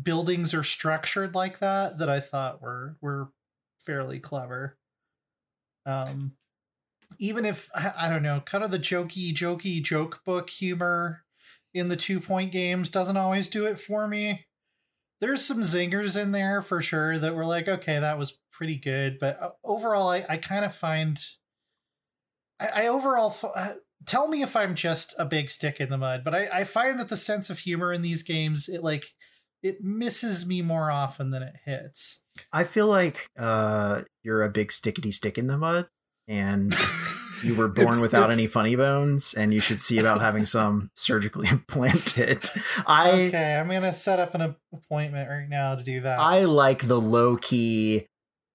buildings 0.02 0.54
are 0.54 0.64
structured 0.64 1.36
like 1.36 1.60
that 1.60 1.98
that 2.00 2.10
I 2.10 2.20
thought 2.20 2.62
were 2.62 2.98
were 3.02 3.30
fairly 3.80 4.20
clever. 4.20 4.78
Um 5.86 6.34
even 7.19 7.45
if 7.45 7.69
I, 7.75 8.09
don't 8.09 8.23
know, 8.23 8.41
kind 8.45 8.63
of 8.63 8.71
the 8.71 8.79
jokey 8.79 9.34
jokey 9.34 9.84
joke 9.84 10.21
book 10.25 10.49
humor 10.49 11.23
in 11.73 11.88
the 11.88 11.95
two 11.95 12.19
point 12.19 12.51
games 12.51 12.89
doesn't 12.89 13.17
always 13.17 13.49
do 13.49 13.65
it 13.65 13.79
for 13.79 14.07
me. 14.07 14.45
There's 15.21 15.43
some 15.43 15.61
zingers 15.61 16.21
in 16.21 16.31
there 16.31 16.61
for 16.61 16.81
sure 16.81 17.17
that 17.17 17.36
were 17.36 17.45
like, 17.45 17.67
okay, 17.67 17.99
that 17.99 18.17
was 18.17 18.39
pretty 18.51 18.75
good, 18.75 19.19
but 19.19 19.41
uh, 19.41 19.49
overall, 19.63 20.09
I, 20.09 20.25
I 20.27 20.38
kind 20.38 20.65
of 20.65 20.75
find, 20.75 21.19
I, 22.59 22.67
I 22.84 22.88
overall 22.88 23.36
uh, 23.55 23.73
tell 24.05 24.27
me 24.27 24.41
if 24.41 24.55
I'm 24.55 24.75
just 24.75 25.15
a 25.17 25.25
big 25.25 25.49
stick 25.49 25.79
in 25.79 25.89
the 25.89 25.97
mud, 25.97 26.23
but 26.23 26.36
I, 26.36 26.49
I 26.51 26.63
find 26.65 26.99
that 26.99 27.09
the 27.09 27.17
sense 27.17 27.49
of 27.49 27.59
humor 27.59 27.93
in 27.93 28.01
these 28.01 28.23
games, 28.23 28.67
it 28.67 28.84
like 28.84 29.05
it 29.64 29.84
misses 29.84 30.45
me 30.45 30.61
more 30.61 30.91
often 30.91 31.32
than 31.32 31.41
it 31.41 31.55
hits. 31.66 32.22
I 32.51 32.64
feel 32.66 32.88
like 32.88 33.28
uh, 33.39 34.01
you're 34.24 34.43
a 34.43 34.49
big 34.49 34.70
stickety 34.70 35.14
stick 35.14 35.38
in 35.38 35.47
the 35.47 35.57
mud, 35.57 35.88
and 36.28 36.74
you 37.43 37.55
were 37.55 37.68
born 37.68 37.88
It's- 37.88 38.01
without 38.01 38.26
it's- 38.30 38.38
any 38.39 38.47
funny 38.47 38.76
bones, 38.76 39.34
and 39.34 39.53
you 39.53 39.59
should 39.59 39.80
see 39.80 39.97
about 39.99 40.22
having 40.22 40.45
some 40.45 40.91
surgically 40.95 41.47
implanted. 41.51 42.47
I 42.86 43.28
okay, 43.28 43.55
I'm 43.55 43.70
gonna 43.70 43.93
set 43.93 44.20
up 44.20 44.36
an 44.36 44.55
appointment 44.74 45.30
right 45.30 45.47
now 45.49 45.76
to 45.76 45.84
do 45.84 46.01
that. 46.01 46.20
I 46.20 46.41
like 46.45 46.88
the 46.88 46.99
low 47.01 47.38
key 47.38 48.07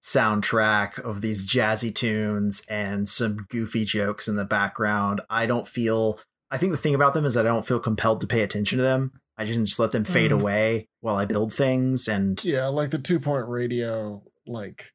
soundtrack 0.03 0.99
of 0.99 1.21
these 1.21 1.45
jazzy 1.45 1.93
tunes 1.93 2.61
and 2.69 3.07
some 3.07 3.45
goofy 3.49 3.85
jokes 3.85 4.27
in 4.27 4.35
the 4.35 4.45
background. 4.45 5.21
I 5.29 5.45
don't 5.45 5.67
feel. 5.67 6.19
I 6.51 6.57
think 6.57 6.71
the 6.71 6.77
thing 6.77 6.95
about 6.95 7.13
them 7.13 7.25
is 7.25 7.35
that 7.35 7.45
I 7.45 7.49
don't 7.49 7.65
feel 7.67 7.79
compelled 7.79 8.21
to 8.21 8.27
pay 8.27 8.41
attention 8.41 8.77
to 8.77 8.83
them. 8.83 9.11
I 9.39 9.45
just 9.45 9.79
let 9.79 9.91
them 9.91 10.03
fade 10.05 10.31
Mm. 10.31 10.41
away 10.41 10.89
while 10.99 11.15
I 11.15 11.25
build 11.25 11.53
things, 11.53 12.07
and 12.07 12.43
Yeah, 12.43 12.67
like 12.67 12.91
the 12.91 12.99
two 12.99 13.19
point 13.19 13.47
radio, 13.47 14.23
like 14.45 14.93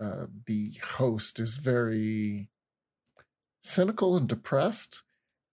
uh 0.00 0.26
the 0.46 0.74
host 0.82 1.40
is 1.40 1.56
very 1.56 2.50
cynical 3.62 4.16
and 4.16 4.28
depressed. 4.28 5.02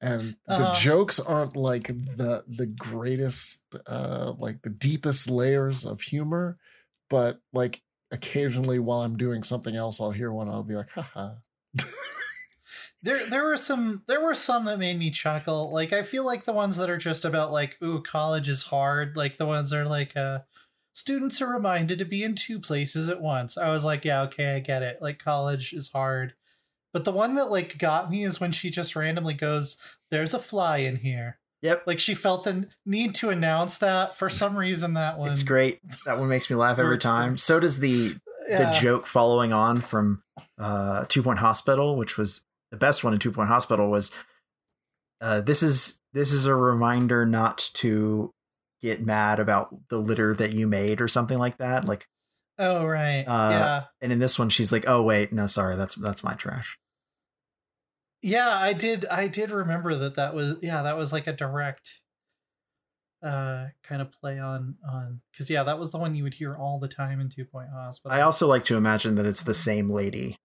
And 0.01 0.37
the 0.47 0.53
Uh-huh. 0.53 0.71
jokes 0.73 1.19
aren't 1.19 1.55
like 1.55 1.87
the 1.87 2.43
the 2.47 2.65
greatest 2.65 3.61
uh 3.85 4.33
like 4.37 4.63
the 4.63 4.69
deepest 4.71 5.29
layers 5.29 5.85
of 5.85 6.01
humor, 6.01 6.57
but 7.09 7.39
like 7.53 7.83
occasionally 8.11 8.79
while 8.79 9.01
I'm 9.03 9.15
doing 9.17 9.43
something 9.43 9.75
else, 9.75 10.01
I'll 10.01 10.11
hear 10.11 10.31
one, 10.31 10.49
I'll 10.49 10.63
be 10.63 10.73
like, 10.75 10.89
haha. 10.89 11.35
there 13.03 13.25
there 13.27 13.43
were 13.43 13.57
some 13.57 14.03
there 14.07 14.21
were 14.21 14.35
some 14.35 14.65
that 14.65 14.79
made 14.79 14.97
me 14.99 15.09
chuckle. 15.11 15.71
Like 15.73 15.91
I 15.93 16.03
feel 16.03 16.25
like 16.25 16.43
the 16.45 16.53
ones 16.53 16.77
that 16.77 16.89
are 16.89 16.97
just 16.97 17.25
about 17.25 17.51
like, 17.51 17.77
ooh, 17.83 18.01
college 18.01 18.47
is 18.49 18.63
hard, 18.63 19.15
like 19.17 19.37
the 19.37 19.45
ones 19.45 19.69
that 19.71 19.79
are 19.79 19.85
like 19.87 20.15
uh 20.15 20.39
students 20.93 21.41
are 21.41 21.47
reminded 21.51 21.97
to 21.99 22.05
be 22.05 22.23
in 22.23 22.35
two 22.35 22.59
places 22.59 23.07
at 23.09 23.21
once. 23.21 23.57
I 23.57 23.69
was 23.69 23.83
like, 23.85 24.03
yeah, 24.05 24.21
okay, 24.23 24.55
I 24.55 24.59
get 24.59 24.83
it. 24.83 25.01
Like 25.01 25.19
college 25.19 25.73
is 25.73 25.89
hard. 25.91 26.33
But 26.93 27.05
the 27.05 27.11
one 27.13 27.35
that 27.35 27.49
like 27.49 27.77
got 27.77 28.09
me 28.11 28.23
is 28.23 28.39
when 28.41 28.51
she 28.51 28.69
just 28.69 28.95
randomly 28.95 29.33
goes, 29.33 29.77
There's 30.11 30.33
a 30.33 30.39
fly 30.39 30.77
in 30.77 30.97
here. 30.97 31.39
yep, 31.61 31.83
Like 31.87 31.99
she 32.01 32.13
felt 32.13 32.43
the 32.43 32.67
need 32.85 33.15
to 33.15 33.29
announce 33.29 33.77
that 33.77 34.15
for 34.17 34.29
some 34.29 34.57
reason 34.57 34.93
that 34.95 35.17
one 35.17 35.31
it's 35.31 35.43
great. 35.43 35.79
That 36.05 36.19
one 36.19 36.27
makes 36.27 36.49
me 36.49 36.55
laugh 36.57 36.77
every 36.79 36.97
time. 36.97 37.37
So 37.37 37.59
does 37.59 37.79
the 37.79 38.15
Yeah. 38.49 38.65
the 38.65 38.71
joke 38.71 39.07
following 39.07 39.53
on 39.53 39.79
from 39.81 40.23
uh, 40.59 41.05
Two 41.07 41.23
Point 41.23 41.39
Hospital, 41.39 41.95
which 41.95 42.17
was 42.17 42.41
the 42.71 42.77
best 42.77 43.03
one 43.03 43.13
in 43.13 43.19
Two 43.19 43.31
Point 43.31 43.49
Hospital, 43.49 43.89
was 43.89 44.11
uh, 45.19 45.41
this 45.41 45.61
is 45.61 46.01
this 46.13 46.33
is 46.33 46.45
a 46.45 46.55
reminder 46.55 47.25
not 47.25 47.69
to 47.75 48.31
get 48.81 49.05
mad 49.05 49.39
about 49.39 49.89
the 49.89 49.99
litter 49.99 50.33
that 50.33 50.53
you 50.53 50.67
made 50.67 50.99
or 51.01 51.07
something 51.07 51.37
like 51.37 51.57
that. 51.57 51.85
Like, 51.85 52.07
Oh 52.57 52.85
right. 52.85 53.23
Uh, 53.23 53.49
yeah. 53.49 53.83
and 54.01 54.11
in 54.11 54.19
this 54.19 54.37
one, 54.37 54.49
she's 54.49 54.71
like, 54.71 54.83
"Oh 54.87 55.01
wait, 55.01 55.33
no, 55.33 55.47
sorry, 55.47 55.75
that's 55.75 55.95
that's 55.95 56.23
my 56.23 56.33
trash." 56.33 56.77
Yeah, 58.21 58.51
I 58.55 58.73
did. 58.73 59.05
I 59.05 59.27
did 59.27 59.49
remember 59.49 59.95
that. 59.95 60.15
That 60.15 60.35
was 60.35 60.59
yeah. 60.61 60.83
That 60.83 60.95
was 60.95 61.11
like 61.11 61.25
a 61.25 61.33
direct, 61.33 62.01
uh, 63.23 63.67
kind 63.83 63.99
of 64.01 64.11
play 64.11 64.37
on 64.37 64.75
on 64.87 65.21
because 65.31 65.49
yeah, 65.49 65.63
that 65.63 65.79
was 65.79 65.91
the 65.91 65.97
one 65.97 66.13
you 66.13 66.23
would 66.23 66.35
hear 66.35 66.55
all 66.55 66.77
the 66.77 66.87
time 66.87 67.19
in 67.19 67.29
Two 67.29 67.45
Point 67.45 67.69
Hospital. 67.73 68.15
I 68.15 68.21
also 68.21 68.47
like 68.47 68.63
to 68.65 68.77
imagine 68.77 69.15
that 69.15 69.25
it's 69.25 69.41
the 69.41 69.55
same 69.55 69.89
lady, 69.89 70.35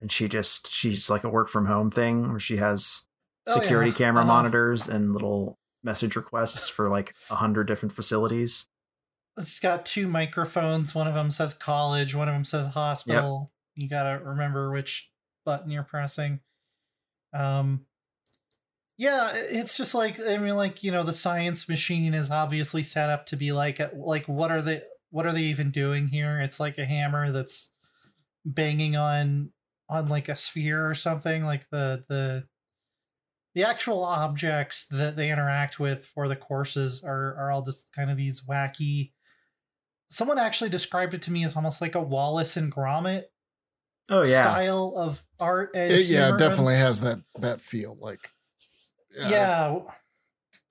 and 0.00 0.10
she 0.12 0.28
just 0.28 0.72
she's 0.72 1.08
like 1.10 1.24
a 1.24 1.28
work 1.28 1.48
from 1.48 1.66
home 1.66 1.90
thing 1.90 2.30
where 2.30 2.40
she 2.40 2.56
has 2.58 3.02
Oh, 3.48 3.60
security 3.60 3.90
yeah. 3.90 3.96
camera 3.96 4.22
Uh-huh. 4.22 4.32
monitors 4.32 4.88
and 4.88 5.12
little 5.12 5.58
message 5.84 6.16
requests 6.16 6.68
for 6.68 6.88
like 6.88 7.14
a 7.30 7.36
hundred 7.36 7.68
different 7.68 7.92
facilities. 7.94 8.66
it's 9.38 9.60
got 9.60 9.86
two 9.86 10.08
microphones. 10.08 10.94
One 10.96 11.06
of 11.06 11.14
them 11.14 11.30
says 11.30 11.54
college. 11.54 12.14
One 12.14 12.28
of 12.28 12.34
them 12.34 12.44
says 12.44 12.72
hospital. 12.74 13.52
You 13.76 13.88
gotta 13.88 14.18
remember 14.24 14.72
which 14.72 15.08
button 15.44 15.70
you're 15.70 15.82
pressing. 15.84 16.40
Um. 17.32 17.86
Yeah, 18.98 19.32
it's 19.34 19.76
just 19.76 19.94
like 19.94 20.18
I 20.18 20.38
mean, 20.38 20.56
like 20.56 20.82
you 20.82 20.90
know, 20.90 21.02
the 21.02 21.12
science 21.12 21.68
machine 21.68 22.14
is 22.14 22.30
obviously 22.30 22.82
set 22.82 23.10
up 23.10 23.26
to 23.26 23.36
be 23.36 23.52
like, 23.52 23.78
like 23.94 24.24
what 24.26 24.50
are 24.50 24.62
they? 24.62 24.80
What 25.10 25.26
are 25.26 25.32
they 25.32 25.42
even 25.42 25.70
doing 25.70 26.08
here? 26.08 26.40
It's 26.40 26.58
like 26.58 26.78
a 26.78 26.84
hammer 26.86 27.30
that's 27.30 27.70
banging 28.44 28.96
on 28.96 29.50
on 29.88 30.06
like 30.08 30.28
a 30.28 30.36
sphere 30.36 30.88
or 30.88 30.94
something. 30.94 31.44
Like 31.44 31.68
the 31.70 32.04
the 32.08 32.46
the 33.54 33.64
actual 33.64 34.04
objects 34.04 34.86
that 34.90 35.16
they 35.16 35.30
interact 35.30 35.80
with 35.80 36.04
for 36.06 36.28
the 36.28 36.36
courses 36.36 37.02
are 37.04 37.36
are 37.36 37.50
all 37.50 37.62
just 37.62 37.92
kind 37.92 38.10
of 38.10 38.16
these 38.16 38.42
wacky. 38.46 39.12
Someone 40.08 40.38
actually 40.38 40.70
described 40.70 41.14
it 41.14 41.22
to 41.22 41.32
me 41.32 41.44
as 41.44 41.56
almost 41.56 41.80
like 41.80 41.94
a 41.94 42.02
Wallace 42.02 42.56
and 42.56 42.72
Gromit 42.72 43.24
Oh 44.08 44.22
yeah, 44.22 44.52
style 44.52 44.94
of 44.96 45.24
art. 45.40 45.70
And 45.74 45.92
It, 45.92 46.06
yeah, 46.06 46.34
it 46.34 46.38
definitely 46.38 46.76
has 46.76 47.00
that 47.00 47.20
that 47.40 47.60
feel. 47.60 47.96
Like 48.00 48.30
uh, 49.20 49.28
Yeah, 49.28 49.80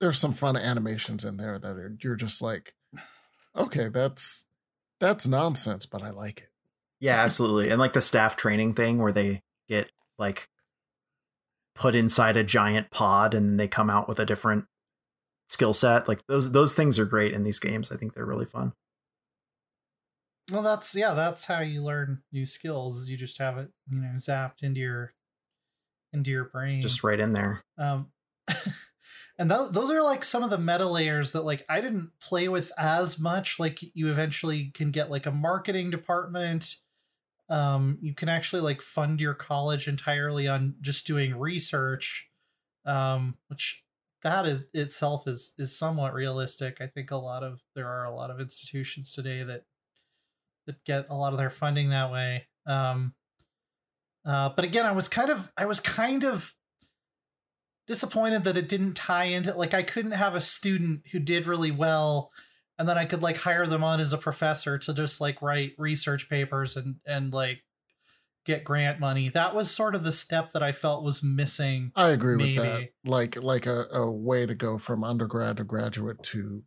there's 0.00 0.18
some 0.18 0.32
fun 0.32 0.56
animations 0.56 1.24
in 1.24 1.36
there 1.36 1.58
that 1.58 1.76
are 1.76 1.96
you're 2.02 2.16
just 2.16 2.40
like, 2.40 2.74
okay, 3.54 3.88
that's 3.88 4.46
that's 5.00 5.26
nonsense, 5.26 5.84
but 5.84 6.02
I 6.02 6.10
like 6.10 6.40
it. 6.40 6.48
Yeah, 7.00 7.16
absolutely. 7.22 7.70
And 7.70 7.78
like 7.78 7.92
the 7.92 8.00
staff 8.00 8.36
training 8.36 8.74
thing 8.74 8.98
where 8.98 9.12
they 9.12 9.42
get 9.68 9.90
like 10.18 10.48
put 11.74 11.94
inside 11.94 12.36
a 12.36 12.44
giant 12.44 12.90
pod 12.90 13.34
and 13.34 13.60
they 13.60 13.68
come 13.68 13.90
out 13.90 14.08
with 14.08 14.18
a 14.18 14.26
different 14.26 14.64
skill 15.48 15.72
set. 15.72 16.08
Like 16.08 16.26
those 16.26 16.52
those 16.52 16.74
things 16.74 16.98
are 16.98 17.04
great 17.04 17.32
in 17.32 17.42
these 17.42 17.58
games. 17.58 17.92
I 17.92 17.96
think 17.96 18.14
they're 18.14 18.26
really 18.26 18.46
fun. 18.46 18.72
Well, 20.50 20.62
that's 20.62 20.94
yeah, 20.94 21.14
that's 21.14 21.46
how 21.46 21.60
you 21.60 21.82
learn 21.82 22.22
new 22.32 22.46
skills. 22.46 23.08
You 23.08 23.16
just 23.16 23.38
have 23.38 23.58
it, 23.58 23.68
you 23.90 24.00
know, 24.00 24.14
zapped 24.16 24.62
into 24.62 24.80
your 24.80 25.12
into 26.12 26.30
your 26.30 26.44
brain. 26.44 26.80
Just 26.80 27.04
right 27.04 27.20
in 27.20 27.32
there. 27.32 27.60
Um 27.78 28.08
and 29.38 29.50
th- 29.50 29.70
those 29.72 29.90
are 29.90 30.02
like 30.02 30.24
some 30.24 30.42
of 30.42 30.50
the 30.50 30.58
meta 30.58 30.88
layers 30.88 31.32
that 31.32 31.44
like 31.44 31.64
I 31.68 31.80
didn't 31.80 32.10
play 32.20 32.48
with 32.48 32.72
as 32.78 33.18
much. 33.18 33.58
Like 33.58 33.80
you 33.94 34.08
eventually 34.08 34.70
can 34.72 34.92
get 34.92 35.10
like 35.10 35.26
a 35.26 35.32
marketing 35.32 35.90
department. 35.90 36.76
Um, 37.48 37.98
you 38.00 38.14
can 38.14 38.28
actually 38.28 38.62
like 38.62 38.82
fund 38.82 39.20
your 39.20 39.34
college 39.34 39.86
entirely 39.86 40.48
on 40.48 40.74
just 40.80 41.06
doing 41.06 41.38
research, 41.38 42.28
um, 42.84 43.36
which 43.48 43.84
that 44.22 44.46
is 44.46 44.60
itself 44.74 45.28
is 45.28 45.54
is 45.58 45.76
somewhat 45.76 46.14
realistic. 46.14 46.80
I 46.80 46.88
think 46.88 47.10
a 47.10 47.16
lot 47.16 47.42
of 47.42 47.62
there 47.74 47.88
are 47.88 48.04
a 48.04 48.14
lot 48.14 48.30
of 48.30 48.40
institutions 48.40 49.12
today 49.12 49.44
that 49.44 49.64
that 50.66 50.84
get 50.84 51.06
a 51.08 51.14
lot 51.14 51.32
of 51.32 51.38
their 51.38 51.50
funding 51.50 51.90
that 51.90 52.10
way. 52.10 52.46
Um, 52.66 53.14
uh, 54.24 54.50
but 54.56 54.64
again, 54.64 54.84
I 54.84 54.92
was 54.92 55.08
kind 55.08 55.30
of 55.30 55.52
I 55.56 55.66
was 55.66 55.78
kind 55.78 56.24
of 56.24 56.54
disappointed 57.86 58.44
that 58.44 58.56
it 58.56 58.68
didn't 58.68 58.94
tie 58.94 59.26
into 59.26 59.54
like 59.54 59.72
I 59.72 59.82
couldn't 59.82 60.12
have 60.12 60.34
a 60.34 60.40
student 60.40 61.02
who 61.12 61.20
did 61.20 61.46
really 61.46 61.70
well 61.70 62.32
and 62.78 62.88
then 62.88 62.98
I 62.98 63.04
could 63.04 63.22
like 63.22 63.38
hire 63.38 63.66
them 63.66 63.82
on 63.82 64.00
as 64.00 64.12
a 64.12 64.18
professor 64.18 64.78
to 64.78 64.94
just 64.94 65.20
like 65.20 65.40
write 65.42 65.72
research 65.78 66.28
papers 66.28 66.76
and 66.76 66.96
and 67.06 67.32
like 67.32 67.62
get 68.44 68.64
grant 68.64 69.00
money. 69.00 69.28
That 69.28 69.54
was 69.54 69.70
sort 69.70 69.94
of 69.94 70.04
the 70.04 70.12
step 70.12 70.52
that 70.52 70.62
I 70.62 70.72
felt 70.72 71.02
was 71.02 71.22
missing. 71.22 71.92
I 71.96 72.10
agree 72.10 72.36
Maybe. 72.36 72.58
with 72.58 72.62
that. 72.62 72.88
Like 73.04 73.42
like 73.42 73.66
a, 73.66 73.86
a 73.90 74.10
way 74.10 74.46
to 74.46 74.54
go 74.54 74.78
from 74.78 75.04
undergrad 75.04 75.56
to 75.58 75.64
graduate 75.64 76.22
to 76.24 76.62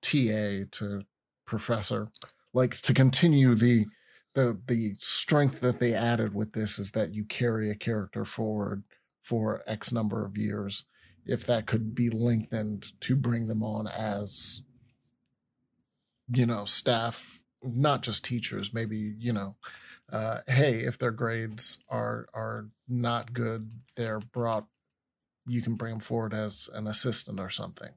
TA 0.00 0.66
to 0.70 1.02
professor. 1.46 2.10
Like 2.54 2.80
to 2.82 2.94
continue 2.94 3.54
the 3.54 3.86
the 4.34 4.58
the 4.66 4.96
strength 4.98 5.60
that 5.60 5.80
they 5.80 5.94
added 5.94 6.34
with 6.34 6.52
this 6.52 6.78
is 6.78 6.92
that 6.92 7.14
you 7.14 7.24
carry 7.24 7.70
a 7.70 7.74
character 7.74 8.24
forward 8.24 8.84
for 9.22 9.62
X 9.66 9.92
number 9.92 10.24
of 10.24 10.38
years. 10.38 10.84
If 11.24 11.44
that 11.46 11.66
could 11.66 11.92
be 11.92 12.08
lengthened 12.08 12.92
to 13.00 13.16
bring 13.16 13.48
them 13.48 13.64
on 13.64 13.88
as 13.88 14.62
you 16.32 16.46
know, 16.46 16.64
staff, 16.64 17.42
not 17.62 18.02
just 18.02 18.24
teachers, 18.24 18.72
maybe, 18.74 19.14
you 19.18 19.32
know, 19.32 19.56
uh, 20.12 20.38
hey, 20.46 20.80
if 20.80 20.98
their 20.98 21.10
grades 21.10 21.78
are 21.88 22.28
are 22.34 22.68
not 22.88 23.32
good, 23.32 23.70
they're 23.96 24.20
brought. 24.20 24.66
You 25.48 25.62
can 25.62 25.74
bring 25.76 25.92
them 25.94 26.00
forward 26.00 26.34
as 26.34 26.68
an 26.74 26.86
assistant 26.86 27.38
or 27.38 27.50
something. 27.50 27.90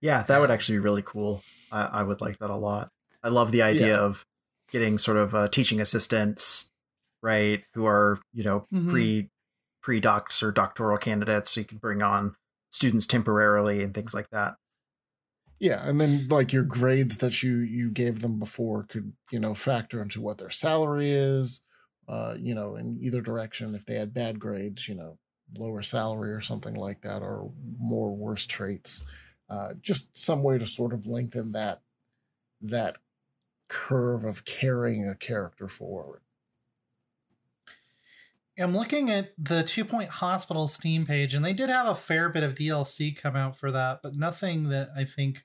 Yeah, 0.00 0.22
that 0.22 0.40
would 0.40 0.50
actually 0.50 0.76
be 0.76 0.80
really 0.80 1.02
cool. 1.02 1.42
I, 1.70 1.84
I 1.84 2.02
would 2.02 2.20
like 2.22 2.38
that 2.38 2.48
a 2.50 2.56
lot. 2.56 2.90
I 3.22 3.28
love 3.28 3.52
the 3.52 3.60
idea 3.62 3.96
Yeah. 3.96 4.00
of 4.00 4.24
getting 4.72 4.96
sort 4.96 5.18
of 5.18 5.34
uh, 5.34 5.48
teaching 5.48 5.78
assistants, 5.80 6.70
right, 7.22 7.64
who 7.74 7.84
are 7.86 8.18
you 8.32 8.44
know 8.44 8.64
Mhm. 8.72 8.88
pre 8.88 9.30
pre 9.82 10.00
docs 10.00 10.42
or 10.42 10.52
doctoral 10.52 10.96
candidates, 10.98 11.50
so 11.50 11.60
you 11.60 11.66
can 11.66 11.78
bring 11.78 12.02
on 12.02 12.34
students 12.70 13.06
temporarily 13.06 13.82
and 13.82 13.92
things 13.94 14.14
like 14.14 14.30
that. 14.30 14.54
Yeah, 15.60 15.86
and 15.86 16.00
then 16.00 16.26
like 16.28 16.54
your 16.54 16.62
grades 16.62 17.18
that 17.18 17.42
you 17.42 17.58
you 17.58 17.90
gave 17.90 18.22
them 18.22 18.38
before 18.38 18.84
could 18.84 19.12
you 19.30 19.38
know 19.38 19.54
factor 19.54 20.00
into 20.00 20.20
what 20.20 20.38
their 20.38 20.50
salary 20.50 21.10
is. 21.10 21.60
Uh, 22.08 22.34
you 22.36 22.54
know, 22.54 22.74
in 22.76 22.98
either 23.00 23.20
direction, 23.20 23.74
if 23.74 23.84
they 23.84 23.94
had 23.94 24.12
bad 24.12 24.40
grades, 24.40 24.88
you 24.88 24.96
know, 24.96 25.18
lower 25.56 25.82
salary 25.82 26.32
or 26.32 26.40
something 26.40 26.74
like 26.74 27.02
that, 27.02 27.22
or 27.22 27.52
more 27.78 28.16
worse 28.16 28.46
traits. 28.46 29.04
Uh, 29.48 29.74
just 29.80 30.16
some 30.16 30.42
way 30.42 30.58
to 30.58 30.66
sort 30.66 30.92
of 30.92 31.06
lengthen 31.06 31.52
that 31.52 31.82
that 32.62 32.98
curve 33.68 34.24
of 34.24 34.44
carrying 34.44 35.08
a 35.08 35.14
character 35.14 35.68
forward. 35.68 36.22
I'm 38.58 38.76
looking 38.76 39.10
at 39.10 39.32
the 39.38 39.62
Two 39.62 39.84
Point 39.84 40.10
Hospital 40.10 40.68
Steam 40.68 41.06
page, 41.06 41.34
and 41.34 41.44
they 41.44 41.52
did 41.52 41.70
have 41.70 41.86
a 41.86 41.94
fair 41.94 42.28
bit 42.28 42.42
of 42.42 42.54
DLC 42.54 43.16
come 43.16 43.36
out 43.36 43.56
for 43.56 43.70
that, 43.70 44.00
but 44.02 44.16
nothing 44.16 44.68
that 44.68 44.90
I 44.96 45.04
think 45.04 45.44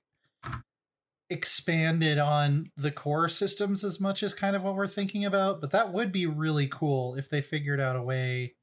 expanded 1.29 2.17
on 2.17 2.65
the 2.77 2.91
core 2.91 3.27
systems 3.29 3.83
as 3.83 3.99
much 3.99 4.21
as 4.23 4.33
kind 4.33 4.55
of 4.55 4.63
what 4.63 4.75
we're 4.75 4.87
thinking 4.87 5.25
about. 5.25 5.61
But 5.61 5.71
that 5.71 5.91
would 5.93 6.11
be 6.11 6.25
really 6.25 6.67
cool 6.67 7.15
if 7.15 7.29
they 7.29 7.41
figured 7.41 7.79
out 7.79 7.95
a 7.95 8.01
way. 8.03 8.55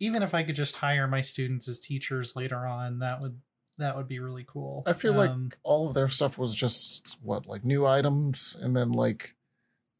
Even 0.00 0.22
if 0.22 0.34
I 0.34 0.42
could 0.42 0.56
just 0.56 0.76
hire 0.76 1.06
my 1.08 1.22
students 1.22 1.68
as 1.68 1.80
teachers 1.80 2.36
later 2.36 2.66
on, 2.66 2.98
that 2.98 3.20
would 3.20 3.40
that 3.78 3.96
would 3.96 4.08
be 4.08 4.18
really 4.18 4.44
cool. 4.46 4.82
I 4.86 4.92
feel 4.94 5.18
Um, 5.20 5.44
like 5.44 5.58
all 5.62 5.88
of 5.88 5.94
their 5.94 6.08
stuff 6.08 6.38
was 6.38 6.54
just 6.54 7.18
what 7.22 7.46
like 7.46 7.64
new 7.64 7.86
items, 7.86 8.56
and 8.60 8.74
then 8.76 8.92
like 8.92 9.36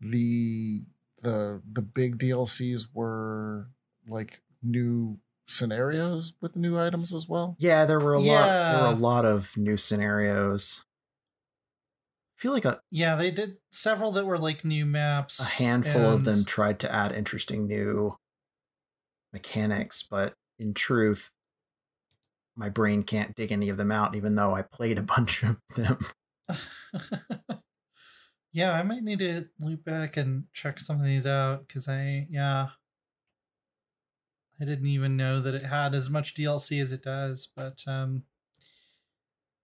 the 0.01 0.85
the 1.23 1.63
the 1.71 1.83
big 1.83 2.19
DLCs 2.19 2.89
were 2.93 3.69
like 4.09 4.43
new 4.63 5.19
scenarios 5.47 6.33
with 6.41 6.57
new 6.57 6.79
items 6.79 7.15
as 7.15 7.29
well. 7.29 7.57
Yeah, 7.59 7.85
there 7.85 8.01
were 8.01 8.15
a 8.15 8.21
lot. 8.21 8.47
There 8.73 8.83
were 8.83 8.89
a 8.97 8.99
lot 8.99 9.25
of 9.25 9.57
new 9.57 9.77
scenarios. 9.77 10.85
Feel 12.37 12.53
like 12.53 12.67
a, 12.67 12.81
yeah, 12.91 13.15
they 13.15 13.31
did 13.31 13.57
several 13.73 14.13
that 14.13 14.27
were 14.27 14.39
like 14.39 14.63
new 14.63 14.85
maps. 14.85 15.41
a 15.41 15.45
handful 15.45 16.03
of 16.03 16.25
them 16.25 16.45
tried 16.45 16.79
to 16.81 16.93
add 16.93 17.13
interesting 17.13 17.67
new 17.67 18.19
mechanics, 19.33 20.03
but 20.03 20.35
in 20.59 20.75
truth, 20.75 21.33
my 22.55 22.69
brain 22.69 23.03
can't 23.05 23.35
dig 23.35 23.53
any 23.53 23.71
of 23.71 23.79
them 23.79 23.91
out, 23.91 24.15
even 24.15 24.35
though 24.35 24.55
I 24.55 24.63
played 24.63 24.99
a 24.99 25.03
bunch 25.17 25.43
of 25.43 25.61
them. 25.77 25.99
yeah, 28.53 28.73
I 28.73 28.83
might 28.83 29.03
need 29.03 29.21
to 29.21 29.47
loop 29.59 29.85
back 29.85 30.19
and 30.19 30.45
check 30.53 30.79
some 30.79 30.99
of 30.99 31.05
these 31.05 31.27
out 31.27 31.67
because 31.67 31.89
I, 31.89 32.27
yeah, 32.29 32.69
I 34.61 34.65
didn't 34.67 34.87
even 34.87 35.17
know 35.17 35.41
that 35.41 35.55
it 35.55 35.63
had 35.63 35.95
as 35.95 36.11
much 36.11 36.35
DLC 36.35 36.83
as 36.83 36.93
it 36.93 37.03
does. 37.03 37.49
But, 37.57 37.83
um, 37.87 38.25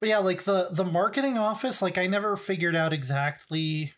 but 0.02 0.08
yeah, 0.08 0.18
like 0.18 0.42
the 0.42 0.66
the 0.72 0.84
marketing 0.84 1.38
office, 1.38 1.80
like 1.80 1.96
I 1.96 2.08
never 2.08 2.34
figured 2.36 2.74
out 2.74 2.92
exactly, 2.92 3.92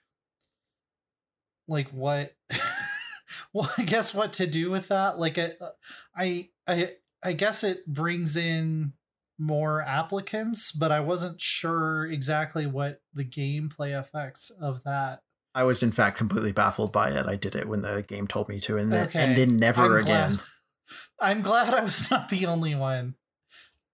like 1.67 1.89
what, 1.89 2.35
well, 3.55 3.73
I 3.79 3.85
guess 3.85 4.13
what 4.13 4.35
to 4.35 4.47
do 4.47 4.71
with 4.71 4.89
that. 4.89 5.19
Like, 5.19 5.39
I, 5.39 5.55
uh, 5.59 5.71
I, 6.15 6.49
I, 6.69 6.91
I 7.23 7.33
guess 7.33 7.65
it 7.65 7.87
brings 7.87 8.37
in 8.37 8.93
more 9.39 9.81
applicants, 9.81 10.73
but 10.73 10.93
I 10.93 11.01
wasn't 11.01 11.41
sure 11.41 12.05
exactly 12.05 12.67
what 12.67 13.01
the 13.15 13.25
gameplay 13.25 13.99
effects 13.99 14.51
of 14.61 14.85
that. 14.85 15.23
I 15.55 15.65
was 15.65 15.83
in 15.83 15.91
fact 15.91 16.19
completely 16.19 16.53
baffled 16.53 16.93
by 16.93 17.13
it. 17.13 17.25
I 17.25 17.37
did 17.37 17.57
it 17.57 17.67
when 17.67 17.81
the 17.81 18.03
game 18.07 18.27
told 18.27 18.51
me 18.51 18.61
to, 18.61 18.77
and 18.77 18.93
then 18.93 19.07
Okay. 19.07 19.25
and 19.25 19.39
then 19.39 19.57
never 19.57 19.81
I'm 19.85 20.05
glad- 20.05 20.33
again. 20.33 20.41
I'm 21.19 21.41
glad 21.41 21.73
I 21.73 21.81
was 21.83 22.11
not 22.11 22.29
the 22.29 22.45
only 22.45 22.75
one. 22.75 23.15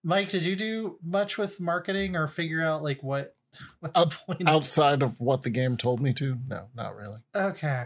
Mike, 0.03 0.31
did 0.31 0.45
you 0.45 0.57
do 0.57 0.99
much 1.03 1.37
with 1.39 1.61
marketing 1.61 2.17
or 2.17 2.27
figure 2.27 2.63
out 2.63 2.83
like 2.83 3.03
what 3.03 3.37
what 3.81 3.95
the 3.95 4.01
Out- 4.01 4.19
point? 4.27 4.49
Outside 4.49 5.03
of 5.03 5.21
what 5.21 5.43
the 5.43 5.51
game 5.51 5.77
told 5.77 6.01
me 6.01 6.13
to, 6.15 6.39
no, 6.47 6.69
not 6.75 6.95
really. 6.97 7.19
okay. 7.35 7.85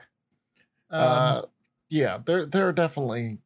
Um, 0.91 1.01
uh, 1.03 1.43
yeah, 1.91 2.19
there 2.25 2.47
there 2.47 2.69
are 2.69 2.73
definitely, 2.73 3.39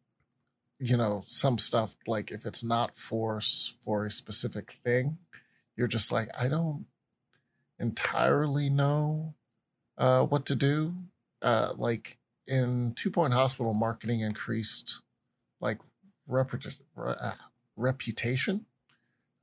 you 0.78 0.96
know, 0.96 1.22
some 1.26 1.56
stuff 1.58 1.94
like 2.06 2.30
if 2.30 2.44
it's 2.44 2.62
not 2.64 2.94
for 2.96 3.40
for 3.84 4.04
a 4.04 4.10
specific 4.10 4.72
thing, 4.72 5.18
you're 5.76 5.86
just 5.88 6.12
like 6.12 6.28
I 6.38 6.48
don't 6.48 6.86
entirely 7.78 8.68
know 8.68 9.34
uh, 9.96 10.24
what 10.24 10.44
to 10.46 10.54
do. 10.54 10.94
Uh, 11.40 11.72
like 11.76 12.18
in 12.46 12.92
Two 12.94 13.10
Point 13.10 13.32
Hospital, 13.32 13.72
marketing 13.72 14.20
increased 14.20 15.00
like 15.60 15.78
reputa- 16.28 16.78
re- 16.96 17.14
uh, 17.20 17.32
reputation, 17.78 18.66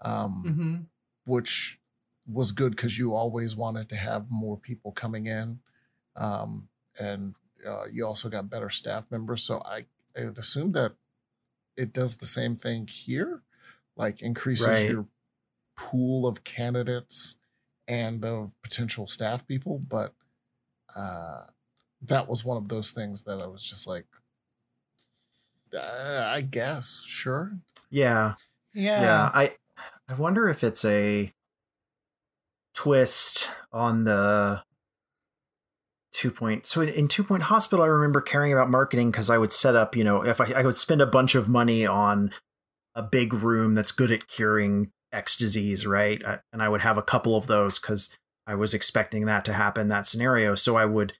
um, 0.01 0.43
mhm. 0.45 0.85
which 1.25 1.79
was 2.27 2.51
good 2.51 2.75
because 2.75 2.97
you 2.97 3.13
always 3.13 3.55
wanted 3.55 3.89
to 3.89 3.95
have 3.95 4.29
more 4.29 4.57
people 4.57 4.91
coming 4.91 5.25
in. 5.25 5.59
Um, 6.15 6.69
and 6.99 7.35
uh, 7.65 7.85
you 7.91 8.05
also 8.05 8.29
got 8.29 8.49
better 8.49 8.69
staff 8.69 9.11
members. 9.11 9.43
So 9.43 9.61
I, 9.65 9.85
I 10.17 10.21
assume 10.37 10.71
that 10.73 10.93
it 11.77 11.93
does 11.93 12.17
the 12.17 12.25
same 12.25 12.55
thing 12.55 12.87
here, 12.87 13.41
like 13.95 14.21
increases 14.21 14.67
Right. 14.67 14.89
your 14.89 15.07
pool 15.75 16.25
of 16.25 16.43
candidates 16.43 17.37
and 17.87 18.23
of 18.23 18.53
potential 18.63 19.07
staff 19.07 19.45
people. 19.45 19.79
But 19.87 20.13
uh, 20.95 21.43
that 22.01 22.27
was 22.27 22.45
one 22.45 22.57
of 22.57 22.69
those 22.69 22.91
things 22.91 23.23
that 23.23 23.41
I 23.41 23.47
was 23.47 23.63
just 23.63 23.87
like, 23.87 24.05
uh, 25.73 26.31
I 26.33 26.41
guess, 26.41 27.03
sure. 27.05 27.53
Yeah, 27.89 28.35
Yeah. 28.73 29.01
yeah. 29.01 29.31
I 29.33 29.55
I 30.07 30.13
wonder 30.13 30.47
if 30.49 30.63
it's 30.63 30.85
a 30.85 31.33
twist 32.73 33.49
on 33.71 34.03
the 34.03 34.61
two 36.11 36.31
point 36.31 36.65
so 36.65 36.81
in, 36.81 36.89
in 36.89 37.07
two 37.07 37.23
point 37.23 37.43
hospital 37.43 37.83
i 37.83 37.87
remember 37.87 38.21
caring 38.21 38.53
about 38.53 38.69
marketing 38.69 39.11
because 39.11 39.29
i 39.29 39.37
would 39.37 39.51
set 39.51 39.75
up 39.75 39.95
you 39.95 40.03
know 40.03 40.23
if 40.23 40.39
I, 40.39 40.51
I 40.55 40.63
would 40.63 40.75
spend 40.77 41.01
a 41.01 41.05
bunch 41.05 41.35
of 41.35 41.49
money 41.49 41.85
on 41.85 42.31
a 42.95 43.03
big 43.03 43.33
room 43.33 43.75
that's 43.75 43.91
good 43.91 44.11
at 44.11 44.27
curing 44.27 44.91
x 45.11 45.35
disease 45.35 45.85
right 45.85 46.25
I, 46.25 46.39
and 46.53 46.61
i 46.61 46.69
would 46.69 46.81
have 46.81 46.97
a 46.97 47.01
couple 47.01 47.35
of 47.35 47.47
those 47.47 47.79
because 47.79 48.17
i 48.47 48.55
was 48.55 48.73
expecting 48.73 49.25
that 49.25 49.43
to 49.45 49.53
happen 49.53 49.89
that 49.89 50.07
scenario 50.07 50.55
so 50.55 50.77
i 50.77 50.85
would 50.85 51.13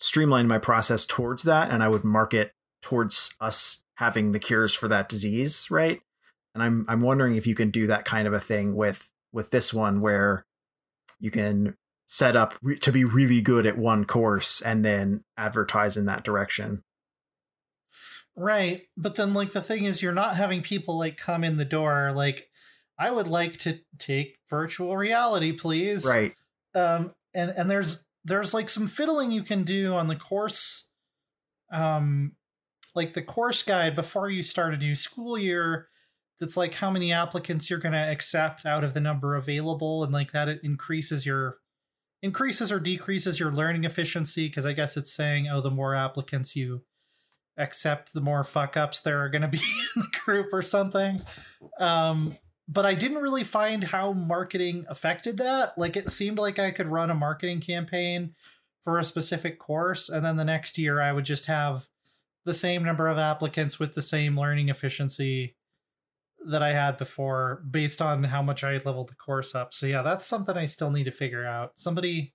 streamline 0.00 0.48
my 0.48 0.58
process 0.58 1.04
towards 1.04 1.44
that 1.44 1.70
and 1.70 1.82
i 1.82 1.88
would 1.88 2.04
market 2.04 2.52
towards 2.82 3.34
us 3.40 3.84
having 4.00 4.32
the 4.32 4.40
cures 4.40 4.74
for 4.74 4.88
that 4.88 5.08
disease 5.08 5.68
right 5.70 6.00
and 6.54 6.62
i'm 6.62 6.84
i'm 6.88 7.00
wondering 7.00 7.36
if 7.36 7.46
you 7.46 7.54
can 7.54 7.70
do 7.70 7.86
that 7.86 8.04
kind 8.04 8.26
of 8.26 8.32
a 8.34 8.40
thing 8.40 8.74
with 8.74 9.12
with 9.32 9.50
this 9.50 9.72
one 9.72 10.00
where 10.00 10.44
you 11.20 11.30
can 11.30 11.76
set 12.10 12.34
up 12.34 12.54
re- 12.60 12.76
to 12.76 12.90
be 12.90 13.04
really 13.04 13.40
good 13.40 13.66
at 13.66 13.78
one 13.78 14.04
course 14.04 14.60
and 14.60 14.84
then 14.84 15.22
advertise 15.36 15.96
in 15.96 16.06
that 16.06 16.24
direction. 16.24 16.82
Right. 18.34 18.88
But 18.96 19.14
then 19.14 19.32
like 19.32 19.52
the 19.52 19.60
thing 19.60 19.84
is 19.84 20.02
you're 20.02 20.12
not 20.12 20.34
having 20.34 20.60
people 20.60 20.98
like 20.98 21.16
come 21.16 21.44
in 21.44 21.56
the 21.56 21.64
door 21.64 22.10
like 22.12 22.48
I 22.98 23.10
would 23.10 23.28
like 23.28 23.56
to 23.58 23.78
take 23.98 24.38
virtual 24.48 24.96
reality, 24.96 25.52
please. 25.52 26.04
Right. 26.04 26.34
Um 26.74 27.14
and 27.32 27.50
and 27.50 27.70
there's 27.70 28.04
there's 28.24 28.52
like 28.52 28.68
some 28.68 28.88
fiddling 28.88 29.30
you 29.30 29.42
can 29.42 29.62
do 29.62 29.94
on 29.94 30.08
the 30.08 30.16
course 30.16 30.88
um 31.72 32.32
like 33.00 33.14
the 33.14 33.22
course 33.22 33.62
guide 33.62 33.96
before 33.96 34.28
you 34.28 34.42
start 34.42 34.74
a 34.74 34.76
new 34.76 34.94
school 34.94 35.38
year 35.38 35.88
that's 36.38 36.54
like 36.54 36.74
how 36.74 36.90
many 36.90 37.12
applicants 37.12 37.70
you're 37.70 37.78
going 37.78 37.92
to 37.92 37.98
accept 37.98 38.66
out 38.66 38.84
of 38.84 38.92
the 38.92 39.00
number 39.00 39.36
available 39.36 40.04
and 40.04 40.12
like 40.12 40.32
that 40.32 40.48
it 40.48 40.60
increases 40.62 41.24
your 41.24 41.56
increases 42.22 42.70
or 42.70 42.78
decreases 42.78 43.40
your 43.40 43.50
learning 43.50 43.84
efficiency 43.84 44.48
because 44.48 44.66
I 44.66 44.74
guess 44.74 44.98
it's 44.98 45.12
saying, 45.12 45.48
oh, 45.48 45.62
the 45.62 45.70
more 45.70 45.94
applicants 45.94 46.54
you 46.54 46.82
accept, 47.56 48.12
the 48.12 48.20
more 48.20 48.44
fuck 48.44 48.76
ups 48.76 49.00
there 49.00 49.22
are 49.24 49.30
going 49.30 49.42
to 49.42 49.48
be 49.48 49.60
in 49.96 50.02
the 50.02 50.18
group 50.22 50.48
or 50.52 50.60
something. 50.60 51.22
Um, 51.78 52.36
but 52.68 52.84
I 52.84 52.94
didn't 52.94 53.22
really 53.22 53.44
find 53.44 53.82
how 53.82 54.12
marketing 54.12 54.84
affected 54.90 55.38
that. 55.38 55.72
Like 55.78 55.96
it 55.96 56.10
seemed 56.10 56.38
like 56.38 56.58
I 56.58 56.70
could 56.70 56.88
run 56.88 57.10
a 57.10 57.14
marketing 57.14 57.60
campaign 57.60 58.34
for 58.84 58.98
a 58.98 59.04
specific 59.04 59.58
course, 59.58 60.08
and 60.08 60.24
then 60.24 60.36
the 60.36 60.44
next 60.44 60.78
year 60.78 61.00
I 61.00 61.12
would 61.12 61.24
just 61.24 61.46
have 61.46 61.86
the 62.50 62.54
same 62.54 62.82
number 62.82 63.06
of 63.06 63.16
applicants 63.16 63.78
with 63.78 63.94
the 63.94 64.02
same 64.02 64.36
learning 64.36 64.70
efficiency 64.70 65.54
that 66.44 66.64
I 66.64 66.72
had 66.72 66.96
before 66.96 67.62
based 67.70 68.02
on 68.02 68.24
how 68.24 68.42
much 68.42 68.64
I 68.64 68.72
leveled 68.72 69.08
the 69.08 69.14
course 69.14 69.54
up. 69.54 69.72
So 69.72 69.86
yeah, 69.86 70.02
that's 70.02 70.26
something 70.26 70.56
I 70.56 70.66
still 70.66 70.90
need 70.90 71.04
to 71.04 71.12
figure 71.12 71.46
out. 71.46 71.78
Somebody 71.78 72.34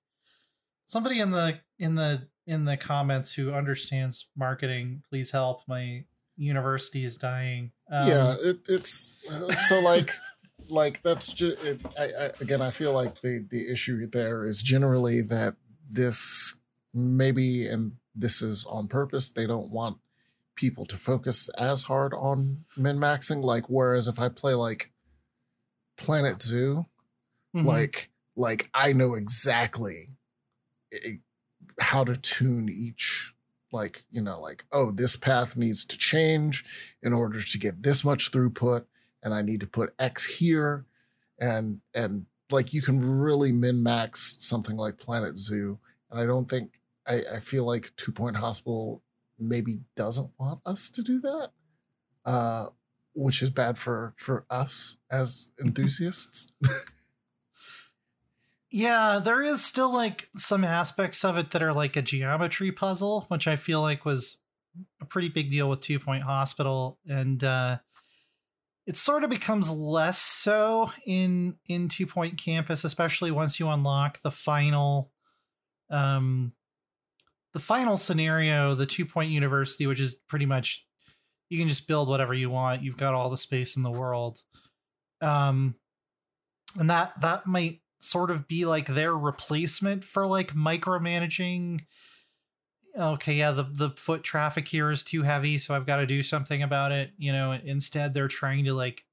somebody 0.86 1.20
in 1.20 1.32
the 1.32 1.59
in 1.80 1.95
the 1.95 2.30
in 2.47 2.63
the 2.63 2.78
comments 2.78 3.34
who 3.34 3.51
understands 3.51 4.30
marketing, 4.38 5.03
please 5.09 5.32
help. 5.32 5.63
My 5.68 6.05
university 6.38 7.03
is 7.03 7.18
dying. 7.18 7.72
Um, 7.91 8.07
yeah, 8.07 8.36
it, 8.41 8.59
it's 8.70 9.16
uh, 9.30 9.51
so 9.51 9.82
like 9.82 10.11
like 10.70 11.03
that's 11.03 11.34
just 11.34 11.61
it, 11.61 11.82
I, 11.99 12.03
I, 12.03 12.32
again 12.39 12.61
I 12.61 12.72
feel 12.72 12.93
like 12.93 13.20
the 13.20 13.45
the 13.51 13.70
issue 13.70 14.07
there 14.07 14.47
is 14.47 14.61
generally 14.61 15.20
that 15.24 15.55
this 15.91 16.57
maybe 16.93 17.68
and 17.68 17.97
this 18.16 18.41
is 18.41 18.66
on 18.70 18.88
purpose 18.88 19.30
they 19.30 19.45
don't 19.45 19.70
want 19.70 19.97
people 20.56 20.86
to 20.86 20.97
focus 20.97 21.49
as 21.58 21.84
hard 21.84 22.14
on 22.14 22.66
min 22.78 22.97
maxing. 22.97 23.43
Like, 23.43 23.70
whereas 23.70 24.08
if 24.08 24.20
I 24.20 24.30
play 24.30 24.53
like 24.53 24.91
Planet 25.97 26.41
Zoo, 26.41 26.86
mm-hmm. 27.56 27.68
like 27.68 28.10
like 28.36 28.70
I 28.74 28.93
know 28.93 29.16
exactly 29.16 30.10
how 31.80 32.03
to 32.03 32.16
tune 32.18 32.70
each 32.70 33.34
like 33.72 34.06
you 34.10 34.22
know 34.22 34.39
like 34.39 34.64
oh 34.72 34.91
this 34.91 35.16
path 35.16 35.58
needs 35.58 35.84
to 35.86 35.97
change 35.97 36.64
in 37.03 37.14
order 37.14 37.41
to 37.41 37.58
get 37.58 37.84
this 37.84 38.06
much 38.06 38.32
throughput 38.32 38.86
and 39.22 39.34
i 39.34 39.41
need 39.41 39.60
to 39.60 39.68
put 39.68 39.93
x 39.99 40.38
here 40.38 40.86
and 41.39 41.82
and 41.93 42.26
like 42.51 42.74
you 42.74 42.82
can 42.82 42.99
really 42.99 43.51
min 43.51 43.84
max 43.84 44.38
something 44.39 44.78
like 44.78 44.97
planet 44.97 45.38
zoo 45.38 45.78
and 46.10 46.20
i 46.20 46.26
don't 46.26 46.49
think 46.49 46.80
i 47.06 47.22
i 47.34 47.39
feel 47.39 47.66
like 47.66 47.91
two 47.97 48.12
point 48.12 48.38
hospital 48.38 49.01
maybe 49.40 49.80
doesn't 49.96 50.32
want 50.40 50.60
us 50.66 50.90
to 50.90 51.02
do 51.02 51.20
that, 51.20 51.52
uh, 52.26 52.68
which 53.14 53.42
is 53.42 53.50
bad 53.50 53.78
for 53.78 54.14
for 54.18 54.46
us 54.50 54.98
as 55.12 55.52
enthusiasts. 55.64 56.52
yeah, 58.72 59.20
there 59.24 59.42
is 59.42 59.64
still 59.64 59.92
like 59.92 60.30
some 60.36 60.64
aspects 60.64 61.24
of 61.24 61.38
it 61.38 61.52
that 61.52 61.64
are 61.64 61.74
like 61.74 61.96
a 61.96 62.02
geometry 62.02 62.72
puzzle, 62.72 63.26
which 63.30 63.48
I 63.48 63.56
feel 63.56 63.82
like 63.82 64.06
was 64.06 64.38
a 65.02 65.06
pretty 65.06 65.30
big 65.30 65.52
deal 65.52 65.70
with 65.70 65.82
Two 65.82 66.00
Point 66.00 66.24
Hospital, 66.24 67.00
and 67.08 67.44
uh, 67.44 67.78
it 68.86 68.98
sort 68.98 69.24
of 69.24 69.30
becomes 69.30 69.72
less 69.72 70.18
so 70.18 70.92
in 71.06 71.56
in 71.68 71.88
Two 71.88 72.06
Point 72.08 72.38
Campus, 72.38 72.84
especially 72.84 73.32
once 73.32 73.60
you 73.60 73.68
unlock 73.70 74.22
the 74.22 74.32
final 74.32 75.12
um 75.92 76.52
the 77.56 77.62
final 77.62 77.95
scenario, 77.95 78.76
the 78.76 78.86
two 78.86 79.06
point 79.06 79.32
university, 79.32 79.88
which 79.88 80.01
is 80.01 80.14
pretty 80.14 80.45
much 80.45 80.86
you 81.49 81.58
can 81.58 81.70
just 81.70 81.88
build 81.88 82.10
whatever 82.10 82.34
you 82.34 82.49
want. 82.49 82.84
You've 82.84 82.97
got 82.97 83.14
all 83.14 83.30
the 83.30 83.38
space 83.38 83.78
in 83.78 83.82
the 83.84 83.89
world. 83.89 84.43
Um, 85.22 85.76
and 86.78 86.89
that 86.89 87.14
that 87.22 87.47
might 87.47 87.80
sort 88.01 88.30
of 88.30 88.45
be 88.49 88.66
like 88.66 88.88
their 88.88 89.16
replacement 89.16 90.03
for 90.03 90.28
like 90.28 90.53
micromanaging. 90.53 91.80
Okay, 92.99 93.36
yeah, 93.36 93.51
the 93.51 93.64
the 93.64 93.91
foot 93.91 94.22
traffic 94.22 94.68
here 94.68 94.91
is 94.91 95.01
too 95.01 95.22
heavy, 95.22 95.58
so 95.58 95.74
I've 95.74 95.88
got 95.88 95.97
to 95.97 96.06
do 96.06 96.22
something 96.24 96.62
about 96.62 96.91
it. 96.91 97.12
You 97.18 97.32
know, 97.32 97.53
instead 97.53 98.14
they're 98.14 98.28
trying 98.28 98.66
to 98.66 98.74
like 98.74 99.06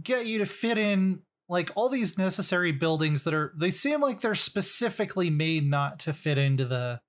get 0.00 0.26
you 0.26 0.38
to 0.38 0.46
fit 0.46 0.78
in 0.78 1.22
like 1.48 1.72
all 1.74 1.88
these 1.88 2.18
necessary 2.18 2.70
buildings 2.70 3.24
that 3.24 3.34
are 3.34 3.52
they 3.56 3.70
seem 3.70 4.00
like 4.00 4.20
they're 4.20 4.36
specifically 4.36 5.28
made 5.28 5.68
not 5.68 5.98
to 5.98 6.12
fit 6.12 6.38
into 6.38 6.64
the 6.64 7.00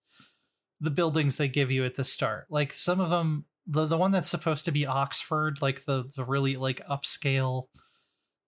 the 0.82 0.92
buildings 0.92 1.38
they 1.38 1.48
give 1.48 1.72
you 1.72 1.84
at 1.86 1.96
the 1.96 2.04
start. 2.04 2.48
Like 2.50 2.72
some 2.72 3.00
of 3.00 3.10
them, 3.10 3.46
the 3.68 3.86
the 3.86 3.98
one 3.98 4.12
that's 4.12 4.30
supposed 4.30 4.66
to 4.66 4.72
be 4.72 4.86
Oxford, 4.86 5.62
like 5.62 5.86
the 5.86 6.10
the 6.16 6.24
really 6.24 6.56
like 6.56 6.86
upscale 6.88 7.66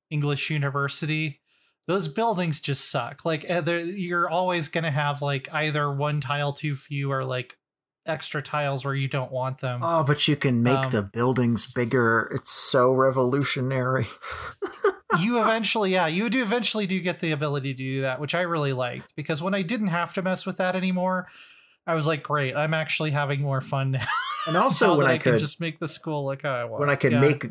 English 0.10 0.50
university, 0.50 1.42
those 1.88 2.08
buildings 2.08 2.62
just 2.62 2.90
suck. 2.90 3.26
Like 3.26 3.50
eh, 3.50 3.62
you're 3.84 4.30
always 4.30 4.70
gonna 4.70 4.92
have 4.92 5.22
like 5.22 5.54
either 5.54 5.92
one 5.92 6.22
tile 6.22 6.54
too 6.54 6.76
few 6.76 7.12
or 7.12 7.24
like 7.24 7.56
extra 8.06 8.42
tiles 8.42 8.84
where 8.84 8.96
you 8.96 9.08
don't 9.08 9.32
want 9.32 9.60
them. 9.60 9.82
Oh, 9.84 10.04
but 10.04 10.28
you 10.28 10.36
can 10.36 10.64
make 10.64 10.86
um, 10.86 10.92
the 10.92 11.02
buildings 11.02 11.72
bigger. 11.72 12.32
It's 12.34 12.52
so 12.52 12.92
revolutionary. 12.92 14.08
you 15.20 15.42
eventually, 15.42 15.92
yeah, 15.92 16.08
you 16.08 16.30
do 16.30 16.42
eventually 16.42 16.88
do 16.88 17.00
get 17.00 17.20
the 17.20 17.32
ability 17.32 17.74
to 17.74 17.78
do 17.78 18.02
that, 18.02 18.20
which 18.20 18.36
I 18.36 18.42
really 18.42 18.74
liked 18.74 19.16
because 19.16 19.42
when 19.42 19.54
I 19.54 19.62
didn't 19.62 19.88
have 19.88 20.14
to 20.14 20.22
mess 20.22 20.46
with 20.46 20.58
that 20.58 20.76
anymore, 20.76 21.28
I 21.88 21.96
was 21.96 22.08
like, 22.08 22.24
great, 22.24 22.56
I'm 22.56 22.74
actually 22.74 23.12
having 23.12 23.42
more 23.42 23.62
fun 23.62 23.92
now. 23.92 24.06
And 24.48 24.58
also, 24.58 24.98
when 24.98 25.06
I, 25.06 25.14
I 25.14 25.18
could 25.20 25.38
just 25.38 25.62
make 25.62 25.78
the 25.78 25.88
school 25.88 26.26
like 26.26 26.42
how 26.42 26.56
I 26.56 26.64
want. 26.64 26.80
When 26.80 26.90
I 26.90 26.96
could 26.96 27.12
yeah. 27.12 27.20
make, 27.20 27.46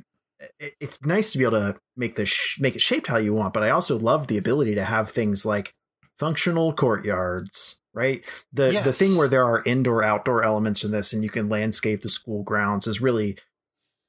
it's 0.58 1.00
nice 1.04 1.30
to 1.30 1.38
be 1.38 1.44
able 1.44 1.58
to 1.58 1.76
make 1.96 2.16
the 2.16 2.26
sh- 2.26 2.58
make 2.58 2.74
it 2.74 2.80
shaped 2.80 3.06
how 3.06 3.16
you 3.16 3.32
want. 3.32 3.54
But 3.54 3.62
I 3.62 3.70
also 3.70 3.96
love 3.96 4.26
the 4.26 4.36
ability 4.36 4.74
to 4.74 4.82
have 4.82 5.08
things 5.08 5.46
like 5.46 5.72
functional 6.18 6.72
courtyards, 6.72 7.80
right? 7.94 8.24
The 8.52 8.72
yes. 8.72 8.84
the 8.84 8.92
thing 8.92 9.16
where 9.16 9.28
there 9.28 9.44
are 9.44 9.62
indoor 9.64 10.02
outdoor 10.02 10.42
elements 10.42 10.82
in 10.82 10.90
this, 10.90 11.12
and 11.12 11.22
you 11.22 11.30
can 11.30 11.48
landscape 11.48 12.02
the 12.02 12.08
school 12.08 12.42
grounds 12.42 12.88
is 12.88 13.00
really 13.00 13.38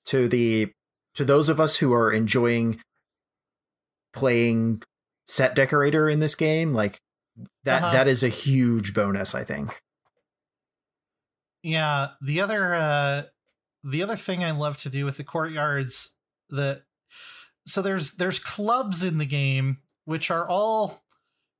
to 0.05 0.28
the 0.28 0.72
to 1.13 1.24
those 1.24 1.49
of 1.49 1.59
us 1.59 1.78
who 1.78 1.93
are 1.93 2.11
enjoying 2.11 2.80
playing 4.13 4.82
set 5.28 5.55
decorator 5.55 6.09
in 6.09 6.19
this 6.19 6.36
game 6.36 6.74
like 6.74 6.99
that 7.63 7.82
uh-huh. 7.82 7.93
that 7.93 8.07
is 8.07 8.24
a 8.24 8.28
huge 8.28 8.93
bonus 8.93 9.34
i 9.34 9.43
think 9.43 9.80
yeah, 11.64 12.09
the 12.22 12.41
other 12.41 12.76
uh 12.76 13.24
the 13.84 14.03
other 14.03 14.16
thing 14.16 14.43
I 14.43 14.51
love 14.51 14.78
to 14.78 14.89
do 14.89 15.05
with 15.05 15.18
the 15.18 15.24
courtyards 15.24 16.14
that 16.49 16.84
so 17.66 17.82
there's 17.82 18.14
there's 18.14 18.39
clubs 18.39 19.03
in 19.03 19.18
the 19.18 19.26
game 19.26 19.78
which 20.05 20.32
are 20.32 20.47
all 20.47 21.03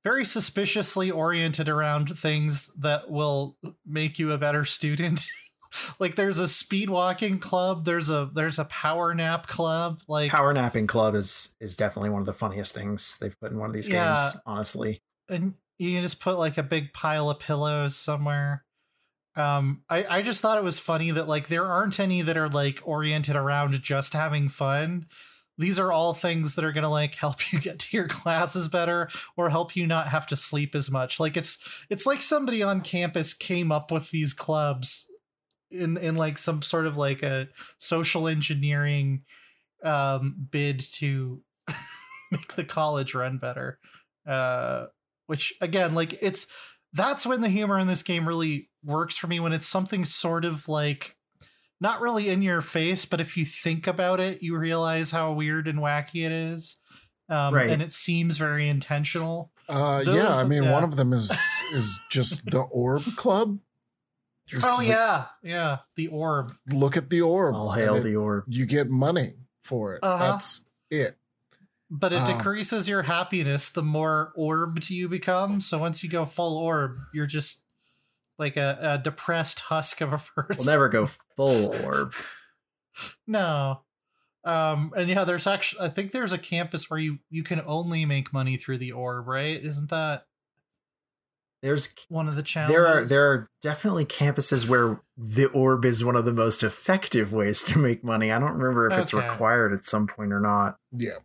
very 0.04 0.24
suspiciously 0.24 1.10
oriented 1.10 1.68
around 1.68 2.18
things 2.18 2.70
that 2.78 3.10
will 3.10 3.56
make 3.86 4.18
you 4.18 4.32
a 4.32 4.38
better 4.38 4.64
student. 4.64 5.24
like 5.98 6.16
there's 6.16 6.38
a 6.38 6.48
speed 6.48 6.90
walking 6.90 7.38
club, 7.38 7.84
there's 7.84 8.10
a 8.10 8.30
there's 8.34 8.58
a 8.58 8.64
power 8.66 9.14
nap 9.14 9.46
club. 9.46 10.00
Like 10.08 10.30
power 10.30 10.52
napping 10.52 10.86
club 10.86 11.14
is 11.14 11.56
is 11.60 11.76
definitely 11.76 12.10
one 12.10 12.20
of 12.20 12.26
the 12.26 12.32
funniest 12.32 12.74
things 12.74 13.18
they've 13.18 13.38
put 13.38 13.52
in 13.52 13.58
one 13.58 13.70
of 13.70 13.74
these 13.74 13.88
yeah, 13.88 14.16
games, 14.16 14.40
honestly. 14.44 15.02
And 15.28 15.54
you 15.78 15.92
can 15.92 16.02
just 16.02 16.20
put 16.20 16.38
like 16.38 16.58
a 16.58 16.62
big 16.62 16.92
pile 16.92 17.30
of 17.30 17.38
pillows 17.38 17.96
somewhere 17.96 18.64
um 19.34 19.82
i 19.88 20.04
i 20.18 20.22
just 20.22 20.42
thought 20.42 20.58
it 20.58 20.64
was 20.64 20.78
funny 20.78 21.10
that 21.10 21.26
like 21.26 21.48
there 21.48 21.64
aren't 21.64 21.98
any 21.98 22.20
that 22.20 22.36
are 22.36 22.48
like 22.48 22.80
oriented 22.84 23.36
around 23.36 23.80
just 23.82 24.12
having 24.12 24.48
fun. 24.48 25.06
These 25.58 25.78
are 25.78 25.92
all 25.92 26.14
things 26.14 26.54
that 26.54 26.64
are 26.64 26.72
going 26.72 26.82
to 26.82 26.88
like 26.88 27.14
help 27.14 27.52
you 27.52 27.60
get 27.60 27.78
to 27.80 27.96
your 27.96 28.08
classes 28.08 28.68
better 28.68 29.08
or 29.36 29.50
help 29.50 29.76
you 29.76 29.86
not 29.86 30.08
have 30.08 30.26
to 30.28 30.36
sleep 30.36 30.74
as 30.74 30.90
much. 30.90 31.20
Like 31.20 31.36
it's 31.36 31.58
it's 31.90 32.06
like 32.06 32.22
somebody 32.22 32.62
on 32.62 32.80
campus 32.80 33.34
came 33.34 33.70
up 33.70 33.90
with 33.90 34.10
these 34.10 34.34
clubs 34.34 35.06
in 35.70 35.96
in 35.96 36.16
like 36.16 36.38
some 36.38 36.62
sort 36.62 36.86
of 36.86 36.96
like 36.96 37.22
a 37.22 37.48
social 37.78 38.28
engineering 38.28 39.22
um 39.82 40.48
bid 40.50 40.80
to 40.94 41.42
make 42.30 42.54
the 42.54 42.64
college 42.64 43.14
run 43.14 43.38
better. 43.38 43.78
Uh 44.26 44.86
which 45.26 45.54
again 45.60 45.94
like 45.94 46.22
it's 46.22 46.46
that's 46.92 47.26
when 47.26 47.40
the 47.40 47.48
humor 47.48 47.78
in 47.78 47.86
this 47.86 48.02
game 48.02 48.26
really 48.28 48.68
works 48.84 49.16
for 49.16 49.26
me 49.26 49.40
when 49.40 49.52
it's 49.52 49.66
something 49.66 50.04
sort 50.04 50.44
of 50.44 50.68
like 50.68 51.16
not 51.80 52.00
really 52.00 52.28
in 52.28 52.42
your 52.42 52.60
face, 52.60 53.04
but 53.06 53.20
if 53.20 53.36
you 53.36 53.44
think 53.44 53.86
about 53.86 54.20
it, 54.20 54.42
you 54.42 54.56
realize 54.56 55.10
how 55.10 55.32
weird 55.32 55.66
and 55.66 55.78
wacky 55.80 56.24
it 56.24 56.32
is. 56.32 56.76
Um, 57.28 57.54
Right. 57.54 57.70
And 57.70 57.80
it 57.82 57.92
seems 57.92 58.36
very 58.38 58.68
intentional. 58.68 59.50
Uh, 59.68 60.02
Those- 60.04 60.16
yeah, 60.16 60.36
I 60.36 60.44
mean, 60.44 60.64
yeah. 60.64 60.72
one 60.72 60.84
of 60.84 60.96
them 60.96 61.12
is 61.12 61.30
is 61.72 61.98
just 62.10 62.44
the 62.50 62.60
orb 62.60 63.02
club. 63.16 63.58
You're 64.48 64.60
Oh 64.62 64.80
s- 64.80 64.86
yeah, 64.86 65.24
yeah. 65.42 65.78
The 65.96 66.08
orb. 66.08 66.52
look 66.72 66.96
at 66.96 67.08
the 67.10 67.22
orb. 67.22 67.54
All 67.54 67.72
and 67.72 67.80
hail 67.80 67.94
it- 67.94 68.02
the 68.02 68.16
orb. 68.16 68.44
You 68.48 68.66
get 68.66 68.90
money 68.90 69.34
for 69.62 69.94
it. 69.94 70.00
Uh-huh. 70.02 70.32
That's 70.32 70.64
it. 70.90 71.16
But 71.94 72.14
it 72.14 72.20
Ah. 72.22 72.24
decreases 72.38 72.88
your 72.88 73.02
happiness 73.02 73.68
the 73.68 73.82
more 73.82 74.32
orbed 74.34 74.88
you 74.88 75.08
become. 75.10 75.60
So 75.60 75.76
once 75.78 76.02
you 76.02 76.08
go 76.08 76.24
full 76.24 76.56
orb, 76.56 76.96
you're 77.12 77.26
just 77.26 77.62
like 78.38 78.56
a, 78.56 78.78
a 78.80 78.98
depressed 78.98 79.60
husk 79.60 80.00
of 80.00 80.12
a 80.14 80.18
person. 80.36 80.64
We'll 80.64 80.72
never 80.74 80.88
go 80.88 81.06
full 81.36 81.74
orb. 81.84 82.14
No. 83.26 83.80
Um, 84.44 84.92
and 84.96 85.08
yeah, 85.08 85.24
there's 85.24 85.46
actually 85.46 85.82
I 85.86 85.88
think 85.88 86.12
there's 86.12 86.32
a 86.32 86.38
campus 86.38 86.90
where 86.90 86.98
you 86.98 87.18
you 87.30 87.42
can 87.42 87.62
only 87.64 88.04
make 88.04 88.32
money 88.32 88.56
through 88.56 88.78
the 88.78 88.92
orb, 88.92 89.28
right? 89.28 89.62
Isn't 89.62 89.88
that 89.90 90.26
There's 91.62 91.94
one 92.08 92.26
of 92.28 92.34
the 92.36 92.42
challenges? 92.42 92.74
there 92.74 92.86
are 92.86 93.04
there 93.04 93.30
are 93.32 93.50
definitely 93.62 94.04
campuses 94.04 94.68
where 94.68 95.00
the 95.16 95.46
orb 95.46 95.84
is 95.84 96.04
one 96.04 96.16
of 96.16 96.24
the 96.24 96.32
most 96.34 96.62
effective 96.62 97.32
ways 97.32 97.62
to 97.64 97.78
make 97.78 98.02
money. 98.04 98.30
I 98.32 98.38
don't 98.40 98.54
remember 98.58 98.90
if 98.90 98.98
it's 98.98 99.14
required 99.14 99.72
at 99.72 99.84
some 99.84 100.06
point 100.08 100.32
or 100.32 100.40
not. 100.40 100.76
Yeah. 100.90 101.18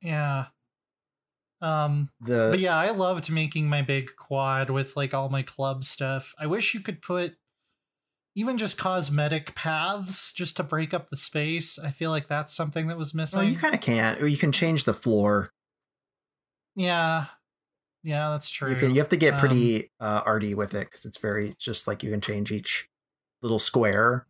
Yeah. 0.00 0.46
Um 1.60 2.10
The 2.20 2.48
but 2.50 2.60
yeah, 2.60 2.76
I 2.76 2.90
loved 2.90 3.30
making 3.30 3.68
my 3.68 3.82
big 3.82 4.14
quad 4.16 4.70
with 4.70 4.96
like 4.96 5.12
all 5.14 5.28
my 5.28 5.42
club 5.42 5.82
stuff. 5.84 6.34
I 6.38 6.46
wish 6.46 6.72
you 6.74 6.80
could 6.80 7.02
put 7.02 7.36
even 8.36 8.56
just 8.58 8.78
cosmetic 8.78 9.54
paths 9.56 10.32
just 10.32 10.56
to 10.58 10.62
break 10.62 10.94
up 10.94 11.10
the 11.10 11.16
space. 11.16 11.76
I 11.78 11.90
feel 11.90 12.10
like 12.10 12.28
that's 12.28 12.54
something 12.54 12.86
that 12.86 12.96
was 12.96 13.12
missing. 13.12 13.40
well, 13.40 13.48
you 13.48 13.56
kind 13.58 13.74
of 13.74 13.80
can't. 13.80 14.22
Or 14.22 14.28
you 14.28 14.36
can 14.36 14.52
change 14.52 14.84
the 14.84 14.94
floor. 14.94 15.50
yeah. 16.76 17.26
Yeah, 18.04 18.28
that's 18.30 18.48
true. 18.48 18.70
You 18.70 18.76
can. 18.76 18.92
You 18.92 18.98
have 18.98 19.08
to 19.08 19.16
get 19.16 19.34
Um, 19.34 19.40
pretty 19.40 19.90
uh, 19.98 20.22
arty 20.24 20.54
with 20.54 20.72
it 20.72 20.86
because 20.88 21.04
it's 21.04 21.18
very. 21.18 21.48
It's 21.48 21.64
just 21.64 21.88
like 21.88 22.04
you 22.04 22.10
can 22.12 22.20
change 22.20 22.52
each 22.52 22.88
little 23.42 23.58
square, 23.58 24.28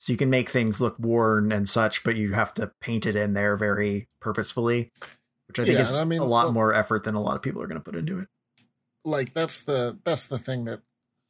so 0.00 0.12
you 0.12 0.16
can 0.16 0.30
make 0.30 0.48
things 0.50 0.80
look 0.80 0.98
worn 0.98 1.52
and 1.52 1.68
such, 1.68 2.02
but 2.02 2.16
you 2.16 2.32
have 2.32 2.52
to 2.54 2.72
paint 2.80 3.06
it 3.06 3.14
in 3.14 3.34
there 3.34 3.56
very 3.56 4.08
purposefully, 4.20 4.90
which 5.46 5.58
I 5.60 5.64
think 5.64 5.76
Yeah, 5.76 5.82
is 5.82 5.94
I 5.94 6.04
mean, 6.04 6.20
a 6.20 6.24
lot 6.24 6.46
well- 6.46 6.52
more 6.54 6.74
effort 6.74 7.04
than 7.04 7.14
a 7.14 7.20
lot 7.20 7.36
of 7.36 7.42
people 7.42 7.62
are 7.62 7.66
going 7.68 7.78
to 7.80 7.84
put 7.84 7.94
into 7.94 8.18
it. 8.18 8.28
like 9.04 9.32
that's 9.34 9.62
the 9.62 9.98
that's 10.04 10.26
the 10.26 10.38
thing 10.38 10.64
that 10.64 10.80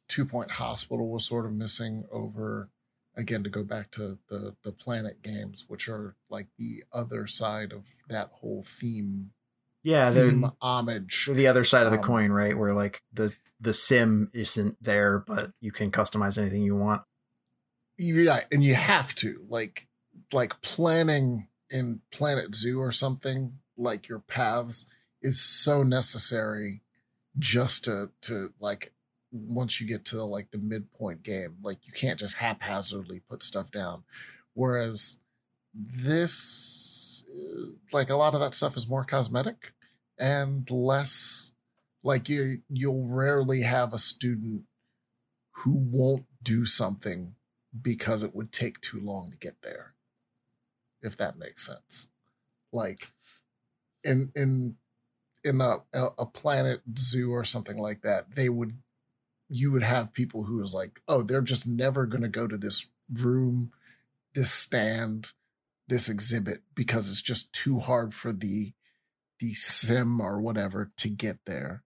two 0.09 0.25
point 0.25 0.51
hospital 0.51 1.09
was 1.09 1.23
sort 1.25 1.45
of 1.45 1.53
missing 1.53 2.05
over 2.11 2.69
again 3.15 3.43
to 3.43 3.49
go 3.49 3.63
back 3.63 3.91
to 3.91 4.17
the 4.29 4.55
the 4.63 4.71
planet 4.71 5.21
games 5.21 5.65
which 5.67 5.87
are 5.87 6.15
like 6.29 6.47
the 6.57 6.83
other 6.93 7.27
side 7.27 7.71
of 7.71 7.87
that 8.09 8.29
whole 8.39 8.61
theme 8.63 9.31
Yeah, 9.83 10.11
theme 10.11 10.51
homage 10.61 11.29
the 11.31 11.47
other 11.47 11.63
side 11.63 11.85
of 11.85 11.91
the 11.91 11.97
Um, 11.99 12.03
coin, 12.03 12.31
right? 12.31 12.57
Where 12.57 12.73
like 12.73 13.01
the 13.13 13.33
the 13.59 13.73
sim 13.73 14.29
isn't 14.33 14.75
there, 14.83 15.19
but 15.19 15.51
you 15.61 15.71
can 15.71 15.91
customize 15.91 16.37
anything 16.37 16.63
you 16.63 16.75
want. 16.75 17.03
Yeah 18.01 18.41
and 18.51 18.63
you 18.63 18.75
have 18.75 19.13
to 19.15 19.45
like 19.49 19.87
like 20.33 20.61
planning 20.61 21.47
in 21.69 22.01
planet 22.11 22.55
zoo 22.55 22.79
or 22.79 22.91
something 22.91 23.53
like 23.77 24.07
your 24.07 24.19
paths 24.19 24.87
is 25.21 25.39
so 25.41 25.83
necessary 25.83 26.81
just 27.37 27.85
to 27.85 28.09
to 28.21 28.53
like 28.59 28.93
once 29.31 29.79
you 29.79 29.87
get 29.87 30.03
to 30.03 30.23
like 30.23 30.51
the 30.51 30.57
midpoint 30.57 31.23
game 31.23 31.55
like 31.63 31.79
you 31.85 31.93
can't 31.93 32.19
just 32.19 32.35
haphazardly 32.37 33.21
put 33.29 33.41
stuff 33.43 33.71
down. 33.71 34.03
Whereas 34.53 35.19
this 35.73 37.23
uh, 37.33 37.71
like 37.93 38.09
a 38.09 38.15
lot 38.15 38.33
of 38.33 38.41
that 38.41 38.53
stuff 38.53 38.75
is 38.75 38.89
more 38.89 39.05
cosmetic 39.05 39.73
and 40.19 40.69
less 40.69 41.53
like 42.03 42.27
you 42.27 42.61
you'll 42.69 43.07
rarely 43.07 43.61
have 43.61 43.93
a 43.93 43.97
student 43.97 44.63
who 45.51 45.77
won't 45.77 46.25
do 46.43 46.65
something 46.65 47.35
because 47.79 48.23
it 48.23 48.35
would 48.35 48.51
take 48.51 48.81
too 48.81 48.99
long 48.99 49.31
to 49.31 49.37
get 49.37 49.61
there 49.61 49.95
if 51.01 51.17
that 51.17 51.37
makes 51.37 51.65
sense. 51.65 52.09
Like 52.71 53.11
in 54.03 54.31
in 54.35 54.75
in 55.43 55.61
a 55.61 55.79
a 55.93 56.25
planet 56.25 56.81
zoo 56.97 57.31
or 57.31 57.43
something 57.43 57.77
like 57.77 58.01
that 58.01 58.35
they 58.35 58.49
would 58.49 58.77
you 59.49 59.71
would 59.71 59.83
have 59.83 60.13
people 60.13 60.43
who 60.43 60.57
was 60.57 60.73
like 60.73 61.01
oh 61.07 61.21
they're 61.21 61.41
just 61.41 61.67
never 61.67 62.05
going 62.05 62.21
to 62.21 62.29
go 62.29 62.47
to 62.47 62.57
this 62.57 62.87
room 63.11 63.71
this 64.33 64.51
stand 64.51 65.33
this 65.87 66.07
exhibit 66.07 66.61
because 66.73 67.09
it's 67.09 67.21
just 67.21 67.51
too 67.53 67.79
hard 67.79 68.13
for 68.13 68.31
the 68.31 68.73
the 69.39 69.53
sim 69.53 70.21
or 70.21 70.39
whatever 70.39 70.91
to 70.97 71.09
get 71.09 71.39
there. 71.45 71.83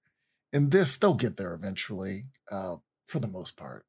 In 0.54 0.70
this 0.70 0.98
they'll 0.98 1.14
get 1.16 1.38
there 1.38 1.54
eventually 1.54 2.26
uh 2.52 2.78
for 3.06 3.20
the 3.20 3.28
most 3.28 3.58
part 3.58 3.86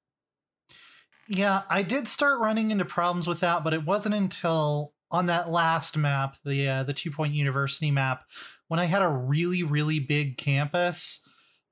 Yeah, 1.28 1.62
I 1.68 1.82
did 1.82 2.06
start 2.08 2.40
running 2.40 2.70
into 2.70 2.84
problems 2.84 3.26
with 3.26 3.40
that, 3.40 3.64
but 3.64 3.74
it 3.74 3.84
wasn't 3.84 4.14
until 4.14 4.92
on 5.10 5.26
that 5.26 5.48
last 5.50 5.96
map, 5.96 6.36
the 6.44 6.68
uh, 6.68 6.82
the 6.84 6.92
two 6.92 7.10
point 7.10 7.34
university 7.34 7.90
map, 7.90 8.24
when 8.68 8.80
I 8.80 8.84
had 8.84 9.02
a 9.02 9.08
really 9.08 9.62
really 9.62 9.98
big 9.98 10.36
campus. 10.38 11.20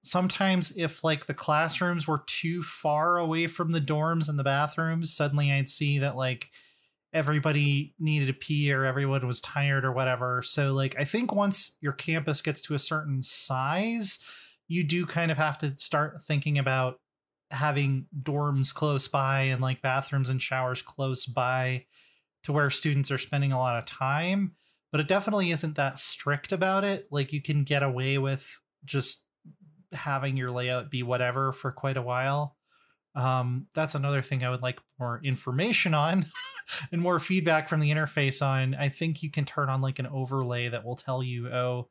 Sometimes, 0.03 0.73
if 0.77 1.03
like 1.03 1.27
the 1.27 1.35
classrooms 1.35 2.07
were 2.07 2.25
too 2.27 2.63
far 2.63 3.17
away 3.17 3.47
from 3.47 3.73
the 3.73 3.81
dorms 3.81 4.29
and 4.29 4.39
the 4.39 4.45
bathrooms, 4.45 5.15
suddenly 5.15 5.51
I'd 5.51 5.69
see 5.69 5.99
that 6.01 6.17
like 6.17 6.51
everybody 7.13 7.95
needed 7.99 8.27
to 8.27 8.35
pee 8.35 8.73
or 8.73 8.85
everyone 8.85 9.27
was 9.27 9.41
tired 9.41 9.85
or 9.85 9.93
whatever. 9.93 10.43
So, 10.43 10.75
like, 10.75 10.97
I 10.99 11.05
think 11.05 11.33
once 11.33 11.77
your 11.81 11.93
campus 11.93 12.43
gets 12.43 12.61
to 12.63 12.75
a 12.75 12.79
certain 12.79 13.23
size, 13.23 14.19
you 14.69 14.83
do 14.85 15.07
kind 15.07 15.31
of 15.31 15.39
have 15.39 15.57
to 15.59 15.77
start 15.77 16.21
thinking 16.23 16.59
about 16.59 16.99
having 17.55 18.07
dorms 18.23 18.75
close 18.75 19.09
by 19.09 19.43
and 19.43 19.63
like 19.63 19.83
bathrooms 19.83 20.31
and 20.31 20.43
showers 20.43 20.83
close 20.83 21.27
by 21.27 21.85
to 22.43 22.53
where 22.53 22.69
students 22.71 23.11
are 23.11 23.19
spending 23.19 23.53
a 23.53 23.59
lot 23.59 23.79
of 23.79 23.85
time 23.85 24.55
but 24.95 25.01
it 25.01 25.09
definitely 25.09 25.51
isn't 25.51 25.75
that 25.75 25.99
strict 25.99 26.53
about 26.53 26.85
it. 26.85 27.09
Like 27.11 27.33
you 27.33 27.43
can 27.43 27.65
get 27.65 27.83
away 27.83 28.17
with 28.17 28.61
just 28.85 29.25
having 29.93 30.37
your 30.37 30.51
layout 30.51 30.89
be 30.89 31.03
whatever 31.03 31.51
for 31.51 31.73
quite 31.73 31.97
a 31.97 32.03
while. 32.03 32.55
Um 33.17 33.67
that's 33.75 33.97
another 33.97 34.23
thing 34.23 34.45
i 34.45 34.51
would 34.51 34.63
like 34.63 34.79
more 35.01 35.21
information 35.25 35.95
on 35.95 36.27
and 36.93 37.03
more 37.03 37.19
feedback 37.19 37.69
from 37.69 37.81
the 37.81 37.91
interface 37.91 38.41
on. 38.41 38.77
I 38.77 38.89
think 38.89 39.25
you 39.25 39.33
can 39.33 39.45
turn 39.45 39.69
on 39.69 39.81
like 39.81 39.99
an 39.99 40.07
overlay 40.07 40.69
that 40.69 40.85
will 40.85 40.95
tell 40.95 41.25
you 41.25 41.49
oh 41.49 41.89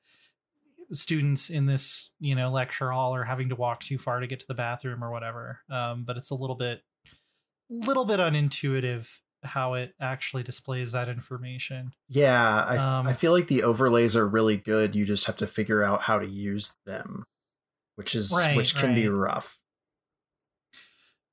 students 0.92 1.50
in 1.50 1.66
this 1.66 2.12
you 2.20 2.36
know 2.36 2.52
lecture 2.52 2.92
hall 2.92 3.16
are 3.16 3.24
having 3.24 3.50
to 3.50 3.56
walk 3.56 3.80
too 3.80 3.98
far 3.98 4.20
to 4.20 4.28
get 4.28 4.40
to 4.40 4.48
the 4.48 4.54
bathroom 4.54 5.04
or 5.04 5.12
whatever 5.12 5.60
um 5.70 6.04
but 6.06 6.18
it's 6.18 6.30
a 6.32 6.36
little 6.36 6.56
bit 6.56 6.82
little 7.70 8.06
bit 8.06 8.20
unintuitive 8.20 9.08
how 9.44 9.74
it 9.74 9.94
actually 10.00 10.44
displays 10.44 10.94
that 10.94 11.10
information 11.10 11.92
Yeah, 12.08 12.64
I, 12.64 12.78
Um, 12.78 13.08
I 13.08 13.14
feel 13.14 13.34
like 13.34 13.48
the 13.48 13.64
overlays 13.64 14.16
are 14.16 14.28
really 14.28 14.56
good. 14.56 14.96
You 14.96 15.06
just 15.06 15.26
have 15.26 15.36
to 15.38 15.48
figure 15.48 15.84
out 15.84 16.04
how 16.04 16.18
to 16.18 16.26
use 16.28 16.76
them, 16.86 17.26
which 17.96 18.16
is 18.16 18.32
Right, 18.32 18.56
which 18.56 18.74
can 18.76 18.96
be 18.96 19.08
rough. 19.10 19.60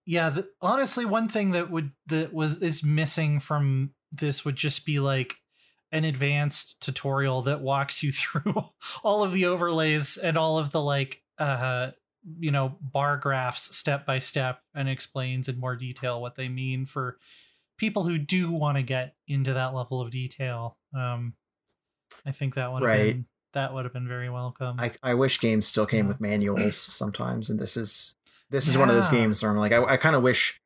yeah 0.06 0.30
the, 0.30 0.48
honestly 0.60 1.04
one 1.04 1.28
thing 1.28 1.52
that 1.52 1.70
would 1.70 1.92
that 2.06 2.32
was 2.32 2.60
is 2.62 2.82
missing 2.82 3.38
from 3.38 3.92
this 4.10 4.44
would 4.44 4.56
just 4.56 4.84
be 4.84 4.98
like 4.98 5.36
an 5.92 6.04
advanced 6.04 6.80
tutorial 6.80 7.42
that 7.42 7.60
walks 7.60 8.02
you 8.02 8.12
through 8.20 8.54
all 9.02 9.22
of 9.22 9.32
the 9.32 9.46
overlays 9.46 10.16
and 10.16 10.36
all 10.38 10.58
of 10.58 10.70
the 10.72 10.80
like 10.82 11.22
uh 11.38 11.90
you 12.38 12.50
know 12.50 12.76
bar 12.80 13.16
graphs 13.16 13.74
step 13.76 14.04
by 14.04 14.18
step 14.18 14.60
and 14.74 14.88
explains 14.88 15.48
in 15.48 15.58
more 15.58 15.74
detail 15.76 16.20
what 16.20 16.36
they 16.36 16.48
mean 16.48 16.84
for 16.86 17.18
people 17.78 18.02
who 18.04 18.18
do 18.18 18.52
want 18.52 18.76
to 18.76 18.82
get 18.82 19.14
into 19.26 19.54
that 19.54 19.74
level 19.74 20.00
of 20.02 20.10
detail 20.10 20.76
um 20.94 21.32
i 22.26 22.30
think 22.30 22.54
that 22.54 22.70
would 22.72 22.82
have 22.82 22.88
Right. 22.88 23.14
been 23.14 23.26
that 23.54 23.72
would 23.74 23.84
have 23.84 23.92
been 23.94 24.06
very 24.06 24.28
welcome 24.30 24.78
I, 24.78 24.92
I 25.02 25.14
wish 25.14 25.40
games 25.40 25.66
still 25.66 25.86
came 25.86 26.04
Yeah. 26.04 26.08
with 26.08 26.20
manuals 26.20 26.76
sometimes, 26.76 27.50
and 27.50 27.58
this 27.58 27.76
is 27.76 28.14
this 28.50 28.68
is 28.68 28.78
one 28.78 28.88
of 28.90 28.94
those 28.96 29.08
games 29.08 29.42
where 29.42 29.50
I'm 29.50 29.56
like, 29.58 29.72
I, 29.72 29.82
I 29.84 29.96
kind 29.96 30.14
of 30.14 30.22
wish 30.22 30.60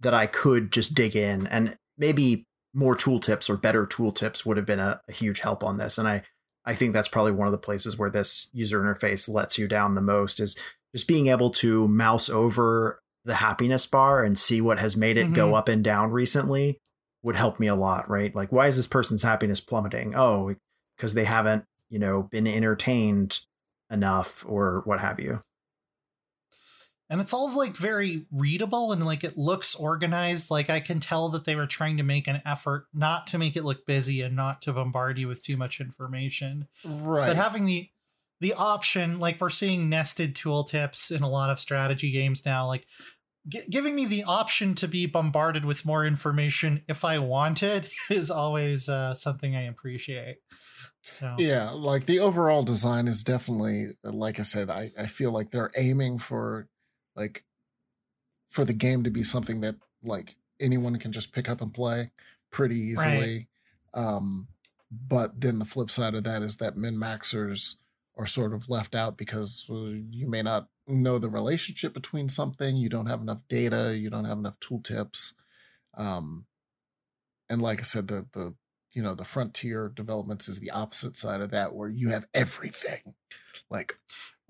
that 0.00 0.14
I 0.14 0.26
could 0.26 0.70
just 0.72 0.94
dig 0.94 1.14
in 1.16 1.46
and 1.48 1.76
maybe 1.98 2.46
more 2.72 2.96
tooltips 2.96 3.50
or 3.50 3.56
better 3.56 3.86
tooltips 3.86 4.46
would 4.46 4.56
have 4.56 4.66
been 4.66 4.80
a, 4.80 5.00
a 5.08 5.12
huge 5.12 5.40
help 5.40 5.64
on 5.64 5.78
this. 5.78 5.98
And 5.98 6.08
I 6.08 6.22
I 6.64 6.74
think 6.74 6.92
that's 6.92 7.08
probably 7.08 7.32
one 7.32 7.48
of 7.48 7.52
the 7.52 7.58
places 7.58 7.98
where 7.98 8.10
this 8.10 8.50
user 8.52 8.80
interface 8.80 9.28
lets 9.28 9.58
you 9.58 9.66
down 9.66 9.94
the 9.94 10.02
most 10.02 10.40
is 10.40 10.56
just 10.94 11.08
being 11.08 11.28
able 11.28 11.50
to 11.50 11.88
mouse 11.88 12.28
over 12.28 13.00
the 13.24 13.36
happiness 13.36 13.86
bar 13.86 14.24
and 14.24 14.38
see 14.38 14.60
what 14.60 14.78
has 14.78 14.96
made 14.96 15.16
it 15.16 15.24
mm-hmm. 15.24 15.34
go 15.34 15.54
up 15.54 15.68
and 15.68 15.82
down 15.84 16.10
recently 16.10 16.78
would 17.22 17.36
help 17.36 17.60
me 17.60 17.66
a 17.66 17.74
lot, 17.74 18.08
right? 18.08 18.34
Like, 18.34 18.50
why 18.50 18.66
is 18.66 18.76
this 18.76 18.86
person's 18.86 19.22
happiness 19.22 19.60
plummeting? 19.60 20.14
Oh, 20.14 20.54
because 20.96 21.14
they 21.14 21.24
haven't, 21.24 21.64
you 21.88 21.98
know, 21.98 22.24
been 22.24 22.46
entertained 22.46 23.40
enough 23.90 24.44
or 24.48 24.82
what 24.84 25.00
have 25.00 25.20
you. 25.20 25.42
And 27.10 27.20
it's 27.20 27.34
all 27.34 27.50
like 27.56 27.76
very 27.76 28.24
readable 28.30 28.92
and 28.92 29.04
like 29.04 29.24
it 29.24 29.36
looks 29.36 29.74
organized. 29.74 30.48
Like 30.48 30.70
I 30.70 30.78
can 30.78 31.00
tell 31.00 31.28
that 31.30 31.44
they 31.44 31.56
were 31.56 31.66
trying 31.66 31.96
to 31.96 32.04
make 32.04 32.28
an 32.28 32.40
effort 32.46 32.86
not 32.94 33.26
to 33.28 33.38
make 33.38 33.56
it 33.56 33.64
look 33.64 33.84
busy 33.84 34.22
and 34.22 34.36
not 34.36 34.62
to 34.62 34.72
bombard 34.72 35.18
you 35.18 35.26
with 35.26 35.42
too 35.42 35.56
much 35.56 35.80
information. 35.80 36.68
Right. 36.84 37.26
But 37.26 37.36
having 37.36 37.64
the 37.64 37.90
the 38.40 38.54
option, 38.54 39.18
like 39.18 39.40
we're 39.40 39.50
seeing 39.50 39.88
nested 39.88 40.34
tooltips 40.34 41.14
in 41.14 41.22
a 41.22 41.28
lot 41.28 41.50
of 41.50 41.60
strategy 41.60 42.12
games 42.12 42.46
now, 42.46 42.66
like 42.66 42.86
g- 43.48 43.62
giving 43.68 43.94
me 43.94 44.06
the 44.06 44.24
option 44.24 44.74
to 44.76 44.88
be 44.88 45.06
bombarded 45.06 45.64
with 45.64 45.84
more 45.84 46.06
information 46.06 46.82
if 46.88 47.04
I 47.04 47.18
wanted 47.18 47.88
is 48.10 48.30
always 48.30 48.88
uh, 48.88 49.14
something 49.14 49.56
I 49.56 49.64
appreciate. 49.64 50.36
So 51.02 51.34
yeah, 51.38 51.70
like 51.70 52.06
the 52.06 52.20
overall 52.20 52.62
design 52.62 53.08
is 53.08 53.24
definitely, 53.24 53.88
like 54.04 54.38
I 54.38 54.42
said, 54.42 54.70
I, 54.70 54.92
I 54.98 55.06
feel 55.06 55.32
like 55.32 55.50
they're 55.50 55.70
aiming 55.76 56.18
for 56.18 56.68
like 57.20 57.44
for 58.48 58.64
the 58.64 58.72
game 58.72 59.04
to 59.04 59.10
be 59.10 59.22
something 59.22 59.60
that 59.60 59.76
like 60.02 60.36
anyone 60.58 60.96
can 60.96 61.12
just 61.12 61.32
pick 61.32 61.48
up 61.48 61.60
and 61.60 61.74
play 61.74 62.10
pretty 62.50 62.76
easily. 62.76 63.48
Right. 63.94 64.02
Um, 64.02 64.48
but 64.90 65.40
then 65.40 65.58
the 65.58 65.64
flip 65.64 65.90
side 65.90 66.14
of 66.14 66.24
that 66.24 66.42
is 66.42 66.56
that 66.56 66.76
min 66.76 66.96
maxers 66.96 67.76
are 68.16 68.26
sort 68.26 68.52
of 68.52 68.68
left 68.68 68.94
out 68.94 69.16
because 69.16 69.66
you 69.68 70.28
may 70.28 70.42
not 70.42 70.68
know 70.88 71.18
the 71.18 71.28
relationship 71.28 71.94
between 71.94 72.28
something, 72.28 72.76
you 72.76 72.88
don't 72.88 73.06
have 73.06 73.20
enough 73.20 73.42
data, 73.48 73.96
you 73.96 74.10
don't 74.10 74.24
have 74.24 74.38
enough 74.38 74.58
tooltips. 74.58 75.34
Um, 75.96 76.46
and 77.48 77.62
like 77.62 77.78
I 77.80 77.82
said, 77.82 78.08
the 78.08 78.26
the 78.32 78.54
you 78.92 79.02
know 79.02 79.14
the 79.14 79.24
frontier 79.24 79.92
developments 79.94 80.48
is 80.48 80.58
the 80.58 80.70
opposite 80.70 81.16
side 81.16 81.40
of 81.40 81.50
that, 81.50 81.74
where 81.74 81.88
you 81.88 82.08
have 82.08 82.26
everything, 82.34 83.14
like 83.70 83.98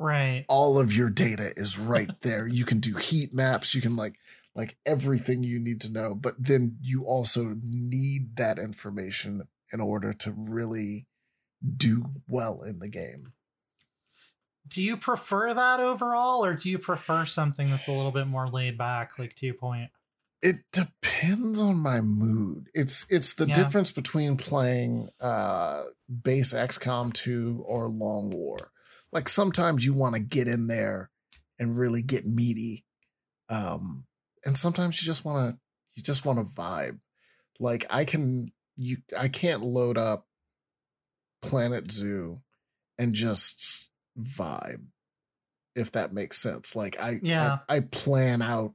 right, 0.01 0.45
all 0.49 0.79
of 0.79 0.93
your 0.93 1.11
data 1.11 1.53
is 1.57 1.79
right 1.79 2.11
there. 2.23 2.47
you 2.47 2.65
can 2.65 2.81
do 2.81 2.97
heat 2.97 3.33
maps, 3.33 3.75
you 3.75 3.81
can 3.81 3.95
like 3.95 4.17
like 4.55 4.77
everything 4.85 5.45
you 5.45 5.61
need 5.61 5.81
to 5.81 5.93
know, 5.93 6.15
but 6.15 6.35
then 6.39 6.77
you 6.83 7.05
also 7.05 7.57
need 7.63 8.37
that 8.37 8.59
information 8.59 9.47
in 9.73 9.81
order 9.81 10.13
to 10.13 10.35
really 10.37 11.07
do 11.77 12.05
well 12.27 12.63
in 12.63 12.81
the 12.81 12.89
game. 12.89 13.33
Do 14.67 14.83
you 14.83 14.97
prefer 14.97 15.55
that 15.55 15.81
overall 15.81 16.45
or 16.45 16.55
do 16.55 16.69
you 16.69 16.79
prefer 16.79 17.25
something 17.25 17.71
that's 17.71 17.89
a 17.89 17.93
little 17.93 18.13
bit 18.13 18.27
more 18.27 18.49
laid 18.49 18.79
back 18.79 19.19
like 19.19 19.35
two 19.35 19.55
point? 19.55 19.91
It 20.43 20.61
depends 20.73 21.61
on 21.61 21.77
my 21.77 22.01
mood. 22.01 22.69
It's 22.75 23.07
it's 23.11 23.35
the 23.35 23.47
yeah. 23.47 23.55
difference 23.55 23.91
between 23.91 24.37
playing 24.37 25.11
uh 25.21 25.85
base 26.23 26.55
xcom 26.55 27.13
2 27.13 27.65
or 27.67 27.89
long 27.89 28.31
war 28.31 28.71
like 29.13 29.29
sometimes 29.29 29.85
you 29.85 29.93
want 29.95 30.15
to 30.15 30.21
get 30.21 30.49
in 30.49 30.67
there 30.67 31.11
and 31.59 31.79
really 31.79 32.03
get 32.03 32.27
meaty 32.27 32.85
um 33.49 34.05
and 34.45 34.57
sometimes 34.57 35.01
you 35.01 35.07
just 35.07 35.25
want 35.25 35.51
to 35.51 35.59
you 35.95 36.03
just 36.03 36.25
want 36.25 36.39
to 36.39 36.45
vibe. 36.55 36.99
Like 37.59 37.85
i 37.91 38.05
can 38.05 38.53
you 38.77 38.99
i 39.19 39.29
can't 39.29 39.63
load 39.63 39.99
up 39.99 40.27
planet 41.43 41.91
zoo 41.91 42.41
and 42.99 43.15
just 43.15 43.91
vibe 44.19 44.85
if 45.77 45.93
that 45.93 46.13
makes 46.13 46.39
sense. 46.39 46.75
Like 46.75 46.99
i 47.01 47.21
yeah. 47.23 47.59
I, 47.69 47.77
I 47.77 47.81
plan 47.81 48.43
out 48.43 48.75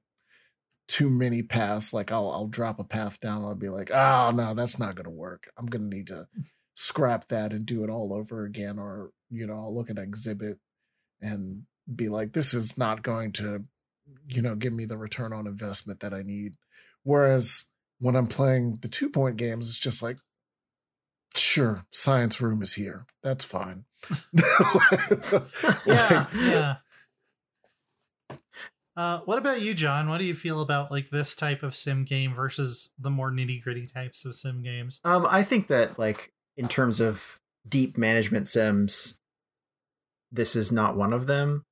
too 0.87 1.09
many 1.09 1.41
paths. 1.41 1.93
Like 1.93 2.11
i'll 2.11 2.29
i'll 2.29 2.47
drop 2.47 2.79
a 2.79 2.83
path 2.83 3.19
down 3.19 3.43
i'll 3.43 3.55
be 3.55 3.69
like 3.69 3.89
oh 3.91 4.31
no 4.31 4.53
that's 4.53 4.77
not 4.77 4.95
gonna 4.95 5.09
work. 5.09 5.49
I'm 5.57 5.65
gonna 5.65 5.85
need 5.85 6.07
to 6.07 6.27
scrap 6.75 7.27
that 7.29 7.51
and 7.51 7.65
do 7.65 7.83
it 7.83 7.89
all 7.89 8.13
over 8.13 8.43
again 8.43 8.77
or 8.77 9.11
you 9.29 9.47
know 9.47 9.55
i'll 9.55 9.73
look 9.73 9.89
at 9.89 9.97
exhibit 9.97 10.59
and 11.21 11.63
be 11.93 12.09
like 12.09 12.33
this 12.33 12.53
is 12.53 12.77
not 12.77 13.01
going 13.01 13.31
to 13.31 13.63
you 14.27 14.41
know 14.41 14.55
give 14.55 14.73
me 14.73 14.85
the 14.85 14.97
return 14.97 15.33
on 15.33 15.47
investment 15.47 16.01
that 16.01 16.13
i 16.13 16.21
need 16.21 16.53
whereas 17.03 17.71
when 17.99 18.15
i'm 18.15 18.27
playing 18.27 18.77
the 18.81 18.89
two 18.89 19.09
point 19.09 19.37
games 19.37 19.69
it's 19.69 19.79
just 19.79 20.03
like 20.03 20.17
sure 21.35 21.85
science 21.91 22.41
room 22.41 22.61
is 22.61 22.73
here 22.73 23.05
that's 23.23 23.45
fine 23.45 23.85
yeah, 25.85 26.27
yeah. 26.35 26.75
Uh, 28.97 29.19
what 29.25 29.37
about 29.37 29.61
you, 29.61 29.73
Jon? 29.73 30.07
What 30.07 30.19
do 30.19 30.23
you 30.23 30.33
feel 30.33 30.61
about 30.61 30.89
like 30.89 31.09
this 31.09 31.35
type 31.35 31.63
of 31.63 31.75
sim 31.75 32.05
game 32.05 32.33
versus 32.33 32.89
the 32.97 33.09
more 33.09 33.29
nitty 33.29 33.61
gritty 33.61 33.87
types 33.87 34.23
of 34.23 34.35
sim 34.35 34.63
games? 34.63 35.01
Um, 35.03 35.27
I 35.29 35.43
think 35.43 35.67
that 35.67 35.99
like 35.99 36.31
in 36.57 36.67
terms 36.67 36.99
of 36.99 37.39
deep 37.67 37.97
management 37.97 38.47
sims, 38.47 39.19
this 40.31 40.55
is 40.55 40.71
not 40.71 40.95
one 40.95 41.13
of 41.13 41.27
them, 41.27 41.63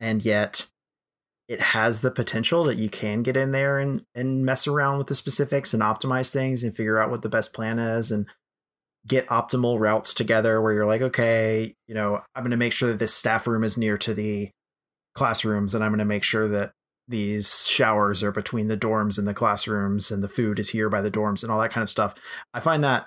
and 0.00 0.24
yet 0.24 0.68
it 1.48 1.60
has 1.60 2.00
the 2.00 2.10
potential 2.10 2.64
that 2.64 2.78
you 2.78 2.88
can 2.88 3.22
get 3.22 3.36
in 3.36 3.52
there 3.52 3.78
and 3.78 4.04
and 4.14 4.44
mess 4.44 4.66
around 4.66 4.98
with 4.98 5.06
the 5.06 5.14
specifics 5.14 5.72
and 5.72 5.82
optimize 5.82 6.30
things 6.30 6.64
and 6.64 6.74
figure 6.74 6.98
out 6.98 7.10
what 7.10 7.22
the 7.22 7.28
best 7.28 7.52
plan 7.52 7.78
is 7.78 8.10
and 8.10 8.26
get 9.06 9.26
optimal 9.28 9.78
routes 9.78 10.12
together 10.12 10.60
where 10.60 10.72
you're 10.72 10.86
like, 10.86 11.00
okay, 11.02 11.74
you 11.86 11.94
know, 11.94 12.20
I'm 12.34 12.42
going 12.42 12.50
to 12.50 12.56
make 12.56 12.72
sure 12.72 12.88
that 12.88 12.98
this 12.98 13.14
staff 13.14 13.46
room 13.46 13.62
is 13.62 13.78
near 13.78 13.96
to 13.98 14.12
the 14.12 14.50
classrooms 15.14 15.74
and 15.74 15.84
I'm 15.84 15.90
going 15.90 16.00
to 16.00 16.04
make 16.04 16.24
sure 16.24 16.48
that 16.48 16.72
these 17.08 17.68
showers 17.68 18.24
are 18.24 18.32
between 18.32 18.66
the 18.66 18.76
dorms 18.76 19.16
and 19.16 19.28
the 19.28 19.34
classrooms 19.34 20.10
and 20.10 20.24
the 20.24 20.28
food 20.28 20.58
is 20.58 20.70
here 20.70 20.88
by 20.88 21.00
the 21.00 21.10
dorms 21.10 21.44
and 21.44 21.52
all 21.52 21.60
that 21.60 21.70
kind 21.70 21.82
of 21.82 21.90
stuff. 21.90 22.14
I 22.52 22.58
find 22.58 22.82
that 22.82 23.06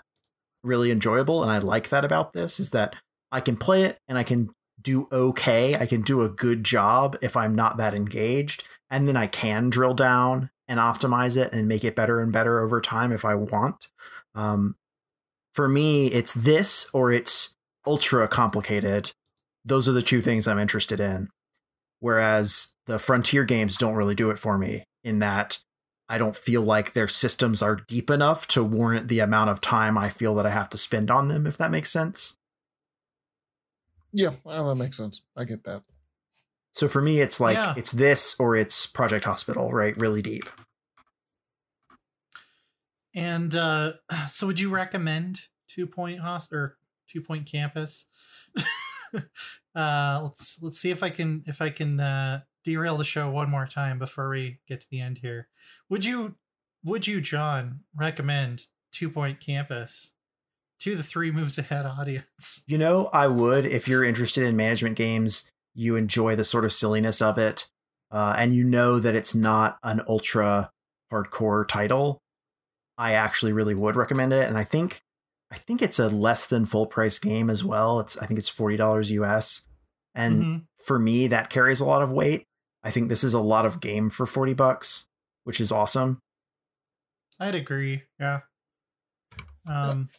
really 0.64 0.92
enjoyable 0.92 1.42
and 1.42 1.52
I 1.52 1.60
like 1.60 1.90
that 1.90 2.06
about 2.06 2.34
this 2.34 2.60
is 2.60 2.72
that 2.72 2.96
I 3.32 3.42
can 3.42 3.58
play 3.58 3.84
it 3.84 3.98
and 4.08 4.18
I 4.18 4.24
can 4.24 4.50
do 4.82 5.08
okay. 5.12 5.76
I 5.76 5.86
can 5.86 6.02
do 6.02 6.22
a 6.22 6.30
good 6.30 6.64
job 6.64 7.18
if 7.22 7.36
I'm 7.36 7.56
not 7.56 7.78
that 7.78 7.94
engaged 7.94 8.64
and 8.90 9.08
then 9.08 9.18
I 9.18 9.28
can 9.28 9.70
drill 9.70 9.94
down 9.94 10.50
and 10.68 10.80
optimize 10.80 11.38
it 11.38 11.52
and 11.54 11.68
make 11.68 11.84
it 11.84 11.96
better 11.96 12.20
and 12.20 12.32
better 12.32 12.60
over 12.60 12.80
time 12.80 13.12
if 13.12 13.26
I 13.26 13.36
want. 13.36 13.88
Um, 14.36 14.76
for 15.54 15.68
me, 15.68 16.08
it's 16.08 16.34
this 16.34 16.90
or 16.94 17.12
it's 17.12 17.56
ultra 17.86 18.28
complicated. 18.28 19.14
Those 19.66 19.90
are 19.90 19.94
the 19.94 20.02
two 20.02 20.22
things 20.22 20.48
I'm 20.48 20.60
interested 20.60 21.00
in. 21.00 21.30
Whereas 22.00 22.76
the 22.86 23.00
Frontier 23.00 23.44
games 23.44 23.78
don't 23.78 23.96
really 23.96 24.16
do 24.16 24.30
it 24.30 24.40
for 24.40 24.58
me 24.58 24.86
in 25.04 25.20
that 25.20 25.60
I 26.10 26.18
don't 26.18 26.36
feel 26.36 26.64
like 26.64 26.94
their 26.94 27.08
systems 27.08 27.62
are 27.62 27.76
deep 27.76 28.10
enough 28.10 28.48
to 28.48 28.64
warrant 28.64 29.08
the 29.08 29.20
amount 29.20 29.52
of 29.52 29.62
time 29.62 29.98
I 29.98 30.10
feel 30.10 30.34
that 30.36 30.46
I 30.46 30.50
have 30.50 30.70
to 30.70 30.78
spend 30.78 31.12
on 31.12 31.28
them, 31.28 31.46
if 31.46 31.56
that 31.58 31.70
makes 31.70 31.92
sense. 31.92 32.36
Yeah, 34.12 34.32
well, 34.44 34.68
that 34.70 34.76
makes 34.76 34.98
sense. 34.98 35.22
I 35.38 35.44
get 35.44 35.64
that. 35.66 35.84
So 36.72 36.88
for 36.88 37.02
me, 37.02 37.22
it's 37.22 37.40
like 37.40 37.58
yeah. 37.58 37.74
it's 37.78 37.92
this 37.92 38.36
or 38.40 38.56
it's 38.56 38.88
Project 38.88 39.26
Hospital, 39.26 39.72
right? 39.72 39.96
Really 39.98 40.24
deep. 40.24 40.50
And 43.14 43.54
uh, 43.54 43.94
so, 44.28 44.48
would 44.48 44.60
you 44.60 44.70
recommend 44.70 45.42
Two 45.68 45.86
Point 45.86 46.20
Host 46.20 46.52
or 46.52 46.78
Two 47.08 47.22
Point 47.22 47.46
Campus? 47.46 48.08
uh, 49.76 50.22
let's 50.24 50.60
let's 50.62 50.80
see 50.80 50.90
if 50.90 51.04
I 51.04 51.10
can 51.12 51.44
if 51.46 51.62
I 51.62 51.70
can 51.70 52.00
uh, 52.00 52.42
derail 52.64 52.98
the 52.98 53.06
show 53.06 53.30
one 53.30 53.50
more 53.50 53.68
time 53.68 54.00
before 54.00 54.30
we 54.30 54.60
get 54.68 54.82
to 54.82 54.88
the 54.90 55.02
end 55.02 55.20
here. 55.20 55.49
Would 55.90 56.06
you 56.06 56.36
would 56.84 57.08
you 57.08 57.22
Jon 57.22 57.82
recommend 57.96 58.68
Two 58.92 59.10
Point 59.10 59.40
Campus 59.40 60.14
to 60.80 60.96
the 60.96 61.04
Three 61.04 61.32
Moves 61.32 61.58
Ahead 61.58 61.86
audience? 61.86 62.64
You 62.68 62.78
know, 62.78 63.10
I 63.12 63.28
would 63.28 63.66
if 63.66 63.88
you're 63.88 64.04
interested 64.04 64.44
in 64.46 64.56
management 64.56 64.96
games. 64.96 65.50
You 65.76 65.96
enjoy 65.96 66.36
the 66.36 66.44
sort 66.44 66.66
of 66.66 66.74
silliness 66.74 67.22
of 67.22 67.38
it, 67.38 67.70
uh, 68.12 68.36
and 68.38 68.56
you 68.56 68.64
know 68.64 69.00
that 69.00 69.16
it's 69.16 69.36
not 69.36 69.78
an 69.84 70.02
ultra 70.08 70.72
hardcore 71.12 71.68
title. 71.68 72.22
I 72.98 73.14
actually 73.14 73.54
really 73.54 73.76
would 73.76 73.96
recommend 73.96 74.34
it. 74.34 74.48
And 74.48 74.58
I 74.58 74.64
think 74.64 75.02
I 75.52 75.56
think 75.56 75.82
it's 75.82 76.00
a 76.00 76.10
less 76.10 76.46
than 76.46 76.66
full 76.66 76.86
price 76.86 77.18
game 77.18 77.50
as 77.50 77.64
well. 77.64 78.00
It's 78.00 78.18
I 78.18 78.26
think 78.26 78.38
it's 78.38 78.50
forty 78.50 78.78
dollars 78.78 79.12
US. 79.12 79.68
And 80.16 80.42
mm-hmm. 80.42 80.58
for 80.86 81.00
me, 81.00 81.28
that 81.28 81.50
carries 81.50 81.80
a 81.80 81.86
lot 81.86 82.02
of 82.02 82.12
weight. 82.12 82.46
I 82.84 82.92
think 82.92 83.10
this 83.10 83.24
is 83.24 83.34
a 83.34 83.42
lot 83.42 83.66
of 83.66 83.80
game 83.80 84.10
for 84.10 84.26
forty 84.26 84.54
bucks, 84.54 85.08
which 85.50 85.60
is 85.60 85.72
awesome. 85.72 86.22
I'd 87.40 87.56
agree. 87.56 88.04
Yeah. 88.20 88.42
Um, 89.68 90.10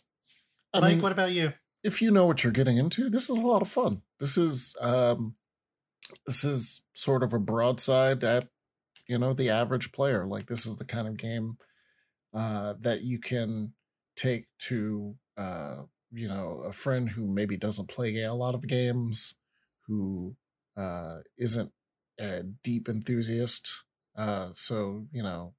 I 0.74 0.80
Mike, 0.80 0.94
mean, 0.94 1.02
what 1.02 1.12
about 1.12 1.30
you? 1.30 1.52
If 1.84 2.02
you 2.02 2.10
know 2.10 2.26
what 2.26 2.42
you're 2.42 2.52
getting 2.52 2.78
into, 2.78 3.08
this 3.08 3.30
is 3.30 3.38
a 3.38 3.46
lot 3.46 3.62
of 3.62 3.68
fun. 3.68 4.02
This 4.18 4.36
is 4.36 4.76
um, 4.80 5.36
this 6.26 6.42
is 6.42 6.82
sort 6.94 7.22
of 7.22 7.32
a 7.32 7.38
broadside 7.38 8.24
at 8.24 8.48
you 9.06 9.18
know 9.18 9.32
the 9.32 9.50
average 9.50 9.92
player. 9.92 10.26
Like 10.26 10.46
this 10.46 10.66
is 10.66 10.78
the 10.78 10.84
kind 10.84 11.06
of 11.06 11.16
game 11.16 11.58
uh, 12.34 12.74
that 12.80 13.02
you 13.02 13.20
can 13.20 13.74
take 14.16 14.46
to 14.62 15.14
uh, 15.36 15.82
you 16.10 16.26
know 16.26 16.64
a 16.66 16.72
friend 16.72 17.08
who 17.08 17.32
maybe 17.32 17.56
doesn't 17.56 17.88
play 17.88 18.20
a 18.20 18.34
lot 18.34 18.56
of 18.56 18.66
games, 18.66 19.36
who 19.86 20.34
uh, 20.76 21.18
isn't 21.38 21.70
a 22.18 22.42
deep 22.64 22.88
enthusiast. 22.88 23.84
Uh, 24.20 24.50
so 24.52 25.06
you 25.12 25.22
know 25.22 25.54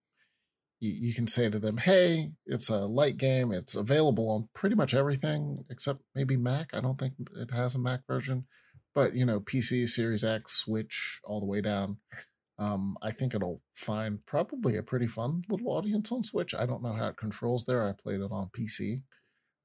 you, 0.80 0.92
you 1.08 1.14
can 1.14 1.28
say 1.28 1.50
to 1.50 1.60
them, 1.60 1.78
"Hey, 1.78 2.32
it's 2.46 2.70
a 2.70 2.86
light 2.86 3.18
game. 3.18 3.52
It's 3.52 3.76
available 3.76 4.30
on 4.30 4.50
pretty 4.54 4.76
much 4.76 4.94
everything 4.94 5.58
except 5.70 6.02
maybe 6.14 6.38
Mac. 6.38 6.70
I 6.74 6.82
don't 6.82 7.00
think 7.00 7.14
it 7.36 7.52
has 7.52 7.76
a 7.76 7.80
Mac 7.80 8.02
version, 8.08 8.46
but 8.94 9.16
you 9.16 9.26
know, 9.26 9.40
PC, 9.40 9.88
Series 9.88 10.24
X, 10.24 10.54
Switch, 10.54 11.20
all 11.24 11.40
the 11.40 11.46
way 11.54 11.62
down. 11.62 11.98
Um, 12.60 12.98
I 13.02 13.12
think 13.12 13.34
it'll 13.34 13.62
find 13.74 14.24
probably 14.28 14.78
a 14.78 14.84
pretty 14.84 15.08
fun 15.08 15.42
little 15.50 15.72
audience 15.72 16.12
on 16.12 16.24
Switch. 16.24 16.54
I 16.54 16.68
don't 16.68 16.84
know 16.84 16.94
how 16.94 17.08
it 17.08 17.18
controls 17.18 17.66
there. 17.66 17.88
I 17.88 17.94
played 17.94 18.20
it 18.22 18.32
on 18.32 18.50
PC. 18.56 19.04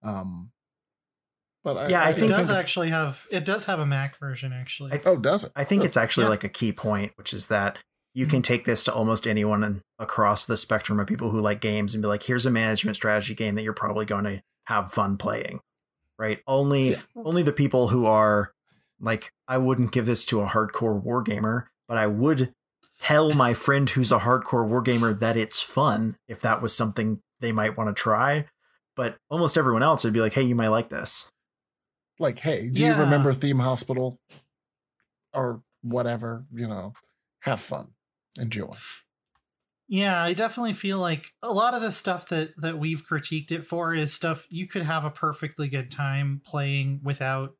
Um, 0.02 0.52
but 1.62 1.76
I, 1.76 1.88
Yeah, 1.88 2.02
I 2.02 2.06
I 2.06 2.10
it 2.12 2.20
does 2.28 2.48
it's- 2.48 2.64
actually 2.64 2.88
have 2.90 3.26
it 3.30 3.44
does 3.44 3.64
have 3.66 3.80
a 3.80 3.86
Mac 3.86 4.16
version 4.18 4.52
actually. 4.52 4.92
I- 4.92 5.00
oh, 5.04 5.16
does 5.16 5.44
it? 5.44 5.52
I 5.56 5.64
think 5.64 5.82
Good. 5.82 5.88
it's 5.88 5.96
actually 5.98 6.24
Yeah. 6.24 6.30
like 6.30 6.44
a 6.44 6.48
key 6.48 6.72
point, 6.72 7.12
which 7.16 7.34
is 7.34 7.48
that 7.48 7.78
you 8.16 8.24
can 8.26 8.40
take 8.40 8.64
this 8.64 8.82
to 8.84 8.94
almost 8.94 9.26
anyone 9.26 9.82
across 9.98 10.46
the 10.46 10.56
spectrum 10.56 10.98
of 10.98 11.06
people 11.06 11.30
who 11.32 11.38
like 11.38 11.60
games 11.60 11.94
and 11.94 12.00
be 12.00 12.08
like, 12.08 12.22
here's 12.22 12.46
a 12.46 12.50
management 12.50 12.96
strategy 12.96 13.34
game 13.34 13.54
that 13.56 13.62
you're 13.62 13.74
probably 13.74 14.06
going 14.06 14.24
to 14.24 14.42
have 14.64 14.90
fun 14.90 15.18
playing. 15.18 15.60
Right? 16.18 16.40
Only 16.46 16.92
Yeah. 16.92 17.00
only 17.14 17.42
the 17.42 17.52
people 17.52 17.88
who 17.88 18.06
are 18.06 18.52
like, 18.98 19.32
I 19.46 19.58
wouldn't 19.58 19.92
give 19.92 20.06
this 20.06 20.24
to 20.26 20.40
a 20.40 20.46
hardcore 20.46 21.04
wargamer, 21.04 21.64
but 21.86 21.98
I 21.98 22.06
would 22.06 22.54
tell 22.98 23.34
my 23.34 23.52
friend 23.52 23.90
who's 23.90 24.10
a 24.10 24.20
hardcore 24.20 24.66
wargamer 24.66 25.18
that 25.18 25.36
it's 25.36 25.60
fun 25.60 26.16
if 26.26 26.40
that 26.40 26.62
was 26.62 26.74
something 26.74 27.20
they 27.40 27.52
might 27.52 27.76
want 27.76 27.94
to 27.94 28.02
try. 28.02 28.46
But 28.96 29.18
almost 29.28 29.58
everyone 29.58 29.82
else 29.82 30.04
would 30.04 30.14
be 30.14 30.22
like, 30.22 30.32
hey, 30.32 30.40
you 30.44 30.54
might 30.54 30.68
like 30.68 30.88
this. 30.88 31.28
like, 32.18 32.38
hey, 32.38 32.70
do 32.70 32.80
Yeah. 32.80 32.94
you 32.96 33.02
remember 33.02 33.34
Theme 33.34 33.58
Hospital 33.58 34.18
or 35.34 35.60
whatever? 35.82 36.46
You 36.50 36.66
know, 36.66 36.94
have 37.40 37.60
fun, 37.60 37.88
enjoy. 38.38 38.72
Yeah, 39.88 40.20
I 40.20 40.32
definitely 40.32 40.72
feel 40.72 40.98
like 40.98 41.30
a 41.42 41.52
lot 41.52 41.74
of 41.74 41.82
the 41.82 41.92
stuff 41.92 42.28
that 42.28 42.50
that 42.58 42.78
we've 42.78 43.06
critiqued 43.06 43.52
it 43.52 43.64
for 43.64 43.94
is 43.94 44.12
stuff 44.12 44.46
you 44.50 44.66
could 44.66 44.82
have 44.82 45.04
a 45.04 45.10
perfectly 45.10 45.68
good 45.68 45.90
time 45.90 46.42
playing 46.44 47.00
without 47.04 47.54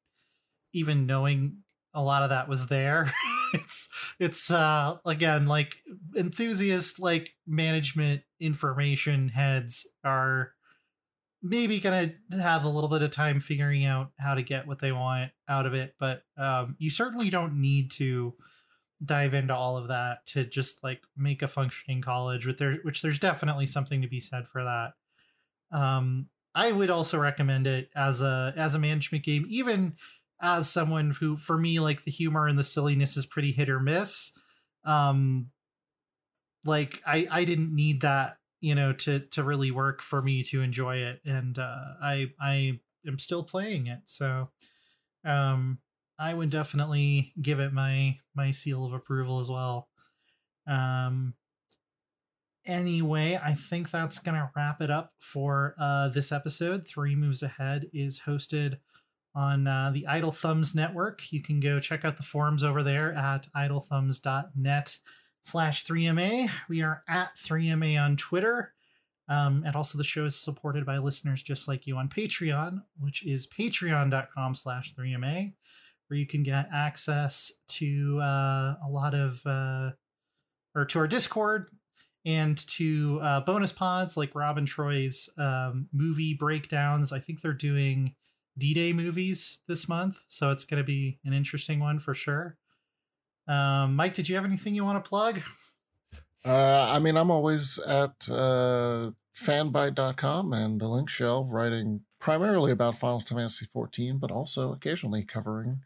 even 0.73 1.07
knowing 1.07 1.59
a 1.95 2.03
lot 2.03 2.25
of 2.25 2.31
that 2.31 2.49
was 2.49 2.67
there. 2.67 3.11
it's 3.55 3.89
it's 4.19 4.51
uh 4.51 4.97
again 5.07 5.47
like 5.47 5.77
enthusiast 6.17 7.01
like 7.01 7.31
management 7.47 8.23
information 8.41 9.29
heads 9.29 9.87
are 10.05 10.51
maybe 11.43 11.79
gonna 11.79 12.13
have 12.33 12.65
a 12.65 12.69
little 12.69 12.91
bit 12.91 13.03
of 13.03 13.13
time 13.13 13.39
figuring 13.39 13.85
out 13.85 14.11
how 14.19 14.35
to 14.35 14.43
get 14.43 14.67
what 14.67 14.81
they 14.81 14.91
want 14.91 15.31
out 15.49 15.65
of 15.65 15.75
it, 15.75 15.95
but 16.01 16.23
um 16.37 16.75
you 16.79 16.91
certainly 16.91 17.31
don't 17.31 17.61
need 17.61 17.93
to 17.93 18.35
dive 19.05 19.35
into 19.35 19.55
all 19.55 19.77
of 19.77 19.89
that 19.89 20.25
to 20.27 20.45
just 20.45 20.83
like 20.83 21.03
make 21.17 21.43
a 21.43 21.49
functioning 21.49 22.01
college 22.01 22.47
with 22.47 22.59
there 22.59 22.77
which 22.83 23.03
there's 23.03 23.19
definitely 23.19 23.67
something 23.67 24.03
to 24.03 24.09
be 24.09 24.21
said 24.21 24.47
for 24.49 24.65
that. 24.65 24.93
Um 25.77 26.29
i 26.55 26.73
would 26.73 26.89
also 26.89 27.19
recommend 27.19 27.67
it 27.67 27.91
as 27.95 28.23
a 28.23 28.55
as 28.57 28.75
a 28.75 28.79
management 28.79 29.23
game 29.23 29.45
even 29.49 29.95
as 30.41 30.71
someone 30.71 31.11
who 31.11 31.37
for 31.37 31.59
me 31.59 31.81
like 31.81 32.05
the 32.05 32.11
humor 32.11 32.47
and 32.47 32.59
the 32.59 32.65
silliness 32.65 33.17
is 33.17 33.27
pretty 33.27 33.53
hit 33.53 33.69
or 33.69 33.81
miss. 33.81 34.33
Um 34.85 35.51
like 36.67 37.01
i 37.07 37.27
i 37.31 37.45
didn't 37.45 37.75
need 37.75 38.03
that 38.03 38.39
you 38.61 38.75
know 38.75 38.93
to 38.93 39.21
to 39.21 39.43
really 39.43 39.71
work 39.71 40.03
for 40.03 40.21
me 40.21 40.43
to 40.43 40.61
enjoy 40.63 40.97
it 40.97 41.21
and 41.25 41.59
uh 41.59 41.95
i 42.03 42.31
i 42.41 42.79
am 43.07 43.19
still 43.19 43.45
playing 43.45 43.87
it 43.87 44.01
so 44.05 44.51
um 45.25 45.79
I 46.19 46.33
would 46.35 46.51
definitely 46.51 47.33
give 47.41 47.61
it 47.61 47.73
my 47.73 48.19
my 48.35 48.51
seal 48.51 48.85
of 48.85 48.93
approval 48.93 49.41
as 49.41 49.51
well. 49.51 49.89
Um 50.67 51.35
anyway, 52.65 53.39
I 53.43 53.55
think 53.55 53.91
that's 53.91 54.19
going 54.19 54.35
to 54.35 54.51
wrap 54.57 54.83
it 54.83 54.91
up 54.91 55.13
for 55.21 55.75
uh 55.79 56.09
this 56.09 56.33
episode. 56.33 56.87
3 56.87 57.15
Moves 57.15 57.43
Ahead 57.43 57.87
is 57.93 58.21
hosted 58.21 58.79
on 59.37 59.67
uh, 59.67 59.91
the 59.93 60.07
Idle 60.07 60.33
Thumbs 60.33 60.75
network. 60.75 61.31
You 61.31 61.43
can 61.43 61.61
go 61.61 61.79
check 61.79 62.05
out 62.07 62.17
the 62.17 62.23
forums 62.23 62.65
over 62.65 62.83
there 62.83 63.13
at 63.13 63.47
idlethumbs.net 63.55 64.99
slash 65.43 65.85
3MA. 65.85 66.51
We 66.71 66.83
are 66.83 67.03
at 67.07 67.37
3MA 67.37 68.03
on 68.03 68.17
Twitter. 68.17 68.73
Um, 69.29 69.63
and 69.67 69.77
also 69.77 69.99
the 69.99 70.05
show 70.05 70.25
is 70.25 70.37
supported 70.37 70.87
by 70.87 70.99
listeners 70.99 71.43
just 71.43 71.69
like 71.69 71.87
you 71.87 71.97
on 71.99 72.09
Patreon, 72.09 72.83
which 72.99 73.27
is 73.27 73.47
patreon.com 73.47 74.55
slash 74.55 74.95
3MA 74.95 75.53
where 76.09 76.19
you 76.19 76.27
can 76.27 76.43
get 76.43 76.69
access 76.73 77.53
to 77.69 78.19
uh, 78.21 78.75
a 78.85 78.89
lot 78.89 79.15
of 79.15 79.45
uh, 79.47 79.91
or 80.75 80.85
to 80.85 80.99
our 80.99 81.07
discord 81.07 81.69
and 82.25 82.57
to 82.69 83.21
uh, 83.23 83.41
bonus 83.41 83.73
pods 83.73 84.17
like 84.17 84.35
rob 84.35 84.59
and 84.59 84.67
troy's 84.67 85.29
um, 85.39 85.89
movie 85.93 86.35
breakdowns. 86.35 87.13
I 87.13 87.21
think 87.21 87.41
they're 87.41 87.53
doing 87.53 88.15
d-day 88.59 88.93
movies 88.93 89.59
this 89.69 89.87
month 89.87 90.23
so 90.29 90.51
it's 90.51 90.65
going 90.65 90.83
to 90.83 90.87
be 90.87 91.19
an 91.25 91.35
interesting 91.35 91.79
one 91.79 91.99
for 91.99 92.15
sure. 92.15 92.57
Um, 93.49 93.95
mike 93.97 94.15
did 94.15 94.29
you 94.29 94.35
have 94.35 94.45
anything 94.45 94.75
you 94.75 94.85
want 94.85 95.03
to 95.03 95.09
plug? 95.09 95.43
Uh, 96.45 96.89
I 96.89 97.01
mean, 97.01 97.17
I'm 97.17 97.31
always 97.31 97.79
at 97.81 98.29
uh, 98.31 99.11
fanbyte.com 99.35 100.53
and 100.53 100.81
the 100.81 100.89
Linkshell 100.89 101.45
writing 101.45 102.03
primarily 102.19 102.73
about 102.73 102.97
Final 102.97 103.21
Fantasy 103.21 103.67
14, 103.67 104.19
but 104.19 104.31
also 104.31 104.73
occasionally 104.73 105.25
covering 105.25 105.81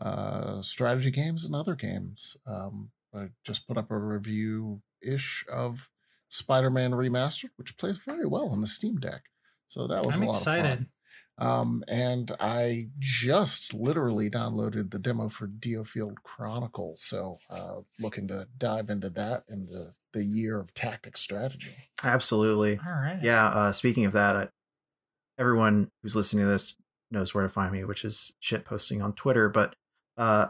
uh, 0.00 0.62
strategy 0.62 1.10
games 1.10 1.44
and 1.44 1.54
other 1.54 1.74
games. 1.74 2.36
Um, 2.46 2.90
I 3.14 3.28
just 3.44 3.66
put 3.66 3.76
up 3.76 3.90
a 3.90 3.98
review 3.98 4.82
ish 5.02 5.44
of 5.52 5.90
Spider 6.28 6.70
Man 6.70 6.92
Remastered, 6.92 7.50
which 7.56 7.76
plays 7.76 7.98
very 7.98 8.26
well 8.26 8.48
on 8.48 8.60
the 8.60 8.66
Steam 8.66 8.96
Deck. 8.96 9.22
So 9.66 9.86
that 9.86 10.04
was 10.04 10.16
i'm 10.16 10.22
a 10.22 10.26
lot 10.26 10.36
of 10.36 10.42
fun. 10.42 10.58
excited 10.58 10.86
Um, 11.40 11.82
and 11.88 12.30
I 12.38 12.88
just 12.98 13.72
literally 13.72 14.28
downloaded 14.28 14.90
the 14.90 14.98
demo 14.98 15.30
for 15.30 15.46
Diofield 15.46 16.16
Chronicle. 16.22 16.94
So 16.98 17.38
uh, 17.48 17.76
looking 17.98 18.28
to 18.28 18.46
dive 18.58 18.90
into 18.90 19.08
that 19.10 19.44
in 19.48 19.66
the, 19.66 19.94
the 20.12 20.22
year 20.22 20.60
of 20.60 20.74
tactic 20.74 21.16
strategy. 21.16 21.74
Absolutely. 22.04 22.78
all 22.86 22.92
right 22.92 23.20
Yeah. 23.22 23.46
Uh, 23.46 23.72
speaking 23.72 24.04
of 24.04 24.12
that, 24.12 24.36
I, 24.36 24.48
everyone 25.40 25.88
who's 26.02 26.14
listening 26.14 26.44
to 26.44 26.50
this 26.50 26.76
knows 27.10 27.34
where 27.34 27.42
to 27.42 27.48
find 27.48 27.72
me, 27.72 27.82
which 27.82 28.04
is 28.04 28.34
shit 28.38 28.64
posting 28.64 29.02
on 29.02 29.14
Twitter. 29.14 29.48
But 29.48 29.74
uh, 30.16 30.48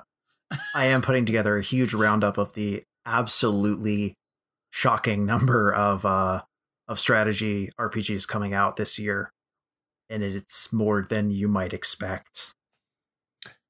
I 0.75 0.87
am 0.87 1.01
putting 1.01 1.25
together 1.25 1.57
a 1.57 1.63
huge 1.63 1.95
roundup 1.95 2.37
of 2.37 2.55
the 2.55 2.83
absolutely 3.07 4.15
shocking 4.71 5.25
number 5.25 5.73
of 5.73 6.05
uh, 6.05 6.43
of 6.89 6.99
strategy 6.99 7.71
RPGs 7.79 8.27
coming 8.27 8.53
out 8.53 8.77
this 8.77 8.99
year, 8.99 9.31
and 10.11 10.23
it's 10.23 10.73
more 10.73 11.05
than 11.09 11.31
you 11.31 11.49
might 11.49 11.73
expect. 11.73 12.53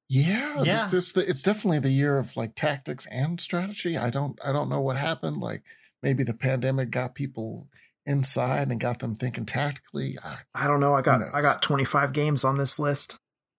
Yeah, 0.08 0.64
Yeah. 0.64 0.88
This, 0.90 1.12
this, 1.12 1.28
it's 1.28 1.42
definitely 1.42 1.78
the 1.78 1.90
year 1.90 2.18
of 2.18 2.36
like 2.36 2.56
tactics 2.56 3.06
and 3.12 3.40
strategy. 3.40 3.96
I 3.96 4.10
don't 4.10 4.40
I 4.44 4.52
don't 4.52 4.68
know 4.68 4.80
what 4.80 4.96
happened. 4.96 5.36
Like 5.36 5.62
maybe 6.02 6.24
the 6.24 6.34
pandemic 6.34 6.90
got 6.90 7.14
people 7.14 7.68
inside 8.10 8.70
and 8.70 8.80
got 8.80 8.98
them 8.98 9.14
thinking 9.14 9.46
tactically. 9.46 10.18
I, 10.22 10.38
I 10.54 10.66
don't 10.66 10.80
know. 10.80 10.94
I 10.94 11.02
got 11.02 11.22
I 11.32 11.40
got 11.40 11.62
25 11.62 12.12
games 12.12 12.44
on 12.44 12.58
this 12.58 12.78
list. 12.78 13.16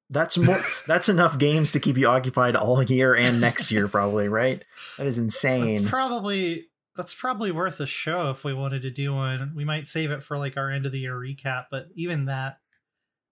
That's 0.10 0.38
more. 0.38 0.60
that's 0.88 1.10
enough 1.10 1.38
games 1.40 1.72
to 1.72 1.80
keep 1.80 1.98
you 1.98 2.08
occupied 2.08 2.56
all 2.56 2.84
year 2.84 3.16
and 3.16 3.40
next 3.40 3.72
year, 3.72 3.88
probably. 3.88 4.28
Right? 4.28 4.64
That 4.98 5.08
is 5.08 5.18
insane. 5.18 5.76
That's 5.76 5.90
probably 5.90 6.68
that's 6.96 7.14
probably 7.14 7.52
worth 7.52 7.80
a 7.80 7.88
show 7.88 8.30
if 8.30 8.44
we 8.44 8.54
wanted 8.54 8.82
to 8.84 8.92
do 8.92 9.14
one. 9.14 9.54
We 9.56 9.66
might 9.66 9.88
save 9.88 10.12
it 10.12 10.22
for 10.22 10.38
like 10.38 10.58
our 10.58 10.70
end 10.70 10.86
of 10.86 10.92
the 10.92 11.00
year 11.00 11.16
recap, 11.16 11.66
but 11.72 11.88
even 11.96 12.26
that 12.26 12.58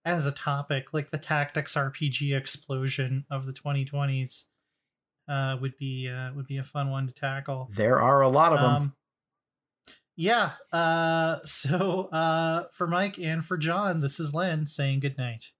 as 0.05 0.25
a 0.25 0.31
topic, 0.31 0.93
like 0.93 1.11
the 1.11 1.17
tactics 1.17 1.75
RPG 1.75 2.35
explosion 2.35 3.25
of 3.29 3.45
the 3.45 3.53
2020s, 3.53 4.45
uh, 5.27 5.57
would 5.61 5.77
be 5.77 6.09
uh, 6.09 6.33
would 6.33 6.47
be 6.47 6.57
a 6.57 6.63
fun 6.63 6.89
one 6.89 7.07
to 7.07 7.13
tackle. 7.13 7.69
there 7.71 8.01
are 8.01 8.21
a 8.21 8.29
lot 8.29 8.53
of 8.53 8.59
them. 8.59 8.95
Yeah. 10.19 10.51
Uh, 10.73 11.37
so 11.45 12.09
uh, 12.11 12.65
for 12.73 12.87
Mike 12.87 13.17
and 13.17 13.43
for 13.43 13.57
Jon, 13.57 14.01
this 14.01 14.19
is 14.19 14.33
Len 14.33 14.65
saying 14.65 14.99
good 14.99 15.17
night. 15.17 15.53